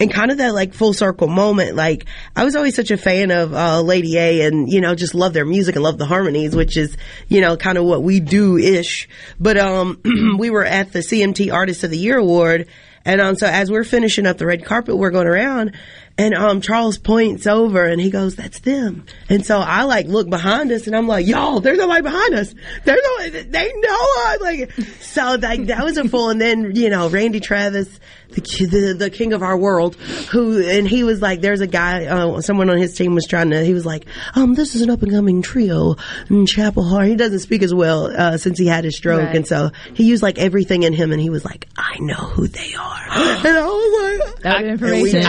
and 0.04 0.12
kind 0.12 0.30
of 0.30 0.36
that 0.36 0.52
like 0.52 0.74
full 0.74 0.92
circle 0.92 1.28
moment 1.28 1.76
like 1.76 2.04
I 2.36 2.44
was 2.44 2.54
always 2.54 2.76
such 2.76 2.90
a 2.90 2.98
fan 2.98 3.30
of 3.30 3.54
uh 3.54 3.80
Lady 3.80 4.18
A 4.18 4.46
and 4.46 4.70
you 4.70 4.82
know 4.82 4.94
just 4.94 5.14
love 5.14 5.32
their 5.32 5.46
music 5.46 5.76
and 5.76 5.82
love 5.82 5.96
the 5.96 6.04
harmonies 6.04 6.54
which 6.54 6.76
is 6.76 6.94
you 7.28 7.40
know 7.40 7.56
kind 7.56 7.78
of 7.78 7.84
what 7.84 8.02
we 8.02 8.20
do 8.20 8.58
ish 8.58 9.08
but 9.40 9.56
um 9.56 9.98
we 10.38 10.50
were 10.50 10.64
at 10.64 10.92
the 10.92 10.98
CMT 10.98 11.50
Artist 11.50 11.84
of 11.84 11.90
the 11.90 11.96
Year 11.96 12.18
award 12.18 12.68
and 13.06 13.18
um 13.18 13.34
so 13.34 13.46
as 13.46 13.70
we're 13.70 13.82
finishing 13.82 14.26
up 14.26 14.36
the 14.36 14.44
red 14.44 14.66
carpet 14.66 14.94
we're 14.94 15.10
going 15.10 15.26
around 15.26 15.72
and 16.16 16.34
um 16.34 16.60
Charles 16.60 16.98
points 16.98 17.46
over 17.46 17.84
and 17.84 18.00
he 18.00 18.10
goes, 18.10 18.36
"That's 18.36 18.60
them." 18.60 19.04
And 19.28 19.44
so 19.44 19.58
I 19.58 19.82
like 19.84 20.06
look 20.06 20.28
behind 20.30 20.70
us 20.72 20.86
and 20.86 20.94
I'm 20.96 21.08
like, 21.08 21.26
"Y'all, 21.26 21.60
there's 21.60 21.78
nobody 21.78 22.02
behind 22.02 22.34
us. 22.34 22.54
There's 22.84 23.00
no, 23.02 23.28
they 23.30 23.72
know 23.74 24.06
us." 24.26 24.40
Like 24.40 24.72
so, 25.00 25.36
like 25.40 25.66
that 25.66 25.84
was 25.84 25.96
a 25.96 26.08
full. 26.08 26.30
And 26.30 26.40
then 26.40 26.74
you 26.76 26.90
know, 26.90 27.08
Randy 27.08 27.40
Travis, 27.40 27.88
the 28.30 28.40
the, 28.66 28.94
the 28.98 29.10
king 29.10 29.32
of 29.32 29.42
our 29.42 29.56
world, 29.56 29.96
who 29.96 30.62
and 30.62 30.86
he 30.88 31.02
was 31.04 31.20
like, 31.22 31.40
"There's 31.40 31.60
a 31.60 31.66
guy, 31.66 32.06
uh, 32.06 32.40
someone 32.40 32.70
on 32.70 32.78
his 32.78 32.94
team 32.96 33.14
was 33.14 33.26
trying 33.26 33.50
to. 33.50 33.64
He 33.64 33.74
was 33.74 33.86
like, 33.86 34.06
um, 34.34 34.54
this 34.54 34.74
is 34.74 34.82
an 34.82 34.90
up 34.90 35.02
and 35.02 35.10
coming 35.12 35.42
trio 35.42 35.96
in 36.30 36.46
Chapel 36.46 36.82
Hart. 36.84 37.06
He 37.08 37.16
doesn't 37.16 37.40
speak 37.40 37.62
as 37.62 37.74
well 37.74 38.06
uh, 38.06 38.36
since 38.38 38.58
he 38.58 38.66
had 38.66 38.84
his 38.84 38.96
stroke, 38.96 39.22
Right. 39.22 39.36
and 39.36 39.46
so 39.46 39.70
he 39.94 40.04
used 40.04 40.22
like 40.22 40.38
everything 40.38 40.82
in 40.84 40.92
him, 40.92 41.12
and 41.12 41.20
he 41.20 41.30
was 41.30 41.44
like, 41.44 41.66
I 41.76 41.96
know 42.00 42.14
who 42.14 42.46
they 42.48 42.74
are, 42.74 43.02
and 43.10 43.46
I 43.46 43.64
was 43.66 44.20
like, 44.28 44.42
that 44.42 44.64
information. 44.64 45.22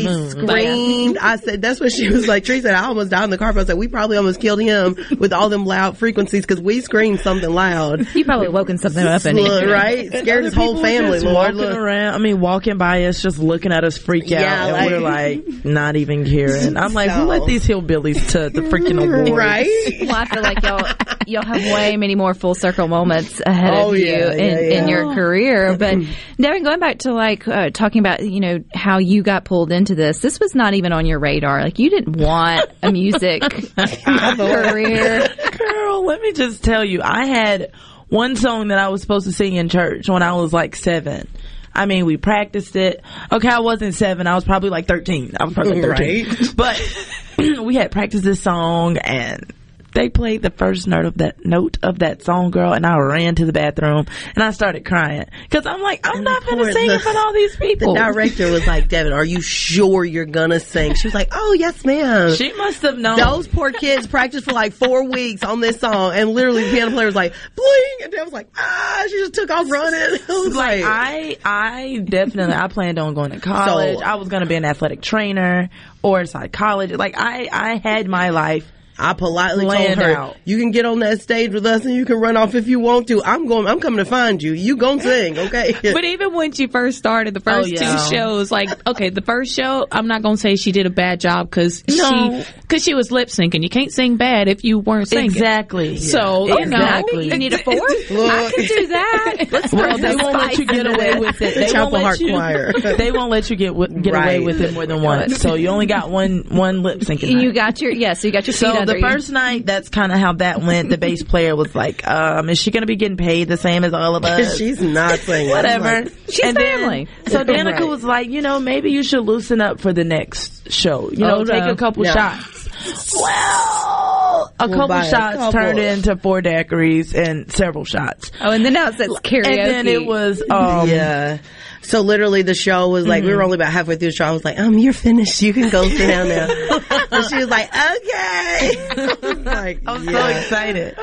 Just 0.00 0.04
Send 0.04 0.22
me 0.24 0.28
to 0.30 0.34
the 0.34 0.42
we 0.46 0.64
moon. 0.66 1.12
screamed. 1.14 1.18
I 1.18 1.36
said, 1.36 1.62
that's 1.62 1.80
what 1.80 1.92
she 1.92 2.08
was 2.08 2.26
like. 2.28 2.44
Teresa 2.44 2.68
said, 2.68 2.74
I 2.74 2.84
almost 2.86 3.10
died 3.10 3.24
in 3.24 3.30
the 3.30 3.38
car. 3.38 3.52
But 3.52 3.60
I 3.60 3.64
said, 3.64 3.78
we 3.78 3.88
probably 3.88 4.16
almost 4.16 4.40
killed 4.40 4.60
him 4.60 4.96
with 5.18 5.32
all 5.32 5.48
them 5.48 5.64
loud 5.64 5.98
frequencies 5.98 6.42
because 6.42 6.60
we 6.60 6.80
screamed 6.80 7.20
something 7.20 7.50
loud. 7.50 8.06
He 8.06 8.24
probably 8.24 8.48
woken 8.48 8.78
something 8.78 9.04
up 9.06 9.24
in 9.26 9.36
Look, 9.36 9.62
here. 9.64 9.72
right? 9.72 10.08
Scared 10.08 10.44
his 10.44 10.54
whole 10.54 10.80
family, 10.80 11.12
just 11.20 11.24
Lord. 11.26 11.34
walking 11.54 11.56
Look. 11.56 11.76
around. 11.78 12.14
I 12.14 12.18
mean, 12.18 12.40
walking 12.40 12.78
by 12.78 13.04
us, 13.04 13.22
just 13.22 13.38
looking 13.38 13.72
at 13.72 13.84
us 13.84 13.96
freak 13.98 14.24
out, 14.24 14.30
Yeah, 14.30 14.64
and 14.66 14.72
like- 14.72 14.90
we're 14.90 15.00
like 15.00 15.64
not 15.64 15.96
even 15.96 16.24
caring. 16.24 16.76
I'm 16.76 16.92
like, 16.94 17.10
who 17.10 17.22
So- 17.22 17.26
let 17.26 17.46
these 17.46 17.66
hillbillies 17.66 18.30
to 18.32 18.50
the 18.50 18.62
freaking 18.62 19.02
awards? 19.02 19.30
Right? 19.30 19.66
Well, 20.02 20.14
I 20.14 20.24
feel 20.26 20.42
like 20.42 20.62
y'all 20.62 20.86
y'all 21.26 21.44
have 21.44 21.62
way 21.62 21.96
many 21.96 22.14
more 22.14 22.34
full 22.34 22.54
circle 22.54 22.88
moments 22.88 23.40
ahead 23.44 23.72
Oh, 23.74 23.90
of 23.92 23.96
you 23.98 24.06
yeah, 24.06 24.32
in, 24.32 24.38
yeah, 24.38 24.78
in 24.82 24.88
your 24.88 25.14
career. 25.14 25.76
But 25.76 25.94
Devynn, 26.38 26.64
going 26.64 26.80
back 26.80 26.98
to 27.00 27.12
like 27.12 27.46
uh, 27.46 27.70
talking 27.70 28.00
about 28.00 28.24
you 28.24 28.40
know 28.40 28.58
how 28.74 28.98
you 28.98 29.22
got 29.22 29.44
pulled 29.44 29.72
into 29.82 29.96
this, 29.96 30.20
this 30.20 30.38
was 30.38 30.54
not 30.54 30.74
even 30.74 30.92
on 30.92 31.06
your 31.06 31.18
radar. 31.18 31.60
Like 31.60 31.80
you 31.80 31.90
didn't 31.90 32.16
want 32.16 32.70
a 32.82 32.92
music 32.92 33.42
career. 33.76 35.28
Girl, 35.58 36.06
let 36.06 36.20
me 36.20 36.32
just 36.32 36.62
tell 36.62 36.84
you, 36.84 37.00
I 37.02 37.26
had 37.26 37.72
one 38.08 38.36
song 38.36 38.68
that 38.68 38.78
I 38.78 38.90
was 38.90 39.00
supposed 39.00 39.26
to 39.26 39.32
sing 39.32 39.56
in 39.56 39.68
church 39.68 40.08
when 40.08 40.22
I 40.22 40.34
was 40.34 40.52
like 40.52 40.76
seven. 40.76 41.26
I 41.74 41.86
mean, 41.86 42.06
we 42.06 42.16
practiced 42.16 42.76
it. 42.76 43.02
Okay, 43.32 43.48
I 43.48 43.58
wasn't 43.58 43.94
seven. 43.94 44.28
I 44.28 44.36
was 44.36 44.44
probably 44.44 44.70
like 44.70 44.86
13. 44.86 45.32
I 45.40 45.44
was 45.44 45.54
probably 45.54 45.82
like 45.82 45.96
13. 45.98 46.26
Right. 46.28 46.56
But 46.56 47.60
we 47.64 47.74
had 47.74 47.90
practiced 47.90 48.22
this 48.22 48.40
song 48.40 48.98
and 48.98 49.52
they 49.94 50.08
played 50.08 50.42
the 50.42 50.50
first 50.50 50.86
note 50.86 51.04
of 51.04 51.18
that 51.18 51.44
note 51.44 51.78
of 51.82 51.98
that 52.00 52.22
song, 52.24 52.50
girl, 52.50 52.72
and 52.72 52.84
I 52.86 52.96
ran 52.98 53.34
to 53.36 53.44
the 53.46 53.52
bathroom 53.52 54.06
and 54.34 54.42
I 54.42 54.50
started 54.52 54.84
crying 54.84 55.26
because 55.42 55.66
I'm 55.66 55.82
like, 55.82 56.00
I'm 56.06 56.22
not 56.24 56.44
gonna 56.46 56.72
sing 56.72 56.86
the- 56.88 56.94
in 56.94 57.00
front 57.00 57.18
of 57.18 57.24
all 57.24 57.32
these 57.32 57.56
people. 57.56 57.94
The 57.94 58.00
director 58.00 58.50
was 58.50 58.66
like, 58.66 58.88
Devynn, 58.88 59.14
are 59.14 59.24
you 59.24 59.40
sure 59.40 60.04
you're 60.04 60.24
gonna 60.24 60.60
sing? 60.60 60.94
She 60.94 61.06
was 61.06 61.14
like, 61.14 61.28
oh, 61.32 61.54
yes, 61.58 61.84
ma'am. 61.84 62.34
she 62.34 62.52
must 62.54 62.82
have 62.82 62.98
known. 62.98 63.18
Those 63.18 63.46
poor 63.48 63.70
kids 63.70 64.06
practiced 64.06 64.44
for 64.46 64.52
like 64.52 64.72
four 64.72 65.08
weeks 65.08 65.42
on 65.44 65.60
this 65.60 65.78
song, 65.80 66.12
and 66.14 66.30
literally 66.30 66.64
the 66.64 66.70
piano 66.70 66.90
player 66.92 67.06
was 67.06 67.14
like, 67.14 67.34
bling, 67.54 67.98
and 68.04 68.12
Devynn 68.12 68.24
was 68.24 68.32
like, 68.32 68.48
ah, 68.56 69.04
she 69.08 69.18
just 69.18 69.34
took 69.34 69.50
off 69.50 69.70
running. 69.70 70.18
It 70.22 70.28
was 70.28 70.54
like 70.56 70.82
like, 70.82 70.84
I, 70.84 71.36
I 71.44 71.98
definitely, 71.98 72.54
I 72.54 72.68
planned 72.68 72.98
on 72.98 73.14
going 73.14 73.32
to 73.32 73.40
college. 73.40 73.98
So- 73.98 74.04
I 74.04 74.14
was 74.14 74.28
going 74.28 74.42
to 74.42 74.48
be 74.48 74.54
an 74.54 74.64
athletic 74.64 75.02
trainer 75.02 75.68
or 76.02 76.20
a 76.20 76.26
psychologist. 76.26 76.98
Like 76.98 77.14
I, 77.18 77.48
I 77.52 77.76
had 77.76 78.08
my 78.08 78.30
life. 78.30 78.70
I 78.98 79.14
politely 79.14 79.64
told 79.64 79.76
Planned 79.76 80.00
her, 80.00 80.16
out. 80.16 80.36
"You 80.44 80.58
can 80.58 80.70
get 80.70 80.84
on 80.84 80.98
that 81.00 81.20
stage 81.22 81.52
with 81.52 81.64
us, 81.66 81.84
and 81.84 81.94
you 81.94 82.04
can 82.04 82.16
run 82.20 82.36
off 82.36 82.54
if 82.54 82.68
you 82.68 82.78
want 82.78 83.08
to. 83.08 83.22
I'm 83.24 83.46
going. 83.46 83.66
I'm 83.66 83.80
coming 83.80 83.98
to 83.98 84.04
find 84.04 84.42
you. 84.42 84.52
You 84.52 84.76
gonna 84.76 85.02
sing, 85.02 85.38
okay?" 85.38 85.74
But 85.92 86.04
even 86.04 86.34
when 86.34 86.52
she 86.52 86.66
first 86.66 86.98
started, 86.98 87.34
the 87.34 87.40
oh, 87.40 87.42
first 87.62 87.70
Oh, 87.70 87.72
yeah. 87.72 87.96
two 88.08 88.14
shows, 88.16 88.50
like 88.50 88.68
okay, 88.86 89.08
the 89.10 89.22
first 89.22 89.54
show, 89.54 89.86
I'm 89.90 90.06
not 90.08 90.22
gonna 90.22 90.36
say 90.36 90.56
she 90.56 90.72
did 90.72 90.86
a 90.86 90.90
bad 90.90 91.20
job 91.20 91.48
because 91.50 91.82
No. 91.88 92.42
she 92.44 92.52
because 92.62 92.82
she 92.84 92.94
was 92.94 93.10
lip 93.10 93.28
syncing. 93.28 93.62
You 93.62 93.68
can't 93.70 93.90
sing 93.92 94.16
bad 94.16 94.48
if 94.48 94.62
you 94.64 94.78
weren't 94.78 95.08
singing. 95.08 95.26
Exactly. 95.26 95.96
So 95.96 96.46
you 96.48 96.66
know, 96.66 97.02
You 97.12 97.38
need 97.38 97.52
a 97.54 97.58
fourth? 97.64 97.80
I 97.80 98.52
can 98.54 98.64
do 98.66 98.86
that. 98.88 99.44
Let's 99.50 99.72
Well, 99.72 99.98
they 99.98 100.16
won't 100.16 100.34
let 100.38 100.58
you 100.58 100.66
get 100.66 100.86
away 100.86 101.18
with 101.18 101.40
it. 101.42 101.54
They 101.54 101.66
Chapel 101.68 101.92
won't 101.92 101.94
let 101.94 102.02
Hart 102.02 102.20
you. 102.20 102.32
Choir. 102.32 102.72
They 102.96 103.10
won't 103.12 103.30
let 103.30 103.48
you 103.50 103.56
get 103.56 103.72
get 104.02 104.14
away 104.14 104.40
with 104.40 104.60
it 104.60 104.74
more 104.74 104.86
than 104.86 105.02
once. 105.02 105.38
So 105.40 105.54
you 105.54 105.68
only 105.68 105.86
got 105.86 106.10
one 106.10 106.44
one 106.48 106.82
lip 106.82 107.00
syncing. 107.00 107.32
And 107.32 107.42
you 107.42 107.52
got 107.52 107.80
your 107.80 107.92
yes, 107.92 108.20
so 108.20 108.28
you 108.28 108.32
got 108.32 108.46
your 108.46 108.54
So 108.54 108.81
the 108.84 109.00
first 109.00 109.30
night, 109.30 109.66
that's 109.66 109.88
kind 109.88 110.12
of 110.12 110.18
how 110.18 110.32
that 110.34 110.60
went. 110.62 110.88
The 110.90 110.98
bass 110.98 111.22
player 111.22 111.54
was 111.56 111.74
like, 111.74 112.06
um, 112.08 112.48
"Is 112.48 112.58
she 112.58 112.70
going 112.70 112.82
to 112.82 112.86
be 112.86 112.96
getting 112.96 113.16
paid 113.16 113.48
the 113.48 113.56
same 113.56 113.84
as 113.84 113.92
all 113.94 114.16
of 114.16 114.24
us?" 114.26 114.56
She's 114.58 114.80
not 114.80 115.18
singing. 115.20 115.50
whatever. 115.50 116.02
Like, 116.02 116.12
She's 116.28 116.40
and 116.44 116.56
then- 116.56 117.08
so 117.28 117.44
Danica 117.44 117.80
Right. 117.80 117.88
was 117.88 118.04
like, 118.04 118.28
you 118.30 118.42
know, 118.42 118.58
maybe 118.60 118.90
you 118.90 119.02
should 119.02 119.24
loosen 119.24 119.60
up 119.60 119.80
for 119.80 119.92
the 119.92 120.04
next 120.04 120.70
show. 120.72 121.10
You 121.10 121.18
know, 121.18 121.36
Oh, 121.36 121.44
take 121.44 121.64
no. 121.64 121.70
a 121.70 121.76
couple 121.76 122.04
Yeah. 122.04 122.14
shots. 122.38 123.12
Well, 123.14 124.52
a 124.58 124.66
We'll 124.68 124.76
couple 124.78 124.88
buy 124.88 125.04
a 125.06 125.10
shots 125.10 125.36
couple. 125.36 125.52
turned 125.52 125.78
into 125.78 126.16
four 126.16 126.40
daiquiris 126.42 127.14
and 127.14 127.50
several 127.52 127.84
shots. 127.84 128.30
oh, 128.40 128.50
and 128.50 128.64
then 128.64 128.72
now 128.72 128.88
it 128.88 128.94
says 128.96 129.08
karaoke. 129.22 129.46
And 129.58 129.70
then 129.70 129.86
it 129.86 130.04
was 130.06 130.42
um, 130.50 130.88
yeah. 130.88 131.38
So 131.82 132.00
literally, 132.00 132.42
the 132.42 132.54
show 132.54 132.88
was 132.88 133.06
like 133.06 133.24
we 133.24 133.34
were 133.34 133.42
only 133.42 133.56
about 133.56 133.72
halfway 133.72 133.96
through 133.96 134.08
the 134.08 134.12
show. 134.14 134.24
I 134.24 134.30
was 134.30 134.44
like, 134.44 134.58
"Um, 134.58 134.78
you're 134.78 134.92
finished. 134.92 135.42
You 135.42 135.52
can 135.52 135.68
go 135.68 135.86
sit 135.88 135.98
down 136.06 136.28
now." 136.28 136.48
and 137.10 137.24
she 137.26 137.36
was 137.36 137.48
like, 137.48 137.70
"Okay." 137.74 139.32
like, 139.42 139.80
I'm 139.86 140.04
so 140.04 140.10
yeah. 140.10 140.38
excited. 140.38 140.94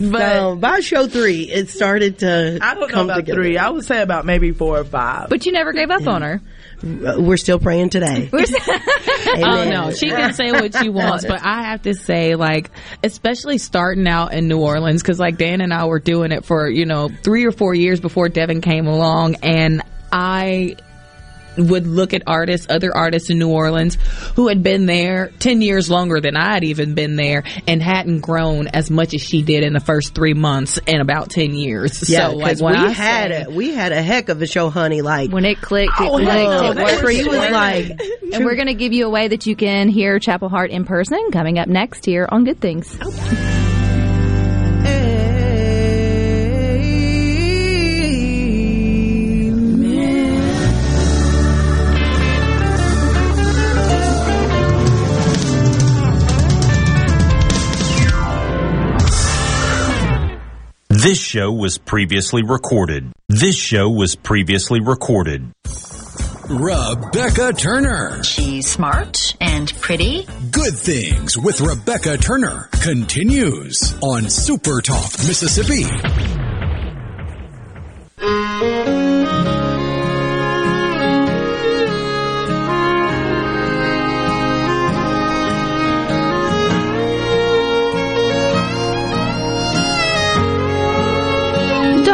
But 0.00 0.32
so, 0.32 0.56
by 0.56 0.80
show 0.80 1.06
three, 1.06 1.42
it 1.42 1.68
started 1.68 2.20
to. 2.20 2.58
I 2.60 2.74
don't 2.74 2.90
know 2.90 3.04
about 3.04 3.16
together. 3.16 3.42
three. 3.42 3.58
I 3.58 3.70
would 3.70 3.84
say 3.84 4.00
about 4.02 4.24
maybe 4.24 4.52
four 4.52 4.78
or 4.78 4.84
five. 4.84 5.28
But 5.28 5.46
you 5.46 5.52
never 5.52 5.72
gave 5.72 5.90
up 5.90 6.06
on 6.06 6.22
her. 6.22 6.40
Uh, 6.82 7.16
We're 7.20 7.36
still 7.36 7.58
praying 7.58 7.90
today. 7.90 8.30
Oh 9.30 9.64
no, 9.68 9.90
she 9.90 10.08
can 10.08 10.32
say 10.32 10.52
what 10.52 10.74
she 10.74 10.88
wants, 10.88 11.24
but 11.26 11.44
I 11.44 11.64
have 11.64 11.82
to 11.82 11.92
say, 11.94 12.34
like, 12.34 12.70
especially 13.02 13.58
starting 13.58 14.06
out 14.06 14.32
in 14.32 14.48
New 14.48 14.58
Orleans, 14.60 15.02
because 15.02 15.18
like 15.18 15.36
Dan 15.36 15.60
and 15.60 15.72
I 15.72 15.84
were 15.86 15.98
doing 15.98 16.32
it 16.32 16.44
for 16.44 16.68
you 16.68 16.86
know 16.86 17.08
three 17.08 17.44
or 17.44 17.52
four 17.52 17.74
years 17.74 18.00
before 18.00 18.28
Devynn 18.28 18.62
came 18.62 18.86
along, 18.86 19.36
and 19.42 19.82
I 20.12 20.76
would 21.56 21.88
look 21.88 22.14
at 22.14 22.22
artists, 22.24 22.68
other 22.70 22.96
artists 22.96 23.30
in 23.30 23.38
New 23.40 23.48
Orleans 23.50 23.96
who 24.36 24.46
had 24.46 24.62
been 24.62 24.86
there 24.86 25.32
10 25.40 25.60
years 25.60 25.90
longer 25.90 26.20
than 26.20 26.36
I 26.36 26.54
had 26.54 26.62
even 26.62 26.94
been 26.94 27.16
there 27.16 27.42
and 27.66 27.82
hadn't 27.82 28.20
grown 28.20 28.68
as 28.68 28.92
much 28.92 29.12
as 29.12 29.22
she 29.22 29.42
did 29.42 29.64
in 29.64 29.72
the 29.72 29.80
first 29.80 30.14
three 30.14 30.34
months 30.34 30.78
in 30.86 31.00
about 31.00 31.30
10 31.30 31.54
years. 31.54 32.08
Yeah, 32.08 32.28
so, 32.28 32.36
like, 32.36 32.44
because 32.44 32.62
when 32.62 32.80
we 32.80 32.86
I 32.86 32.90
had 32.90 33.30
say- 33.32 33.42
it. 33.42 33.52
We 33.52 33.74
had 33.74 33.90
a 33.90 34.00
heck 34.00 34.28
of 34.28 34.40
a 34.40 34.46
show, 34.46 34.70
honey. 34.70 35.02
Like 35.02 35.32
When 35.32 35.44
it 35.44 35.60
clicked, 35.60 36.00
it 36.00 36.08
Oh, 36.08 36.18
clicked. 36.18 36.28
no, 36.32 36.70
it 36.70 36.74
that 36.76 36.84
worked. 36.84 37.00
tree 37.00 37.24
was 37.26 37.36
like. 37.50 38.00
And 38.32 38.44
we're 38.44 38.54
going 38.54 38.68
to 38.68 38.74
give 38.74 38.92
you 38.92 39.06
a 39.06 39.10
way 39.10 39.26
that 39.26 39.44
you 39.46 39.56
can 39.56 39.88
hear 39.88 40.20
Chapel 40.20 40.48
Hart 40.48 40.70
in 40.70 40.84
person 40.84 41.18
coming 41.32 41.58
up 41.58 41.66
next 41.66 42.04
here 42.04 42.28
on 42.30 42.44
Good 42.44 42.60
Things. 42.60 42.96
This 61.00 61.20
show 61.20 61.52
was 61.52 61.78
previously 61.78 62.42
recorded. 62.42 63.12
This 63.28 63.54
show 63.54 63.88
was 63.88 64.16
previously 64.16 64.80
recorded. 64.80 65.52
Rebecca 66.50 67.52
Turner. 67.52 68.24
She's 68.24 68.68
smart 68.68 69.36
and 69.40 69.72
pretty. 69.80 70.26
Good 70.50 70.74
Things 70.74 71.38
with 71.38 71.60
Rebecca 71.60 72.16
Turner 72.16 72.68
continues 72.82 73.94
on 74.02 74.28
Super 74.28 74.80
Talk, 74.80 75.12
Mississippi. 75.18 75.84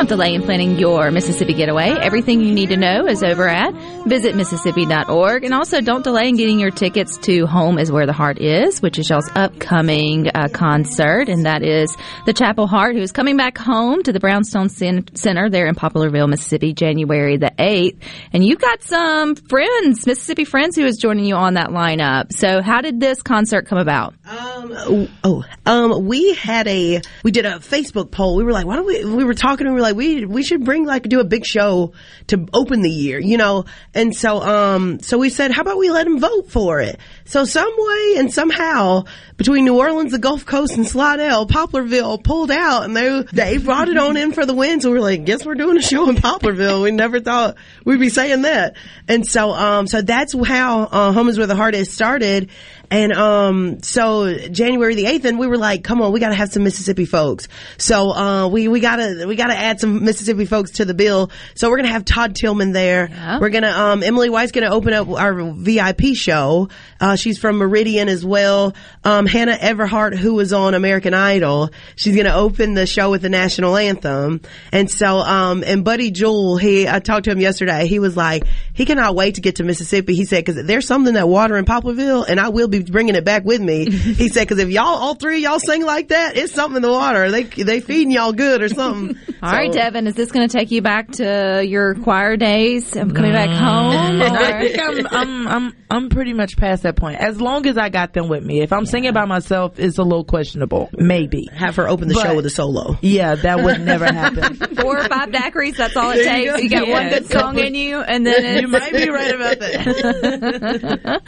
Don't 0.04 0.18
delay 0.18 0.34
in 0.34 0.42
planning 0.42 0.78
your 0.78 1.10
Mississippi 1.10 1.54
getaway. 1.54 1.88
Everything 1.88 2.42
you 2.42 2.52
need 2.52 2.68
to 2.68 2.76
know 2.76 3.06
is 3.06 3.22
over 3.22 3.48
at 3.48 3.72
visitmississippi.org. 4.04 5.44
And 5.44 5.54
also 5.54 5.80
don't 5.80 6.04
delay 6.04 6.28
in 6.28 6.36
getting 6.36 6.60
your 6.60 6.70
tickets 6.70 7.16
to 7.22 7.46
Home 7.46 7.78
is 7.78 7.90
Where 7.90 8.04
the 8.04 8.12
Heart 8.12 8.38
Is, 8.38 8.82
which 8.82 8.98
is 8.98 9.08
y'all's 9.08 9.30
upcoming 9.34 10.28
uh, 10.28 10.48
concert. 10.52 11.30
And 11.30 11.46
that 11.46 11.62
is 11.62 11.96
the 12.26 12.34
Chapel 12.34 12.66
Hart, 12.66 12.96
who 12.96 13.00
is 13.00 13.12
coming 13.12 13.38
back 13.38 13.56
home 13.56 14.02
to 14.02 14.12
the 14.12 14.20
Brownstone 14.20 14.68
Cen- 14.68 15.06
Center 15.16 15.48
there 15.48 15.66
in 15.68 15.74
Poplarville, 15.74 16.28
Mississippi, 16.28 16.74
January 16.74 17.38
the 17.38 17.52
8th. 17.58 17.96
And 18.34 18.44
you've 18.44 18.60
got 18.60 18.82
some 18.82 19.36
friends, 19.36 20.06
Mississippi 20.06 20.44
friends, 20.44 20.76
who 20.76 20.84
is 20.84 20.98
joining 20.98 21.24
you 21.24 21.36
on 21.36 21.54
that 21.54 21.68
lineup. 21.68 22.30
So 22.30 22.60
how 22.60 22.82
did 22.82 23.00
this 23.00 23.22
concert 23.22 23.68
come 23.68 23.78
about? 23.78 24.12
Oh, 24.26 25.08
oh, 25.24 25.44
um, 25.64 26.04
we 26.04 26.34
had 26.34 26.68
a, 26.68 27.00
we 27.22 27.30
did 27.30 27.46
a 27.46 27.54
Facebook 27.54 28.10
poll. 28.10 28.36
We 28.36 28.44
were 28.44 28.52
like, 28.52 28.66
why 28.66 28.76
don't 28.76 28.86
we, 28.86 29.02
we 29.06 29.24
were 29.24 29.32
talking 29.32 29.66
and 29.66 29.74
we 29.74 29.80
were 29.80 29.86
like, 29.86 29.93
we, 29.94 30.24
we 30.24 30.42
should 30.42 30.64
bring 30.64 30.84
like, 30.84 31.04
do 31.04 31.20
a 31.20 31.24
big 31.24 31.44
show 31.44 31.92
to 32.28 32.46
open 32.52 32.82
the 32.82 32.90
year, 32.90 33.18
you 33.18 33.36
know? 33.36 33.64
And 33.94 34.14
so, 34.14 34.42
um, 34.42 35.00
so 35.00 35.18
we 35.18 35.30
said, 35.30 35.50
how 35.50 35.62
about 35.62 35.78
we 35.78 35.90
let 35.90 36.04
them 36.04 36.20
vote 36.20 36.50
for 36.50 36.80
it? 36.80 36.98
So 37.24 37.44
some 37.44 37.72
way 37.76 38.14
and 38.18 38.32
somehow 38.32 39.04
between 39.36 39.64
New 39.64 39.78
Orleans, 39.78 40.12
the 40.12 40.18
Gulf 40.18 40.44
Coast 40.44 40.76
and 40.76 40.86
Slidell, 40.86 41.46
Poplarville 41.46 42.22
pulled 42.22 42.50
out 42.50 42.84
and 42.84 42.96
they, 42.96 43.24
they 43.32 43.58
brought 43.58 43.88
it 43.88 43.96
on 43.96 44.16
in 44.16 44.32
for 44.32 44.46
the 44.46 44.54
win. 44.54 44.80
So 44.80 44.90
we 44.90 44.98
were 44.98 45.02
like, 45.02 45.24
guess 45.24 45.44
we're 45.44 45.54
doing 45.54 45.76
a 45.76 45.82
show 45.82 46.08
in 46.08 46.16
Poplarville. 46.16 46.82
We 46.82 46.90
never 46.90 47.20
thought 47.20 47.56
we'd 47.84 48.00
be 48.00 48.10
saying 48.10 48.42
that. 48.42 48.76
And 49.08 49.26
so, 49.26 49.50
um, 49.50 49.86
so 49.86 50.02
that's 50.02 50.34
how, 50.46 50.84
uh, 50.84 51.24
is 51.28 51.38
Where 51.38 51.46
the 51.46 51.56
Heart 51.56 51.74
Is 51.74 51.92
started. 51.92 52.50
And 52.90 53.12
um, 53.12 53.82
so 53.82 54.36
January 54.48 54.94
the 54.94 55.06
eighth, 55.06 55.24
and 55.24 55.38
we 55.38 55.46
were 55.46 55.56
like, 55.56 55.82
"Come 55.84 56.02
on, 56.02 56.12
we 56.12 56.20
got 56.20 56.28
to 56.28 56.34
have 56.34 56.50
some 56.50 56.64
Mississippi 56.64 57.04
folks." 57.04 57.48
So 57.78 58.10
uh, 58.12 58.48
we 58.48 58.68
we 58.68 58.80
gotta 58.80 59.24
we 59.26 59.36
gotta 59.36 59.56
add 59.56 59.80
some 59.80 60.04
Mississippi 60.04 60.44
folks 60.44 60.72
to 60.72 60.84
the 60.84 60.94
bill. 60.94 61.30
So 61.54 61.70
we're 61.70 61.76
gonna 61.76 61.88
have 61.88 62.04
Todd 62.04 62.34
Tilghman 62.34 62.72
there. 62.72 63.08
We're 63.40 63.50
gonna 63.50 63.70
um, 63.70 64.02
Emily 64.02 64.30
White's 64.30 64.52
gonna 64.52 64.70
open 64.70 64.92
up 64.92 65.08
our 65.08 65.52
VIP 65.52 66.14
show. 66.14 66.68
Uh, 67.00 67.16
she's 67.16 67.38
from 67.38 67.56
Meridian 67.56 68.08
as 68.08 68.24
well. 68.24 68.74
Um, 69.02 69.26
Hannah 69.26 69.56
Everhart, 69.56 70.16
who 70.16 70.34
was 70.34 70.52
on 70.52 70.74
American 70.74 71.14
Idol, 71.14 71.70
she's 71.96 72.16
gonna 72.16 72.34
open 72.34 72.74
the 72.74 72.86
show 72.86 73.10
with 73.10 73.22
the 73.22 73.28
national 73.28 73.76
anthem. 73.76 74.40
And 74.72 74.90
so 74.90 75.18
um, 75.18 75.64
and 75.66 75.84
Buddy 75.84 76.10
Jewell, 76.10 76.56
he 76.56 76.88
I 76.88 77.00
talked 77.00 77.24
to 77.24 77.30
him 77.30 77.40
yesterday. 77.40 77.86
He 77.86 77.98
was 77.98 78.16
like, 78.16 78.44
he 78.72 78.84
cannot 78.84 79.14
wait 79.14 79.36
to 79.36 79.40
get 79.40 79.56
to 79.56 79.64
Mississippi. 79.64 80.14
He 80.14 80.24
said 80.24 80.44
because 80.44 80.64
there's 80.66 80.86
something 80.86 81.14
that 81.14 81.28
water 81.28 81.56
in 81.56 81.64
Poplarville, 81.64 82.26
and 82.28 82.38
I 82.38 82.50
will 82.50 82.68
be 82.68 82.73
bringing 82.82 83.14
it 83.14 83.24
back 83.24 83.44
with 83.44 83.60
me. 83.60 83.90
he 83.90 84.28
said, 84.28 84.42
because 84.42 84.58
if 84.58 84.68
y'all, 84.70 84.84
all 84.84 85.14
three 85.14 85.36
of 85.36 85.42
y'all 85.42 85.58
sing 85.58 85.84
like 85.84 86.08
that, 86.08 86.36
it's 86.36 86.52
something 86.52 86.76
in 86.76 86.82
the 86.82 86.92
water. 86.92 87.30
They 87.30 87.44
they 87.44 87.80
feeding 87.80 88.10
y'all 88.10 88.32
good 88.32 88.62
or 88.62 88.68
something. 88.68 89.18
All 89.44 89.52
right, 89.52 89.70
Devynn, 89.70 90.06
is 90.06 90.14
this 90.14 90.32
going 90.32 90.48
to 90.48 90.56
take 90.56 90.70
you 90.70 90.80
back 90.80 91.10
to 91.12 91.62
your 91.62 91.96
choir 91.96 92.38
days 92.38 92.96
of 92.96 93.12
coming 93.12 93.32
back 93.32 93.50
mm. 93.50 93.58
home? 93.58 94.22
I 94.22 94.58
think 94.58 94.80
I'm, 94.80 95.06
I'm, 95.06 95.48
I'm, 95.48 95.76
I'm 95.90 96.08
pretty 96.08 96.32
much 96.32 96.56
past 96.56 96.84
that 96.84 96.96
point. 96.96 97.18
As 97.20 97.38
long 97.38 97.66
as 97.66 97.76
I 97.76 97.90
got 97.90 98.14
them 98.14 98.28
with 98.28 98.42
me. 98.42 98.62
If 98.62 98.72
I'm 98.72 98.86
singing 98.86 99.12
by 99.12 99.26
myself, 99.26 99.78
it's 99.78 99.98
a 99.98 100.02
little 100.02 100.24
questionable. 100.24 100.88
Maybe. 100.94 101.46
Have 101.52 101.76
her 101.76 101.86
open 101.86 102.08
the 102.08 102.14
But- 102.14 102.22
show 102.22 102.36
with 102.36 102.46
a 102.46 102.50
solo. 102.50 102.96
Yeah, 103.02 103.34
that 103.34 103.62
would 103.62 103.82
never 103.82 104.06
happen. 104.06 104.56
Four 104.76 105.00
or 105.00 105.08
five 105.08 105.28
daiquiris, 105.28 105.76
that's 105.76 105.94
all 105.94 106.12
it 106.12 106.24
There 106.24 106.38
you 106.38 106.56
takes. 106.56 106.56
go. 106.56 106.62
You 106.62 106.70
got 106.70 106.88
one 106.88 107.08
good 107.10 107.26
song 107.26 107.58
in 107.58 107.74
you, 107.74 108.00
and 108.00 108.26
then 108.26 108.62
you 108.62 108.68
might 108.68 108.92
be 108.92 109.10
right 109.10 109.34
about 109.34 109.58
that. 109.58 111.22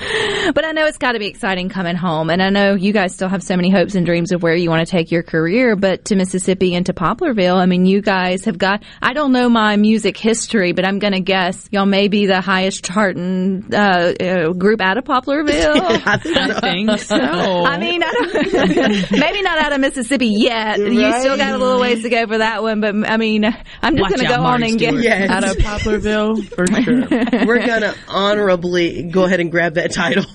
but 0.55 0.65
I 0.65 0.73
know 0.73 0.87
it's 0.87 0.97
got 0.97 1.13
to 1.13 1.19
be 1.19 1.27
exciting 1.37 1.69
coming 1.69 1.97
home, 1.97 2.31
and 2.31 2.43
I 2.43 2.49
know 2.49 2.75
you 2.75 2.95
guys 2.95 3.15
still 3.15 3.29
have 3.29 3.43
so 3.43 3.57
many 3.57 3.71
hopes 3.71 3.95
and 3.95 4.07
dreams 4.07 4.33
of 4.33 4.43
where 4.43 4.55
you 4.55 4.71
want 4.71 4.87
to 4.87 4.91
take 4.91 5.11
your 5.11 5.23
career. 5.23 5.77
But 5.77 6.07
to 6.07 6.17
Mississippi 6.17 6.75
and 6.75 6.87
to 6.87 6.95
Poplarville, 6.95 7.57
I 7.57 7.67
mean, 7.67 7.85
you 7.85 8.01
guys 8.01 8.47
have 8.47 8.57
got. 8.57 8.83
I 9.03 9.13
don't 9.13 9.33
know 9.33 9.51
my 9.51 9.77
music 9.77 10.17
history, 10.17 10.73
but 10.73 10.87
I'm 10.87 10.99
going 10.99 11.13
to 11.13 11.21
guess 11.21 11.69
y'all 11.71 11.85
may 11.85 12.09
be 12.09 12.25
the 12.25 12.41
highest 12.41 12.85
charting 12.85 13.67
uh, 13.73 14.15
uh, 14.19 14.53
group 14.53 14.81
out 14.81 14.97
of 14.97 15.05
Poplarville. 15.05 16.03
I 16.07 16.17
think 16.17 16.37
so. 16.37 16.57
I 16.57 16.61
think 16.61 17.01
so. 17.01 17.17
I 17.17 17.79
mean, 17.79 18.03
I 18.03 18.13
don't, 18.13 19.11
maybe 19.13 19.43
not 19.43 19.59
out 19.59 19.73
of 19.73 19.81
Mississippi 19.81 20.29
yet. 20.29 20.79
You 20.79 21.13
still 21.21 21.37
got 21.37 21.55
a 21.55 21.59
little 21.59 21.81
ways 21.81 22.03
to 22.03 22.09
go 22.09 22.27
for 22.27 22.39
that 22.39 22.63
one, 22.63 22.81
but 22.81 22.95
I 23.11 23.19
mean, 23.19 23.45
I'm 23.45 23.97
just 23.97 24.09
going 24.09 24.27
to 24.27 24.35
go 24.35 24.43
Marty 24.43 24.65
on 24.65 24.71
and 24.71 24.79
get. 24.79 24.95
Yes. 24.95 25.29
Out 25.29 25.45
of 25.45 25.57
Poplarville, 25.59 26.49
for 26.49 26.67
sure. 26.67 27.47
We're 27.47 27.67
gonna 27.67 27.95
honorably 28.09 29.03
go 29.05 29.25
ahead 29.25 29.41
and 29.41 29.51
grab 29.51 29.75
that 29.75 29.93
title. 29.93 30.25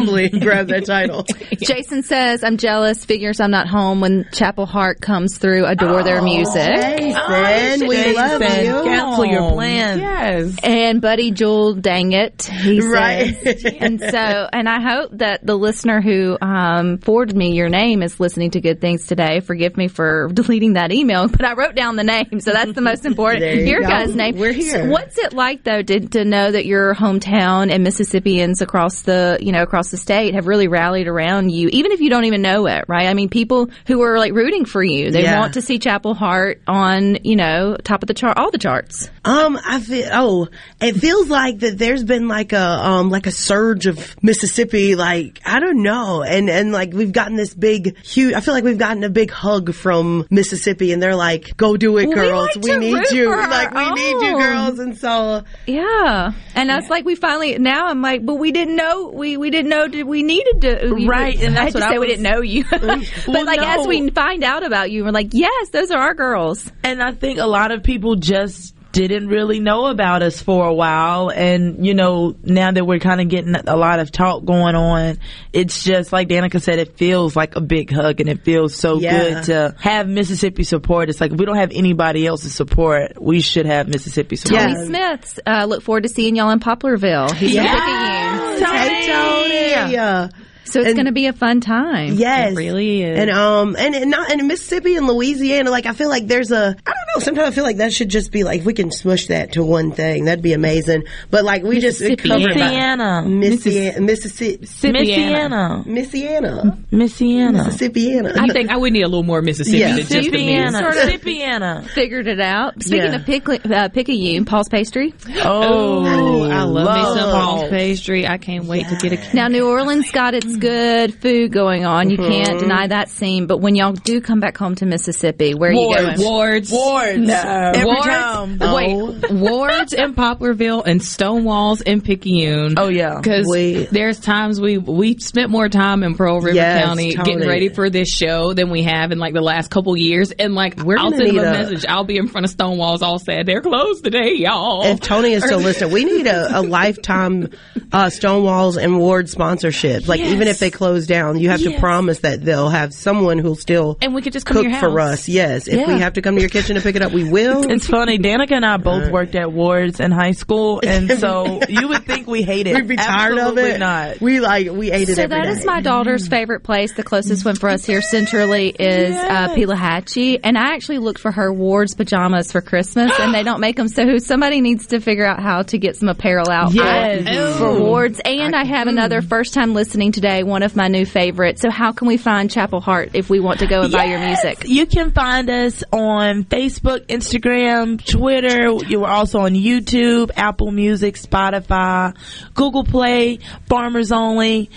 Humbly 0.00 0.28
grab 0.30 0.68
that 0.68 0.86
title. 0.86 1.24
Jason 1.60 2.02
says, 2.02 2.42
I'm 2.42 2.56
jealous, 2.56 3.04
figures 3.04 3.40
I'm 3.40 3.50
not 3.50 3.68
home 3.68 4.00
when 4.00 4.26
Chapel 4.32 4.66
Hart 4.66 5.00
comes 5.00 5.38
through, 5.38 5.66
adore 5.66 6.02
their 6.02 6.22
music. 6.22 6.54
Jason, 6.76 7.88
we 7.88 8.14
love 8.14 8.40
you. 8.42 8.82
Cancel 8.84 9.26
your 9.26 9.52
plans. 9.52 10.00
Yes. 10.00 10.56
And 10.62 11.00
Buddy 11.00 11.30
Jewell, 11.30 11.74
dang 11.74 12.12
it, 12.12 12.42
he 12.44 12.80
Right. 12.80 13.36
says. 13.42 13.64
and 13.80 14.00
so, 14.00 14.48
and 14.52 14.68
I 14.68 14.80
hope 14.80 15.10
that 15.18 15.44
the 15.44 15.54
listener 15.56 16.00
who 16.00 16.36
um, 16.40 16.98
forwarded 16.98 17.36
me 17.36 17.54
your 17.54 17.68
name 17.68 18.02
is 18.02 18.18
listening 18.18 18.52
to 18.52 18.60
good 18.60 18.80
things 18.80 19.06
today. 19.06 19.40
Forgive 19.40 19.76
me 19.76 19.88
for 19.88 20.28
deleting 20.32 20.74
that 20.74 20.92
email, 20.92 21.28
but 21.28 21.44
I 21.44 21.54
wrote 21.54 21.74
down 21.74 21.96
the 21.96 22.04
name, 22.04 22.40
so 22.40 22.52
that's 22.52 22.72
the 22.72 22.80
most 22.80 23.04
important. 23.04 23.40
There 23.40 23.54
you 23.56 23.66
your 23.70 23.80
go. 23.82 23.88
guy's 23.88 24.14
name. 24.14 24.38
We're 24.38 24.52
here. 24.52 24.84
So 24.84 24.88
what's 24.90 25.18
it 25.18 25.32
like 25.32 25.64
though 25.64 25.82
to, 25.82 26.00
to 26.08 26.24
know 26.24 26.50
that 26.50 26.66
your 26.66 26.94
hometown 26.94 27.72
and 27.72 27.82
Mississippians 27.84 28.60
across 28.62 29.02
the 29.02 29.38
you 29.40 29.52
know 29.52 29.62
across 29.62 29.89
the 29.90 29.96
state 29.96 30.34
have 30.34 30.46
really 30.46 30.68
rallied 30.68 31.06
around 31.08 31.50
you, 31.50 31.68
even 31.72 31.92
if 31.92 32.00
you 32.00 32.10
don't 32.10 32.24
even 32.24 32.42
know 32.42 32.66
it, 32.66 32.84
right? 32.88 33.06
I 33.06 33.14
mean, 33.14 33.28
people 33.28 33.70
who 33.86 34.02
are 34.02 34.18
like 34.18 34.32
rooting 34.32 34.64
for 34.64 34.82
you, 34.82 35.10
they 35.10 35.22
Yeah. 35.22 35.38
want 35.40 35.54
to 35.54 35.62
see 35.62 35.78
Chapel 35.78 36.14
Hart 36.14 36.62
on, 36.66 37.18
you 37.24 37.36
know, 37.36 37.76
top 37.82 38.02
of 38.02 38.06
the 38.06 38.14
chart, 38.14 38.38
all 38.38 38.50
the 38.50 38.58
charts. 38.58 39.10
Um, 39.24 39.58
I 39.66 39.80
feel 39.80 40.08
oh, 40.12 40.48
it 40.80 40.94
feels 40.96 41.28
like 41.28 41.58
that. 41.60 41.78
There's 41.78 42.04
been 42.04 42.28
like 42.28 42.52
a 42.52 42.60
um 42.62 43.10
like 43.10 43.26
a 43.26 43.30
surge 43.32 43.86
of 43.86 44.16
Mississippi. 44.22 44.94
Like 44.96 45.40
I 45.44 45.60
don't 45.60 45.82
know, 45.82 46.22
and 46.22 46.48
and 46.48 46.72
like 46.72 46.92
we've 46.92 47.12
gotten 47.12 47.36
this 47.36 47.52
big 47.54 47.96
huge. 48.04 48.34
I 48.34 48.40
feel 48.40 48.54
like 48.54 48.64
we've 48.64 48.78
gotten 48.78 49.04
a 49.04 49.10
big 49.10 49.30
hug 49.30 49.74
from 49.74 50.26
Mississippi, 50.30 50.92
and 50.92 51.02
they're 51.02 51.16
like, 51.16 51.56
"Go 51.56 51.76
do 51.76 51.98
it, 51.98 52.08
We 52.08 52.14
girls. 52.14 52.48
like 52.56 52.64
We, 52.64 52.76
need 52.78 53.10
you. 53.10 53.28
Like 53.30 53.74
we 53.74 53.90
need 53.92 54.26
you, 54.26 54.38
girls." 54.38 54.78
And 54.78 54.96
so 54.96 55.42
Yeah, 55.66 56.32
and 56.54 56.68
that's 56.70 56.88
like 56.88 57.04
we 57.04 57.14
finally 57.14 57.58
now. 57.58 57.86
I'm 57.88 58.00
like, 58.02 58.24
but 58.24 58.36
we 58.36 58.52
didn't 58.52 58.76
know 58.76 59.08
we 59.14 59.36
we 59.36 59.50
didn't 59.50 59.68
know 59.70 59.79
that 59.88 60.06
we 60.06 60.22
needed 60.22 60.60
to. 60.62 60.92
we- 60.94 61.06
Right, 61.08 61.40
and 61.40 61.56
I 61.58 61.64
that's 61.70 61.74
had 61.74 61.80
to 61.80 61.80
what 61.80 61.88
say 61.90 61.96
I 61.96 61.98
we 61.98 62.06
didn't 62.06 62.22
know 62.22 62.40
you, 62.40 62.64
but 62.70 62.82
Well, 63.26 63.44
like 63.46 63.60
as 63.60 63.86
we 63.86 64.08
find 64.10 64.44
out 64.44 64.64
about 64.64 64.90
you, 64.90 65.04
we're 65.04 65.10
like, 65.10 65.28
yes, 65.32 65.70
those 65.70 65.90
are 65.90 65.98
our 66.00 66.14
girls. 66.14 66.70
And 66.84 67.02
I 67.02 67.12
think 67.12 67.38
a 67.38 67.46
lot 67.46 67.70
of 67.72 67.82
people 67.82 68.16
just 68.16 68.74
didn't 68.92 69.28
really 69.28 69.60
know 69.60 69.86
about 69.86 70.20
us 70.20 70.42
for 70.42 70.66
a 70.66 70.74
while. 70.74 71.30
And, 71.30 71.86
you 71.86 71.94
know, 71.94 72.34
now 72.42 72.72
that 72.72 72.84
we're 72.84 72.98
kind 72.98 73.20
of 73.20 73.28
getting 73.28 73.54
a 73.54 73.76
lot 73.76 74.00
of 74.00 74.10
talk 74.10 74.44
going 74.44 74.74
on, 74.74 75.18
it's 75.52 75.84
just 75.84 76.12
like 76.12 76.28
Danica 76.28 76.60
said, 76.60 76.80
it 76.80 76.96
feels 76.98 77.36
like 77.36 77.54
a 77.54 77.60
big 77.60 77.92
hug 77.92 78.18
and 78.20 78.28
it 78.28 78.42
feels 78.42 78.74
so 78.74 78.98
Yeah. 78.98 79.12
good 79.16 79.44
to 79.44 79.76
have 79.80 80.08
Mississippi 80.08 80.64
support. 80.64 81.08
It's 81.08 81.20
like 81.20 81.30
if 81.30 81.38
we 81.38 81.46
don't 81.46 81.54
have 81.56 81.70
anybody 81.72 82.26
else's 82.26 82.52
support, 82.52 83.12
we 83.22 83.40
should 83.40 83.66
have 83.66 83.86
Mississippi 83.86 84.34
support. 84.34 84.60
Tony 84.60 84.86
Smiths. 84.86 85.38
Uh, 85.46 85.66
look 85.68 85.84
forward 85.84 86.02
to 86.02 86.08
seeing 86.08 86.34
y'all 86.34 86.50
in 86.50 86.58
Poplarville. 86.58 87.32
He's 87.36 87.54
Yes. 87.54 88.58
from 88.58 88.66
Picayune. 88.66 88.76
Hey 88.76 89.06
Tony. 89.06 89.39
Yeah. 89.70 90.28
So 90.64 90.80
it's 90.80 90.94
going 90.94 91.06
to 91.06 91.12
be 91.12 91.26
a 91.26 91.32
fun 91.32 91.60
time. 91.60 92.14
Yes, 92.14 92.52
It 92.52 92.56
really 92.56 93.02
is. 93.02 93.18
And 93.18 93.30
um, 93.30 93.74
and 93.76 93.94
and 93.94 94.10
not 94.10 94.30
and 94.30 94.40
in 94.40 94.46
Mississippi 94.46 94.94
and 94.94 95.06
Louisiana, 95.06 95.70
like 95.70 95.86
I 95.86 95.92
feel 95.92 96.08
like 96.08 96.28
there's 96.28 96.52
a 96.52 96.76
I 96.86 96.92
don't 96.92 97.09
know. 97.14 97.20
Sometimes 97.20 97.48
I 97.48 97.50
feel 97.52 97.64
like 97.64 97.76
that 97.78 97.92
should 97.92 98.08
just 98.08 98.32
be 98.32 98.44
like 98.44 98.60
if 98.60 98.66
we 98.66 98.74
can 98.74 98.90
smush 98.90 99.26
that 99.28 99.52
to 99.52 99.64
one 99.64 99.92
thing, 99.92 100.24
that'd 100.26 100.42
be 100.42 100.52
amazing. 100.52 101.04
But 101.30 101.44
like 101.44 101.62
we 101.62 101.80
just 101.80 102.00
Mississippi. 102.00 102.28
covered 102.28 102.54
by- 102.54 102.60
Missiana. 102.60 103.26
Missi- 103.26 104.00
Mississippi, 104.00 104.66
Missiana. 104.66 105.84
Missiana, 105.86 106.76
Missiana. 106.92 107.52
Mississippiana. 107.66 108.32
I 108.38 108.48
think 108.48 108.70
I 108.70 108.76
would 108.76 108.92
need 108.92 109.02
a 109.02 109.08
little 109.08 109.22
more 109.22 109.42
Mississippi 109.42 109.78
Yeah. 109.78 109.96
than 109.96 110.06
just 110.06 110.10
the 110.30 110.36
Missiana. 110.36 110.70
music. 110.70 110.80
Sort 110.80 110.96
of- 111.14 111.20
Missiana. 111.20 111.88
Figured 111.90 112.26
it 112.26 112.40
out. 112.40 112.82
Speaking 112.82 113.10
Yeah. 113.12 113.16
of 113.16 113.26
Pick- 113.26 113.48
uh, 113.70 113.88
Picayune, 113.88 114.44
Paul's 114.44 114.68
Pastry. 114.68 115.12
Oh, 115.44 116.04
I 116.50 116.62
love, 116.62 116.96
me 117.14 117.20
some. 117.20 117.30
Paul's 117.30 117.70
pastry. 117.70 118.26
I 118.26 118.38
can't 118.38 118.64
wait 118.64 118.86
to 118.88 118.96
get 118.96 119.12
a 119.12 119.36
Now, 119.36 119.48
New 119.48 119.66
Orleans 119.66 120.10
got 120.10 120.34
its 120.34 120.56
good 120.56 121.14
food 121.14 121.52
going 121.52 121.84
on. 121.84 122.10
You 122.10 122.16
can't 122.16 122.58
deny 122.58 122.86
that 122.88 123.08
scene. 123.08 123.46
But 123.46 123.58
when 123.58 123.74
y'all 123.74 123.92
do 123.92 124.20
come 124.20 124.40
back 124.40 124.56
home 124.56 124.74
to 124.76 124.86
Mississippi, 124.86 125.54
where 125.54 125.70
are 125.70 125.72
you 125.72 125.80
Wards. 125.80 126.70
going? 126.70 126.80
Wards. 127.00 127.18
Wards. 127.18 127.30
Every 127.76 127.84
Wards, 127.84 128.06
time. 128.06 128.58
Wait, 128.58 129.30
Wards 129.32 129.92
in 129.92 130.14
Poplarville 130.14 130.84
and 130.86 131.00
Stonewalls 131.00 131.82
in 131.82 132.00
Picayune. 132.00 132.74
Oh, 132.78 132.88
yeah. 132.88 133.20
because 133.20 133.46
there's 133.90 134.20
times 134.20 134.60
we 134.60 134.78
we 134.78 135.18
spent 135.18 135.50
more 135.50 135.68
time 135.68 136.02
in 136.02 136.14
Pearl 136.14 136.40
River 136.40 136.54
Yes, 136.56 136.84
County 136.84 137.12
totally. 137.14 137.32
getting 137.34 137.48
ready 137.48 137.68
for 137.68 137.90
this 137.90 138.08
show 138.08 138.52
than 138.52 138.70
we 138.70 138.82
have 138.82 139.12
in 139.12 139.18
like 139.18 139.34
the 139.34 139.40
last 139.40 139.70
couple 139.70 139.96
years. 139.96 140.30
And 140.32 140.54
like 140.54 140.78
We're 140.82 140.98
I'll 140.98 141.10
send 141.10 141.28
them 141.30 141.38
a 141.38 141.42
a- 141.42 141.52
message. 141.52 141.86
I'll 141.86 142.04
be 142.04 142.16
in 142.16 142.28
front 142.28 142.44
of 142.46 142.56
Stonewalls 142.56 143.02
all 143.02 143.18
sad. 143.18 143.46
They're 143.46 143.60
closed 143.62 144.04
today, 144.04 144.34
y'all. 144.34 144.84
If 144.84 145.00
Tony 145.00 145.32
is 145.32 145.44
still 145.44 145.60
listening, 145.60 145.92
we 145.92 146.04
need 146.04 146.26
a, 146.26 146.58
a 146.60 146.62
lifetime 146.62 147.50
uh, 147.92 148.06
Stonewalls 148.06 148.82
and 148.82 148.98
Ward 148.98 149.28
sponsorship. 149.28 150.06
Like 150.08 150.20
even 150.20 150.48
if 150.48 150.58
they 150.58 150.70
close 150.70 151.06
down, 151.06 151.38
you 151.38 151.50
have 151.50 151.60
to 151.62 151.78
promise 151.78 152.20
that 152.20 152.44
they'll 152.44 152.68
have 152.68 152.92
someone 152.92 153.38
who'll 153.38 153.54
still 153.56 153.98
and 154.02 154.14
we 154.14 154.22
could 154.22 154.32
just 154.32 154.46
come 154.46 154.56
cook 154.58 154.64
to 154.66 154.70
your 154.70 154.80
for 154.80 155.00
us. 155.00 155.28
Yes, 155.28 155.66
if 155.68 155.86
we 155.86 155.98
have 156.00 156.14
to 156.14 156.22
come 156.22 156.34
to 156.36 156.40
your 156.40 156.50
kitchen 156.50 156.76
to 156.76 156.82
pick 156.82 156.89
it 156.96 157.02
up, 157.02 157.12
we 157.12 157.28
will. 157.30 157.70
It's 157.70 157.86
funny. 157.86 158.18
Danica 158.18 158.52
and 158.52 158.64
I 158.64 158.76
both 158.76 159.08
uh, 159.08 159.10
worked 159.10 159.34
at 159.34 159.52
Wards 159.52 160.00
in 160.00 160.10
high 160.10 160.32
school, 160.32 160.80
and 160.84 161.10
so 161.18 161.60
you 161.68 161.88
would 161.88 162.04
think 162.04 162.26
we 162.26 162.42
hate 162.42 162.66
it. 162.66 162.74
We'd 162.74 162.88
be 162.88 162.96
tired 162.96 163.38
of 163.38 163.58
it. 163.58 163.78
Not. 163.78 164.20
We 164.20 164.40
like 164.40 164.70
we 164.70 164.90
ate 164.90 165.08
it 165.08 165.16
So 165.16 165.22
every 165.22 165.36
that 165.36 165.44
day. 165.44 165.52
is 165.52 165.64
my 165.64 165.80
daughter's 165.80 166.26
mm. 166.26 166.30
favorite 166.30 166.60
place. 166.60 166.94
The 166.94 167.02
closest 167.02 167.44
one 167.44 167.56
for 167.56 167.68
us 167.68 167.84
here 167.84 168.02
centrally 168.02 168.68
is 168.68 169.14
uh, 169.14 169.54
Pelahatchie, 169.54 170.40
and 170.42 170.56
I 170.56 170.74
actually 170.74 170.98
looked 170.98 171.20
for 171.20 171.30
her 171.30 171.52
Ward's 171.52 171.94
pajamas 171.94 172.52
for 172.52 172.60
Christmas, 172.60 173.12
and 173.20 173.34
they 173.34 173.42
don't 173.42 173.60
make 173.60 173.76
them. 173.76 173.88
So 173.88 174.18
somebody 174.18 174.60
needs 174.60 174.88
to 174.88 175.00
figure 175.00 175.26
out 175.26 175.40
how 175.40 175.62
to 175.62 175.78
get 175.78 175.96
some 175.96 176.08
apparel 176.08 176.50
out 176.50 176.72
Yes. 176.72 177.58
for, 177.58 177.78
Ward's. 177.80 178.20
And 178.24 178.54
I, 178.54 178.64
have 178.64 178.86
another 178.86 179.20
mm. 179.20 179.28
first 179.28 179.52
time 179.52 179.74
listening 179.74 180.12
today, 180.12 180.42
one 180.42 180.62
of 180.62 180.76
my 180.76 180.88
new 180.88 181.04
favorites. 181.04 181.60
So 181.60 181.70
how 181.70 181.92
can 181.92 182.06
we 182.06 182.16
find 182.16 182.50
Chapel 182.50 182.80
Hart 182.80 183.10
if 183.14 183.28
we 183.28 183.40
want 183.40 183.60
to 183.60 183.66
go 183.66 183.82
and 183.82 183.92
buy 183.92 184.04
your 184.04 184.20
music? 184.20 184.64
You 184.66 184.86
can 184.86 185.10
find 185.10 185.50
us 185.50 185.82
on 185.92 186.44
Facebook, 186.44 186.79
Instagram, 186.84 188.04
Twitter. 188.04 188.72
You 188.88 189.04
are 189.04 189.10
also 189.10 189.40
on 189.40 189.52
YouTube, 189.52 190.30
Apple 190.36 190.70
Music, 190.70 191.14
Spotify, 191.16 192.16
Google 192.54 192.84
Play, 192.84 193.38
Farmers 193.68 194.12
Only, 194.12 194.70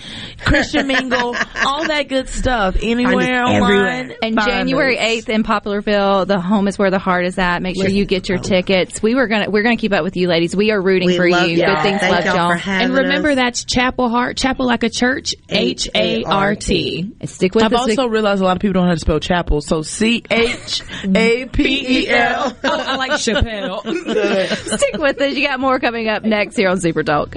Christian 0.44 0.86
Mingle, 0.86 1.34
all 1.66 1.86
that 1.86 2.08
good 2.08 2.28
stuff. 2.28 2.76
Anywhere 2.82 3.42
online. 3.44 3.62
everywhere. 3.62 4.16
And 4.22 4.34
find 4.36 4.48
January 4.48 4.96
eighth 4.98 5.28
in 5.28 5.42
Poplarville, 5.42 6.26
the 6.26 6.40
home 6.40 6.68
is 6.68 6.78
where 6.78 6.90
the 6.90 6.98
heart 6.98 7.26
is 7.26 7.38
at. 7.38 7.62
Make 7.62 7.76
sure 7.76 7.88
you 7.88 8.04
get 8.04 8.28
your 8.28 8.38
tickets. 8.38 9.02
We 9.02 9.14
were 9.14 9.26
gonna 9.26 9.50
we're 9.50 9.62
gonna 9.62 9.76
keep 9.76 9.92
up 9.92 10.04
with 10.04 10.16
you, 10.16 10.28
ladies. 10.28 10.54
We 10.54 10.70
are 10.70 10.80
rooting 10.80 11.08
We 11.08 11.16
for 11.16 11.28
love 11.28 11.48
you. 11.48 11.58
y'all. 11.58 11.74
Good 11.76 11.82
things, 11.82 12.00
Thank 12.00 12.12
love 12.14 12.24
y'all 12.24 12.36
y'all. 12.50 12.58
for 12.58 12.70
And 12.70 12.94
remember 12.94 13.30
us. 13.30 13.36
that's 13.36 13.64
Chapel 13.64 14.08
Hart, 14.08 14.36
Chapel 14.36 14.66
like 14.66 14.82
a 14.82 14.90
church, 14.90 15.34
H 15.48 15.88
A 15.94 16.24
R 16.24 16.54
T. 16.54 17.12
Stick 17.24 17.54
with. 17.54 17.64
I've 17.64 17.72
us. 17.72 17.80
also 17.80 18.06
realized 18.06 18.42
a 18.42 18.44
lot 18.44 18.56
of 18.56 18.60
people 18.60 18.74
don't 18.74 18.84
know 18.84 18.88
how 18.90 18.94
to 18.94 19.00
spell 19.00 19.20
chapel. 19.20 19.60
So 19.60 19.82
C 19.82 20.22
H 20.30 20.82
A 21.14 21.46
P 21.46 21.93
E 21.93 21.93
L. 22.08 22.56
Oh, 22.64 22.80
I 22.86 22.96
like 22.96 23.12
Chappelle. 23.12 23.80
Stick 24.78 24.96
with 24.98 25.20
us. 25.20 25.34
You 25.34 25.46
got 25.46 25.60
more 25.60 25.78
coming 25.78 26.08
up 26.08 26.22
next 26.24 26.56
here 26.56 26.68
on 26.68 26.80
Super 26.80 27.02
Talk. 27.02 27.36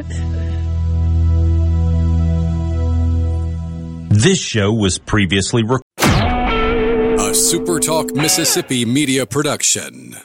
This 4.10 4.40
show 4.40 4.74
was 4.74 4.98
previously 4.98 5.64
recorded. 5.64 5.84
A 6.00 7.32
SuperTalk 7.32 8.16
Mississippi 8.16 8.86
media 8.86 9.26
production. 9.26 10.16